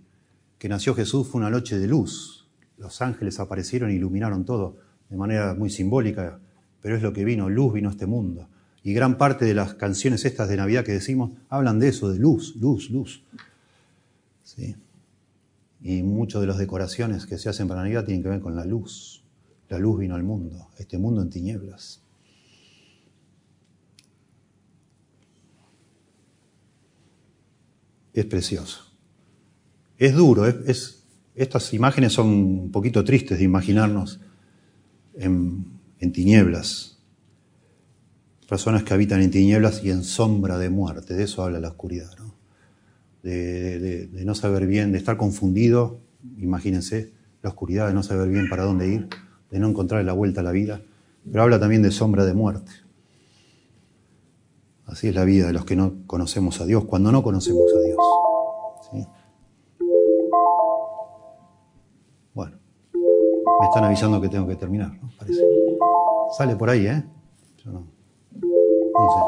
que 0.59 0.69
nació 0.69 0.93
Jesús 0.93 1.27
fue 1.27 1.39
una 1.39 1.49
noche 1.49 1.79
de 1.79 1.87
luz. 1.87 2.49
Los 2.77 3.01
ángeles 3.01 3.39
aparecieron 3.39 3.89
e 3.89 3.95
iluminaron 3.95 4.45
todo 4.45 4.77
de 5.09 5.17
manera 5.17 5.55
muy 5.55 5.69
simbólica 5.69 6.39
pero 6.83 6.97
es 6.97 7.01
lo 7.01 7.13
que 7.13 7.23
vino, 7.23 7.49
luz 7.49 7.73
vino 7.73 7.87
a 7.87 7.93
este 7.93 8.05
mundo. 8.05 8.49
Y 8.83 8.93
gran 8.93 9.17
parte 9.17 9.45
de 9.45 9.53
las 9.53 9.75
canciones 9.75 10.25
estas 10.25 10.49
de 10.49 10.57
Navidad 10.57 10.83
que 10.83 10.91
decimos 10.91 11.31
hablan 11.49 11.79
de 11.79 11.87
eso, 11.87 12.11
de 12.11 12.19
luz, 12.19 12.55
luz, 12.57 12.89
luz. 12.89 13.23
¿Sí? 14.43 14.75
Y 15.81 16.03
muchas 16.03 16.41
de 16.41 16.47
las 16.47 16.57
decoraciones 16.57 17.25
que 17.25 17.37
se 17.37 17.49
hacen 17.49 17.67
para 17.67 17.81
Navidad 17.81 18.05
tienen 18.05 18.21
que 18.21 18.29
ver 18.29 18.41
con 18.41 18.55
la 18.55 18.65
luz. 18.65 19.23
La 19.69 19.79
luz 19.79 19.99
vino 19.99 20.15
al 20.15 20.23
mundo, 20.23 20.67
este 20.77 20.97
mundo 20.97 21.21
en 21.21 21.29
tinieblas. 21.29 22.01
Es 28.13 28.25
precioso. 28.25 28.85
Es 29.97 30.13
duro, 30.13 30.45
es, 30.45 31.03
estas 31.35 31.73
imágenes 31.73 32.13
son 32.13 32.27
un 32.27 32.71
poquito 32.71 33.03
tristes 33.03 33.39
de 33.39 33.45
imaginarnos 33.45 34.19
en, 35.15 35.65
en 35.99 36.11
tinieblas. 36.11 36.92
Personas 38.47 38.83
que 38.83 38.93
habitan 38.93 39.21
en 39.21 39.31
tinieblas 39.31 39.83
y 39.83 39.89
en 39.89 40.03
sombra 40.03 40.57
de 40.57 40.69
muerte, 40.69 41.13
de 41.13 41.23
eso 41.23 41.43
habla 41.43 41.59
la 41.59 41.69
oscuridad, 41.69 42.09
¿no? 42.19 42.35
De, 43.23 44.09
no 44.25 44.35
saber 44.35 44.67
bien, 44.67 44.91
de 44.91 44.97
estar 44.97 45.17
confundido, 45.17 46.01
imagínense, 46.37 47.13
la 47.41 47.49
oscuridad, 47.49 47.87
de 47.87 47.93
no 47.93 48.03
saber 48.03 48.29
bien 48.29 48.49
para 48.49 48.63
dónde 48.63 48.87
ir, 48.87 49.07
de 49.49 49.59
no 49.59 49.69
encontrar 49.69 50.03
la 50.03 50.13
vuelta 50.13 50.41
a 50.41 50.43
la 50.43 50.51
vida, 50.51 50.81
pero 51.31 51.43
habla 51.43 51.59
también 51.59 51.81
de 51.81 51.91
sombra 51.91 52.25
de 52.25 52.33
muerte. 52.33 52.71
Así 54.85 55.07
es 55.07 55.15
la 55.15 55.23
vida 55.23 55.47
de 55.47 55.53
los 55.53 55.65
que 55.65 55.75
no 55.75 56.05
conocemos 56.05 56.59
a 56.59 56.65
Dios, 56.65 56.83
cuando 56.85 57.11
no 57.11 57.23
conocemos 57.23 57.63
a 57.75 57.79
Dios. 57.79 57.97
Bueno, 62.33 62.57
me 62.91 63.67
están 63.67 63.85
avisando 63.85 64.19
que 64.21 64.29
tengo 64.29 64.47
que 64.47 64.55
terminar, 64.55 64.91
¿no? 65.01 65.09
Parece. 65.17 65.41
Sale 66.37 66.55
por 66.55 66.69
ahí, 66.69 66.87
¿eh? 66.87 67.03
Yo 67.63 67.71
no. 67.71 67.92
Sé. 68.93 69.21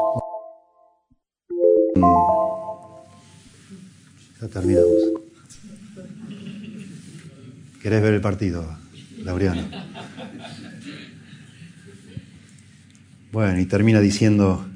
Ya 4.40 4.48
terminamos. 4.48 4.90
¿Querés 7.82 8.02
ver 8.02 8.14
el 8.14 8.20
partido, 8.20 8.64
Laureano? 9.24 9.62
Bueno, 13.32 13.58
y 13.58 13.66
termina 13.66 14.00
diciendo, 14.00 14.66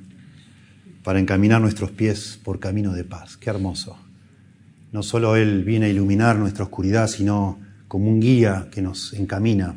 para 1.04 1.20
encaminar 1.20 1.60
nuestros 1.60 1.92
pies 1.92 2.38
por 2.42 2.58
camino 2.58 2.92
de 2.92 3.04
paz. 3.04 3.36
Qué 3.36 3.48
hermoso. 3.50 3.96
No 4.92 5.04
solo 5.04 5.36
Él 5.36 5.62
viene 5.64 5.86
a 5.86 5.88
iluminar 5.88 6.36
nuestra 6.36 6.64
oscuridad, 6.64 7.06
sino 7.06 7.60
como 7.86 8.10
un 8.10 8.20
guía 8.20 8.68
que 8.72 8.82
nos 8.82 9.12
encamina 9.12 9.76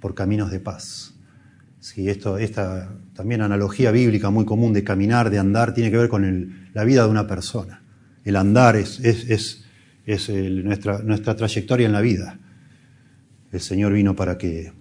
por 0.00 0.14
caminos 0.14 0.50
de 0.50 0.60
paz. 0.60 1.13
Sí, 1.84 2.08
esto, 2.08 2.38
esta 2.38 2.96
también 3.12 3.42
analogía 3.42 3.90
bíblica 3.90 4.30
muy 4.30 4.46
común 4.46 4.72
de 4.72 4.82
caminar, 4.82 5.28
de 5.28 5.38
andar, 5.38 5.74
tiene 5.74 5.90
que 5.90 5.98
ver 5.98 6.08
con 6.08 6.70
la 6.72 6.82
vida 6.82 7.04
de 7.04 7.10
una 7.10 7.26
persona. 7.26 7.82
El 8.24 8.36
andar 8.36 8.74
es, 8.76 9.00
es, 9.00 9.66
es 10.06 10.30
nuestra, 10.30 11.00
nuestra 11.00 11.36
trayectoria 11.36 11.84
en 11.84 11.92
la 11.92 12.00
vida. 12.00 12.40
El 13.52 13.60
Señor 13.60 13.92
vino 13.92 14.16
para 14.16 14.38
que 14.38 14.72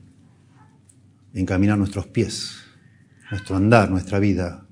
encaminar 1.34 1.78
nuestros 1.78 2.08
pies, 2.08 2.54
nuestro 3.32 3.58
andar, 3.58 3.92
nuestra 3.92 4.20
vida 4.20 4.66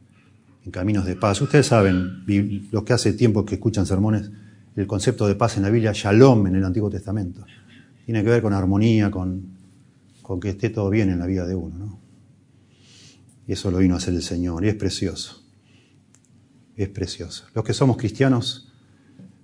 en 0.63 0.71
caminos 0.71 1.05
de 1.05 1.17
paz. 1.17 1.41
Ustedes 1.41 1.67
saben, 1.67 2.23
los 2.71 2.83
que 2.85 2.93
hace 2.93 3.11
tiempo 3.11 3.43
que 3.43 3.55
escuchan 3.55 3.85
sermones, 3.85 4.31
el 4.77 4.87
concepto 4.87 5.27
de 5.27 5.35
paz 5.35 5.57
en 5.57 5.63
la 5.63 5.69
Biblia, 5.69 5.91
shalom 5.93 6.47
en 6.47 6.55
el 6.55 6.63
Antiguo 6.63 6.89
Testamento. 6.89 7.45
Tiene 8.05 8.23
que 8.23 8.29
ver 8.29 8.41
con 8.41 8.53
armonía, 8.53 9.11
con, 9.11 9.47
con 10.21 10.39
que 10.39 10.51
esté 10.51 10.69
todo 10.69 10.89
bien 10.89 11.09
en 11.09 11.19
la 11.19 11.25
vida 11.25 11.45
de 11.45 11.55
uno. 11.55 11.77
¿no? 11.77 12.10
Eso 13.51 13.69
lo 13.69 13.79
vino 13.79 13.95
a 13.95 13.97
hacer 13.97 14.13
el 14.13 14.23
Señor, 14.23 14.63
y 14.63 14.69
es 14.69 14.75
precioso. 14.75 15.43
Es 16.77 16.87
precioso. 16.87 17.47
Los 17.53 17.65
que 17.65 17.73
somos 17.73 17.97
cristianos 17.97 18.71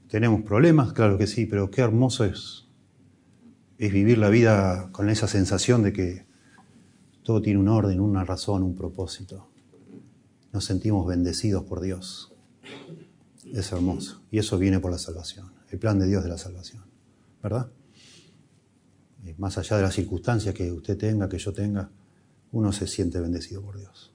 tenemos 0.07 0.43
problemas, 0.43 0.93
claro 0.93 1.17
que 1.17 1.27
sí, 1.27 1.45
pero 1.45 1.69
qué 1.69 1.81
hermoso 1.81 2.23
es, 2.23 2.69
es 3.77 3.91
vivir 3.91 4.17
la 4.17 4.29
vida 4.29 4.93
con 4.93 5.09
esa 5.09 5.27
sensación 5.27 5.83
de 5.83 5.91
que 5.91 6.25
todo 7.21 7.41
tiene 7.41 7.59
un 7.59 7.67
orden, 7.67 7.99
una 7.99 8.23
razón, 8.23 8.63
un 8.63 8.77
propósito. 8.77 9.51
Nos 10.53 10.63
sentimos 10.63 11.05
bendecidos 11.05 11.65
por 11.65 11.81
Dios. 11.81 12.33
Es 13.53 13.73
hermoso. 13.73 14.21
Y 14.31 14.39
eso 14.39 14.57
viene 14.57 14.79
por 14.79 14.89
la 14.89 14.99
salvación, 14.99 15.51
el 15.69 15.79
plan 15.79 15.99
de 15.99 16.07
Dios 16.07 16.23
de 16.23 16.29
la 16.29 16.37
salvación. 16.37 16.85
¿Verdad? 17.43 17.69
Eh, 19.25 19.35
más 19.37 19.57
allá 19.57 19.75
de 19.75 19.83
las 19.83 19.95
circunstancias 19.95 20.55
que 20.55 20.71
usted 20.71 20.97
tenga, 20.97 21.27
que 21.27 21.39
yo 21.39 21.51
tenga, 21.51 21.91
uno 22.51 22.71
se 22.71 22.87
siente 22.87 23.19
bendecido 23.19 23.61
por 23.61 23.77
Dios. 23.79 24.13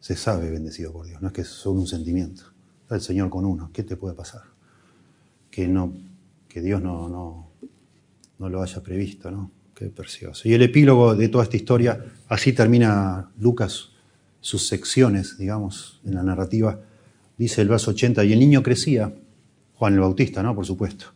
Se 0.00 0.16
sabe 0.16 0.50
bendecido 0.50 0.92
por 0.92 1.06
Dios, 1.06 1.22
no 1.22 1.28
es 1.28 1.34
que 1.34 1.42
es 1.42 1.48
solo 1.48 1.80
un 1.80 1.86
sentimiento. 1.86 2.42
Está 2.82 2.96
el 2.96 3.00
Señor 3.00 3.30
con 3.30 3.44
uno, 3.44 3.70
¿qué 3.72 3.82
te 3.82 3.96
puede 3.96 4.14
pasar? 4.14 4.42
Que, 5.50 5.66
no, 5.66 5.94
que 6.48 6.60
Dios 6.60 6.82
no, 6.82 7.50
lo 8.38 8.62
haya 8.62 8.82
previsto, 8.82 9.30
¿no? 9.30 9.50
Qué 9.74 9.86
precioso. 9.86 10.48
Y 10.48 10.52
el 10.52 10.62
epílogo 10.62 11.14
de 11.14 11.28
toda 11.28 11.44
esta 11.44 11.56
historia, 11.56 12.04
así 12.28 12.52
termina 12.52 13.30
Lucas 13.38 13.90
sus 14.40 14.66
secciones, 14.66 15.38
digamos, 15.38 16.00
en 16.04 16.14
la 16.14 16.22
narrativa, 16.22 16.80
dice 17.38 17.62
el 17.62 17.68
verso 17.68 17.92
80, 17.92 18.24
y 18.24 18.34
el 18.34 18.38
niño 18.38 18.62
crecía, 18.62 19.14
Juan 19.74 19.94
el 19.94 20.00
Bautista, 20.00 20.42
¿no? 20.42 20.54
Por 20.54 20.66
supuesto, 20.66 21.06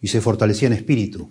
y 0.00 0.06
se 0.06 0.20
fortalecía 0.20 0.68
en 0.68 0.74
espíritu, 0.74 1.28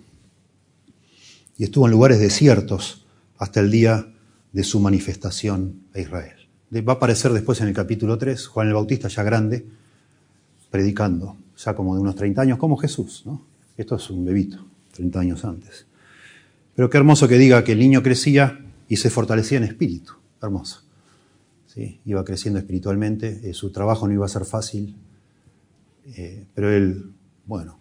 y 1.56 1.64
estuvo 1.64 1.86
en 1.86 1.92
lugares 1.92 2.20
desiertos 2.20 3.06
hasta 3.38 3.60
el 3.60 3.70
día 3.70 4.12
de 4.56 4.64
su 4.64 4.80
manifestación 4.80 5.82
a 5.94 6.00
Israel. 6.00 6.48
Va 6.76 6.94
a 6.94 6.96
aparecer 6.96 7.30
después 7.34 7.60
en 7.60 7.68
el 7.68 7.74
capítulo 7.74 8.16
3, 8.16 8.46
Juan 8.46 8.68
el 8.68 8.72
Bautista 8.72 9.06
ya 9.06 9.22
grande, 9.22 9.66
predicando, 10.70 11.36
ya 11.58 11.76
como 11.76 11.94
de 11.94 12.00
unos 12.00 12.14
30 12.14 12.40
años, 12.40 12.58
como 12.58 12.78
Jesús, 12.78 13.24
¿no? 13.26 13.44
Esto 13.76 13.96
es 13.96 14.08
un 14.08 14.24
bebito, 14.24 14.64
30 14.92 15.20
años 15.20 15.44
antes. 15.44 15.84
Pero 16.74 16.88
qué 16.88 16.96
hermoso 16.96 17.28
que 17.28 17.36
diga 17.36 17.62
que 17.64 17.72
el 17.72 17.80
niño 17.80 18.02
crecía 18.02 18.64
y 18.88 18.96
se 18.96 19.10
fortalecía 19.10 19.58
en 19.58 19.64
espíritu. 19.64 20.14
Hermoso. 20.40 20.80
¿Sí? 21.66 22.00
Iba 22.06 22.24
creciendo 22.24 22.58
espiritualmente, 22.58 23.50
eh, 23.50 23.52
su 23.52 23.70
trabajo 23.72 24.08
no 24.08 24.14
iba 24.14 24.24
a 24.24 24.30
ser 24.30 24.46
fácil, 24.46 24.96
eh, 26.16 26.46
pero 26.54 26.72
él, 26.72 27.12
bueno, 27.44 27.78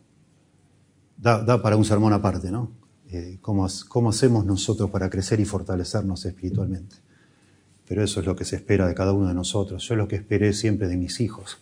da, 1.15 1.61
para 1.61 1.77
un 1.77 1.85
sermón 1.85 2.11
aparte, 2.11 2.51
¿no? 2.51 2.69
Eh, 3.15 3.37
cómo, 3.39 4.09
hacemos 4.09 4.45
nosotros 4.45 4.89
para 4.89 5.09
crecer 5.09 5.39
y 5.39 5.45
fortalecernos 5.45 6.25
espiritualmente. 6.25 6.97
Pero 7.87 8.03
eso 8.03 8.19
es 8.19 8.25
lo 8.25 8.35
que 8.35 8.43
se 8.43 8.57
espera 8.57 8.85
de 8.89 8.93
cada 8.93 9.13
uno 9.13 9.29
de 9.29 9.33
nosotros. 9.33 9.87
Yo 9.87 9.93
es 9.93 9.97
lo 9.97 10.09
que 10.09 10.17
esperé 10.17 10.51
siempre 10.51 10.89
de 10.89 10.97
mis 10.97 11.21
hijos, 11.21 11.59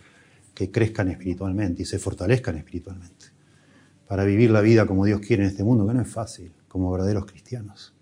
que 0.56 0.72
crezcan 0.72 1.10
espiritualmente 1.10 1.84
y 1.84 1.86
se 1.86 2.00
fortalezcan 2.00 2.58
espiritualmente. 2.58 3.28
Para 4.08 4.24
vivir 4.24 4.50
la 4.50 4.62
vida 4.62 4.88
como 4.88 5.06
Dios 5.06 5.22
quiere 5.22 5.44
en 5.44 5.50
este 5.50 5.64
mundo, 5.64 5.86
que 5.86 5.94
no 5.94 6.02
es 6.02 6.08
fácil, 6.08 6.52
como 6.68 6.92
verdaderos 6.92 7.28
cristianos. 7.28 7.94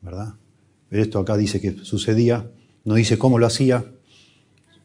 ¿Verdad? 0.00 0.32
Pero 0.88 1.02
esto 1.02 1.18
acá 1.18 1.36
dice 1.36 1.60
que 1.60 1.72
sucedía, 1.84 2.50
no 2.84 2.94
dice 2.94 3.18
cómo 3.18 3.38
lo 3.38 3.44
hacía, 3.44 3.84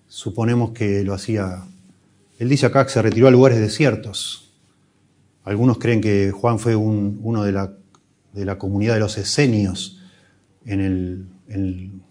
suponemos 0.09 0.71
que 0.71 1.05
lo 1.05 1.13
hacía. 1.13 1.63
Él 2.37 2.49
dice 2.49 2.65
acá 2.65 2.85
que 2.85 2.91
se 2.91 3.01
retiró 3.01 3.29
a 3.29 3.31
lugares 3.31 3.59
desiertos, 3.59 4.46
algunos 5.47 5.77
creen 5.77 6.01
que 6.01 6.31
Juan 6.31 6.59
fue 6.59 6.75
uno 6.75 7.43
de 7.43 7.53
la, 7.53 7.73
de 8.33 8.43
la, 8.43 8.57
comunidad 8.57 8.95
de 8.95 8.99
los 8.99 9.17
esenios 9.17 9.97
en 10.65 10.81
el, 10.81 11.25
en 11.47 12.01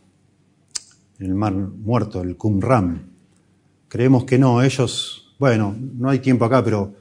el, 1.18 1.34
Mar 1.34 1.52
Muerto, 1.52 2.22
el 2.22 2.38
Qumran. 2.38 3.10
Creemos 3.88 4.24
que 4.24 4.38
no, 4.38 4.62
ellos, 4.62 5.34
bueno, 5.38 5.76
no 5.78 6.08
hay 6.08 6.20
tiempo 6.20 6.46
acá, 6.46 6.64
pero 6.64 6.94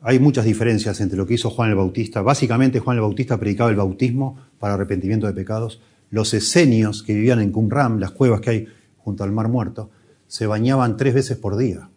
hay 0.00 0.20
muchas 0.20 0.44
diferencias 0.44 1.00
entre 1.00 1.18
lo 1.18 1.26
que 1.26 1.34
hizo 1.34 1.50
Juan 1.50 1.70
el 1.70 1.76
Bautista. 1.76 2.22
Básicamente 2.22 2.78
Juan 2.78 2.96
el 2.96 3.02
Bautista 3.02 3.36
predicaba 3.40 3.70
el 3.70 3.76
bautismo 3.76 4.36
para 4.60 4.74
arrepentimiento 4.74 5.26
de 5.26 5.32
pecados. 5.32 5.80
Los 6.10 6.34
esenios 6.34 7.02
que 7.02 7.14
vivían 7.14 7.40
en 7.40 7.50
Qumran, 7.50 7.98
las 7.98 8.12
cuevas 8.12 8.40
que 8.40 8.50
hay 8.50 8.68
junto 8.96 9.24
al 9.24 9.32
Mar 9.32 9.48
Muerto, 9.48 9.90
se 10.28 10.46
bañaban 10.46 10.96
tres 10.96 11.14
veces 11.14 11.36
por 11.36 11.56
día 11.56 11.90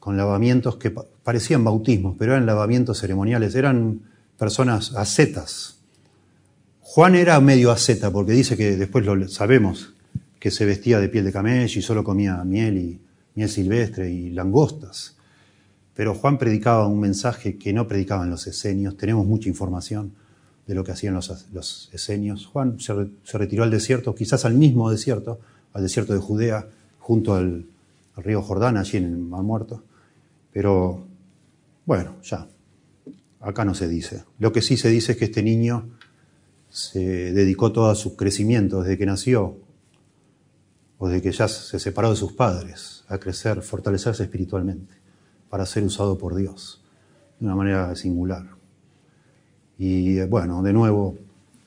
con 0.00 0.16
lavamientos 0.16 0.76
que 0.76 0.90
parecían 0.90 1.62
bautismos, 1.62 2.16
pero 2.18 2.32
eran 2.32 2.46
lavamientos 2.46 2.98
ceremoniales, 2.98 3.54
eran 3.54 4.00
personas 4.38 4.96
ascetas. 4.96 5.76
Juan 6.80 7.14
era 7.14 7.38
medio 7.40 7.70
asceta, 7.70 8.10
porque 8.10 8.32
dice 8.32 8.56
que 8.56 8.76
después 8.76 9.04
lo 9.04 9.28
sabemos, 9.28 9.92
que 10.40 10.50
se 10.50 10.64
vestía 10.64 10.98
de 10.98 11.10
piel 11.10 11.24
de 11.26 11.32
camello 11.32 11.78
y 11.78 11.82
solo 11.82 12.02
comía 12.02 12.42
miel 12.44 12.78
y 12.78 13.00
miel 13.34 13.48
silvestre 13.48 14.10
y 14.10 14.30
langostas. 14.30 15.16
Pero 15.94 16.14
Juan 16.14 16.38
predicaba 16.38 16.86
un 16.86 16.98
mensaje 16.98 17.58
que 17.58 17.74
no 17.74 17.86
predicaban 17.86 18.30
los 18.30 18.46
esenios. 18.46 18.96
Tenemos 18.96 19.26
mucha 19.26 19.50
información 19.50 20.12
de 20.66 20.74
lo 20.74 20.82
que 20.82 20.92
hacían 20.92 21.12
los, 21.12 21.46
los 21.52 21.90
esenios. 21.92 22.46
Juan 22.46 22.80
se, 22.80 22.94
retiró 23.36 23.64
al 23.64 23.70
desierto, 23.70 24.14
quizás 24.14 24.46
al 24.46 24.54
mismo 24.54 24.90
desierto, 24.90 25.40
al 25.74 25.82
desierto 25.82 26.14
de 26.14 26.20
Judea, 26.20 26.66
junto 26.98 27.34
al, 27.34 27.66
al 28.16 28.24
río 28.24 28.40
Jordán, 28.40 28.78
allí 28.78 28.96
en 28.96 29.04
el 29.04 29.16
Mar 29.18 29.42
Muerto. 29.42 29.82
Pero, 30.52 31.06
bueno, 31.86 32.16
ya, 32.22 32.48
acá 33.40 33.64
no 33.64 33.74
se 33.74 33.88
dice. 33.88 34.24
Lo 34.38 34.52
que 34.52 34.62
sí 34.62 34.76
se 34.76 34.88
dice 34.88 35.12
es 35.12 35.18
que 35.18 35.26
este 35.26 35.42
niño 35.42 35.88
se 36.68 37.32
dedicó 37.32 37.72
todo 37.72 37.90
a 37.90 37.94
su 37.94 38.16
crecimiento 38.16 38.82
desde 38.82 38.98
que 38.98 39.06
nació, 39.06 39.56
o 40.98 41.08
desde 41.08 41.22
que 41.22 41.32
ya 41.32 41.48
se 41.48 41.78
separó 41.78 42.10
de 42.10 42.16
sus 42.16 42.32
padres, 42.32 43.04
a 43.08 43.18
crecer, 43.18 43.62
fortalecerse 43.62 44.22
espiritualmente, 44.22 44.94
para 45.48 45.66
ser 45.66 45.82
usado 45.82 46.18
por 46.18 46.34
Dios 46.34 46.82
de 47.38 47.46
una 47.46 47.56
manera 47.56 47.94
singular. 47.96 48.46
Y 49.78 50.20
bueno, 50.26 50.62
de 50.62 50.72
nuevo, 50.74 51.16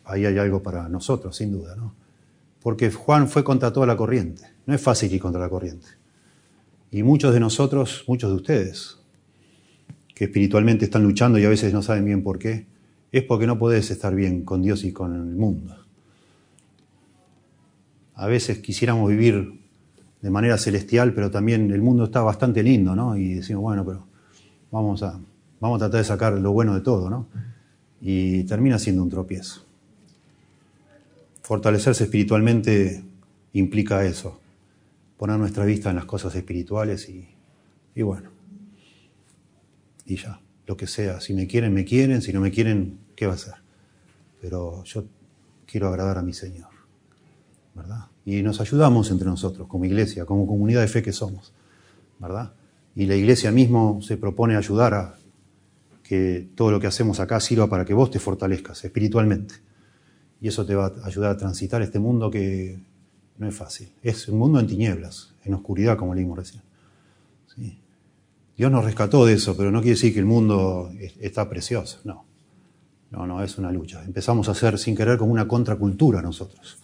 ahí 0.06 0.26
hay 0.26 0.38
algo 0.38 0.62
para 0.62 0.88
nosotros, 0.88 1.36
sin 1.36 1.52
duda, 1.52 1.76
¿no? 1.76 1.96
Porque 2.62 2.92
Juan 2.92 3.28
fue 3.28 3.44
contra 3.44 3.74
toda 3.74 3.88
la 3.88 3.98
corriente. 3.98 4.44
No 4.66 4.74
es 4.74 4.82
fácil 4.82 5.12
ir 5.12 5.20
contra 5.20 5.42
la 5.42 5.50
corriente. 5.50 5.88
Y 6.94 7.02
muchos 7.02 7.34
de 7.34 7.40
nosotros, 7.40 8.04
muchos 8.08 8.30
de 8.30 8.36
ustedes, 8.36 9.00
que 10.14 10.26
espiritualmente 10.26 10.86
están 10.86 11.02
luchando 11.02 11.40
y 11.40 11.44
a 11.44 11.50
veces 11.50 11.74
no 11.74 11.82
saben 11.82 12.06
bien 12.06 12.22
por 12.22 12.38
qué, 12.38 12.68
es 13.12 13.24
porque 13.24 13.48
no 13.48 13.58
podés 13.58 13.90
estar 13.90 14.14
bien 14.14 14.46
con 14.46 14.62
Dios 14.62 14.84
y 14.84 14.94
con 14.94 15.16
el 15.16 15.36
mundo. 15.36 15.76
A 18.14 18.28
veces 18.28 18.60
quisiéramos 18.60 19.10
vivir 19.10 19.60
de 20.22 20.30
manera 20.30 20.56
celestial, 20.60 21.16
pero 21.16 21.32
también 21.32 21.72
el 21.72 21.82
mundo 21.82 22.04
está 22.04 22.22
bastante 22.22 22.62
lindo, 22.62 22.96
¿no? 22.96 23.18
Y 23.18 23.34
decimos, 23.34 23.64
bueno, 23.64 23.84
pero 23.84 24.06
vamos 24.70 25.02
a, 25.02 25.20
vamos 25.60 25.78
a 25.78 25.86
tratar 25.86 25.98
de 25.98 26.06
sacar 26.06 26.34
lo 26.34 26.52
bueno 26.52 26.76
de 26.76 26.82
todo, 26.82 27.10
¿no? 27.10 27.26
Y 28.02 28.44
termina 28.44 28.78
siendo 28.78 29.02
un 29.02 29.10
tropiezo. 29.10 29.66
Fortalecerse 31.42 32.04
espiritualmente 32.04 33.04
implica 33.54 34.06
eso, 34.06 34.43
poner 35.24 35.40
nuestra 35.40 35.64
vista 35.64 35.90
en 35.90 35.96
las 35.96 36.04
cosas 36.04 36.36
espirituales 36.36 37.08
y, 37.08 38.02
bueno, 38.02 38.30
y 40.06 40.18
ya, 40.18 40.42
lo 40.68 40.76
que 40.76 40.86
sea. 40.86 41.22
Si 41.22 41.34
me 41.34 41.48
quieren, 41.48 41.74
me 41.74 41.86
quieren, 41.86 42.22
si 42.22 42.34
no 42.34 42.42
me 42.42 42.52
quieren, 42.52 42.98
¿qué 43.16 43.26
va 43.26 43.36
a 43.36 43.38
ser? 43.38 43.54
Pero 44.42 44.84
yo 44.84 45.06
quiero 45.66 45.88
agradar 45.88 46.18
a 46.18 46.24
mi 46.24 46.34
Señor, 46.34 46.68
¿verdad? 47.74 48.08
Y 48.26 48.44
nos 48.44 48.60
ayudamos 48.60 49.12
entre 49.12 49.30
nosotros, 49.30 49.66
como 49.70 49.86
iglesia, 49.86 50.26
como 50.26 50.46
comunidad 50.46 50.82
de 50.82 50.90
fe 50.90 51.02
que 51.02 51.14
somos, 51.14 51.54
¿verdad? 52.20 52.52
Y 52.94 53.06
la 53.06 53.16
iglesia 53.16 53.50
mismo 53.50 54.02
se 54.02 54.18
propone 54.18 54.58
ayudar 54.58 54.94
a 54.94 55.16
que 56.04 56.50
todo 56.54 56.70
lo 56.70 56.82
que 56.82 56.88
hacemos 56.88 57.22
acá 57.22 57.40
sirva 57.40 57.70
para 57.70 57.86
que 57.86 57.94
vos 57.94 58.12
te 58.12 58.20
fortalezcas 58.20 58.84
espiritualmente. 58.84 59.56
Y 60.42 60.50
eso 60.50 60.66
te 60.66 60.76
va 60.76 60.88
a 60.88 61.08
ayudar 61.08 61.32
a 61.32 61.38
transitar 61.38 61.82
este 61.82 61.98
mundo 61.98 62.30
que 62.30 62.82
no 63.38 63.48
es 63.48 63.56
fácil. 63.56 63.90
Es 64.02 64.28
un 64.28 64.38
mundo 64.38 64.60
en 64.60 64.68
tinieblas, 64.68 65.34
en 65.44 65.54
oscuridad, 65.54 65.98
como 65.98 66.14
leímos 66.14 66.38
recién. 66.38 66.62
Dios 68.56 68.72
nos 68.72 68.86
rescató 68.86 69.26
de 69.26 69.34
eso, 69.34 69.58
pero 69.58 69.72
no 69.72 69.82
quiere 69.82 69.96
decir 69.96 70.14
que 70.14 70.20
el 70.20 70.26
mundo 70.26 70.92
está 71.20 71.50
precioso. 71.50 72.00
No. 72.04 72.26
No, 73.12 73.28
no, 73.28 73.44
es 73.44 73.58
una 73.58 73.72
lucha. 73.72 74.04
Empezamos 74.04 74.50
a 74.50 74.56
ser 74.56 74.80
sin 74.80 74.96
querer 74.96 75.20
como 75.20 75.32
una 75.32 75.48
contracultura 75.48 76.22
nosotros. 76.22 76.80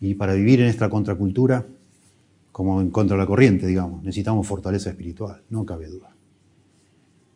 Y 0.00 0.14
para 0.14 0.34
vivir 0.34 0.60
en 0.60 0.68
esta 0.68 0.90
contracultura, 0.90 1.64
como 2.52 2.80
en 2.80 2.90
contra 2.90 3.16
de 3.16 3.22
la 3.22 3.26
corriente, 3.26 3.66
digamos, 3.66 4.02
necesitamos 4.02 4.46
fortaleza 4.46 4.90
espiritual, 4.90 5.42
no 5.48 5.64
cabe 5.64 5.88
duda. 5.88 6.14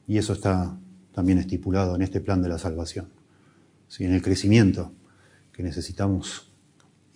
Y 0.07 0.19
eso 0.19 0.35
está 0.35 0.77
también 1.13 1.39
estipulado 1.39 1.95
en 1.95 2.03
este 2.03 2.21
plan 2.21 2.43
de 2.43 2.49
la 2.49 2.59
salvación. 2.59 3.09
En 3.99 4.13
el 4.13 4.23
crecimiento 4.23 4.93
que 5.53 5.63
necesitamos 5.63 6.52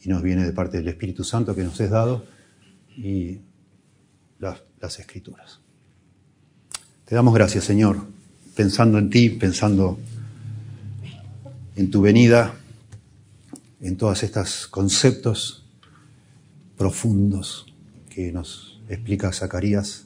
y 0.07 0.09
nos 0.09 0.23
viene 0.23 0.45
de 0.45 0.53
parte 0.53 0.77
del 0.77 0.87
Espíritu 0.87 1.25
Santo 1.25 1.53
que 1.53 1.65
nos 1.65 1.81
es 1.81 1.91
dado 1.91 2.25
y 2.97 3.41
las, 4.39 4.63
las 4.81 5.01
escrituras. 5.01 5.59
Te 7.05 7.17
damos 7.17 7.35
gracias, 7.35 7.65
Señor, 7.65 8.07
pensando 8.55 8.99
en 8.99 9.11
ti, 9.11 9.31
pensando 9.31 9.99
en 11.75 11.91
tu 11.91 12.03
venida, 12.03 12.55
en 13.81 13.97
todos 13.97 14.23
estos 14.23 14.69
conceptos 14.69 15.65
profundos 16.79 17.75
que 18.09 18.31
nos 18.31 18.81
explica 18.89 19.33
Zacarías 19.33 20.05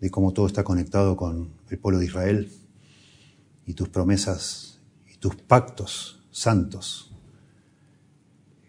de 0.00 0.10
cómo 0.12 0.32
todo 0.32 0.46
está 0.46 0.62
conectado 0.62 1.16
con 1.16 1.50
el 1.68 1.78
pueblo 1.78 1.98
de 1.98 2.06
Israel 2.06 2.52
y 3.66 3.74
tus 3.74 3.88
promesas 3.88 4.78
y 5.12 5.16
tus 5.16 5.34
pactos 5.34 6.20
santos 6.30 7.07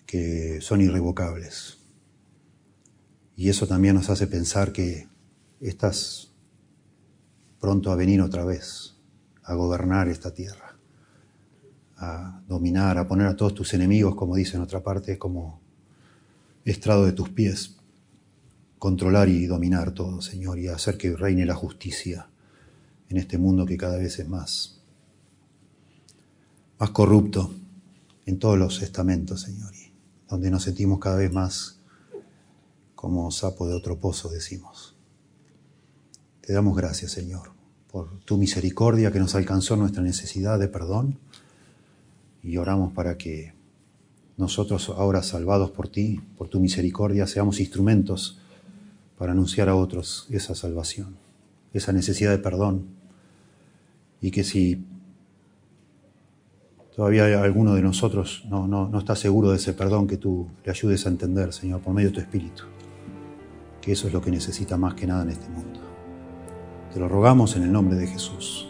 que 0.10 0.60
son 0.60 0.82
irrevocables. 0.82 1.78
Y 3.36 3.49
eso 3.49 3.68
también 3.68 3.93
nos 3.93 4.10
hace 4.10 4.26
pensar 4.26 4.74
que 4.74 5.07
estás 5.62 6.32
pronto 7.60 7.91
a 7.91 7.95
venir 7.95 8.20
otra 8.20 8.43
vez 8.43 8.95
a 9.43 9.53
gobernar 9.53 10.07
esta 10.07 10.34
tierra, 10.34 10.80
a 11.95 12.41
dominar, 12.47 12.97
a 12.97 13.08
poner 13.08 13.28
a 13.28 13.36
todos 13.36 13.54
tus 13.54 13.75
enemigos, 13.75 14.16
como 14.16 14.36
dice 14.36 14.58
en 14.58 14.63
otra 14.63 14.82
parte, 14.82 15.20
como 15.20 15.62
estrado 16.66 17.05
de 17.05 17.12
tus 17.12 17.29
pies 17.29 17.78
controlar 18.79 19.29
y 19.29 19.46
dominar 19.46 19.92
todo, 19.92 20.24
Señor, 20.24 20.58
y 20.58 20.70
hacer 20.70 20.97
que 20.97 21.16
reine 21.16 21.46
la 21.46 21.54
justicia 21.54 22.29
en 23.09 23.17
este 23.17 23.38
mundo 23.38 23.63
que 23.67 23.78
cada 23.78 23.97
vez 23.97 24.17
es 24.17 24.28
más, 24.28 24.82
más 26.79 26.89
corrupto 26.89 27.54
en 28.25 28.39
todos 28.39 28.58
los 28.58 28.82
estamentos, 28.82 29.42
Señor, 29.42 29.70
donde 30.30 30.51
nos 30.51 30.64
sentimos 30.64 31.00
cada 31.00 31.18
vez 31.18 31.32
más 31.32 31.80
como 32.96 33.32
sapo 33.32 33.68
de 33.68 33.74
otro 33.74 34.00
pozo, 34.00 34.30
decimos. 34.30 34.96
Te 36.42 36.54
damos 36.54 36.76
gracias, 36.76 37.12
Señor, 37.12 37.51
por 37.92 38.20
tu 38.22 38.38
misericordia 38.38 39.12
que 39.12 39.20
nos 39.20 39.36
alcanzó 39.36 39.76
nuestra 39.76 40.04
necesidad 40.04 40.60
de 40.60 40.68
perdón 40.68 41.18
y 42.43 42.58
oramos 42.58 42.93
para 42.93 43.18
que 43.18 43.54
nosotros 44.38 44.89
ahora 44.89 45.24
salvados 45.24 45.72
por 45.72 45.89
ti, 45.89 46.22
por 46.38 46.47
tu 46.47 46.60
misericordia, 46.60 47.28
seamos 47.28 47.60
instrumentos 47.60 48.39
para 49.18 49.34
anunciar 49.34 49.68
a 49.70 49.76
otros 49.76 50.28
esa 50.30 50.56
salvación, 50.56 51.18
esa 51.74 51.92
necesidad 51.92 52.32
de 52.32 52.38
perdón. 52.38 52.88
Y 54.22 54.32
que 54.32 54.43
si 54.43 54.86
todavía 57.00 57.42
alguno 57.42 57.76
de 57.76 57.82
nosotros 57.82 58.43
no, 58.50 58.67
no, 58.67 59.00
está 59.00 59.16
seguro 59.16 59.51
de 59.51 59.55
ese 59.55 59.71
perdón, 59.71 60.05
que 60.05 60.17
tú 60.17 60.50
le 60.66 60.70
ayudes 60.70 61.05
a 61.05 61.09
entender, 61.09 61.54
Señor, 61.54 61.80
por 61.80 61.93
medio 61.93 62.09
de 62.09 62.16
tu 62.16 62.20
Espíritu, 62.20 62.63
que 63.80 63.93
eso 63.93 64.08
es 64.08 64.13
lo 64.13 64.20
que 64.20 64.30
necesita 64.30 64.76
más 64.76 64.96
que 64.96 65.08
nada 65.08 65.24
en 65.24 65.30
este 65.30 65.47
mundo. 65.47 65.80
Te 66.93 67.00
lo 67.00 67.08
rogamos 67.08 67.55
en 67.55 67.63
el 67.63 67.71
nombre 67.71 67.96
de 67.96 68.05
Jesús. 68.05 68.68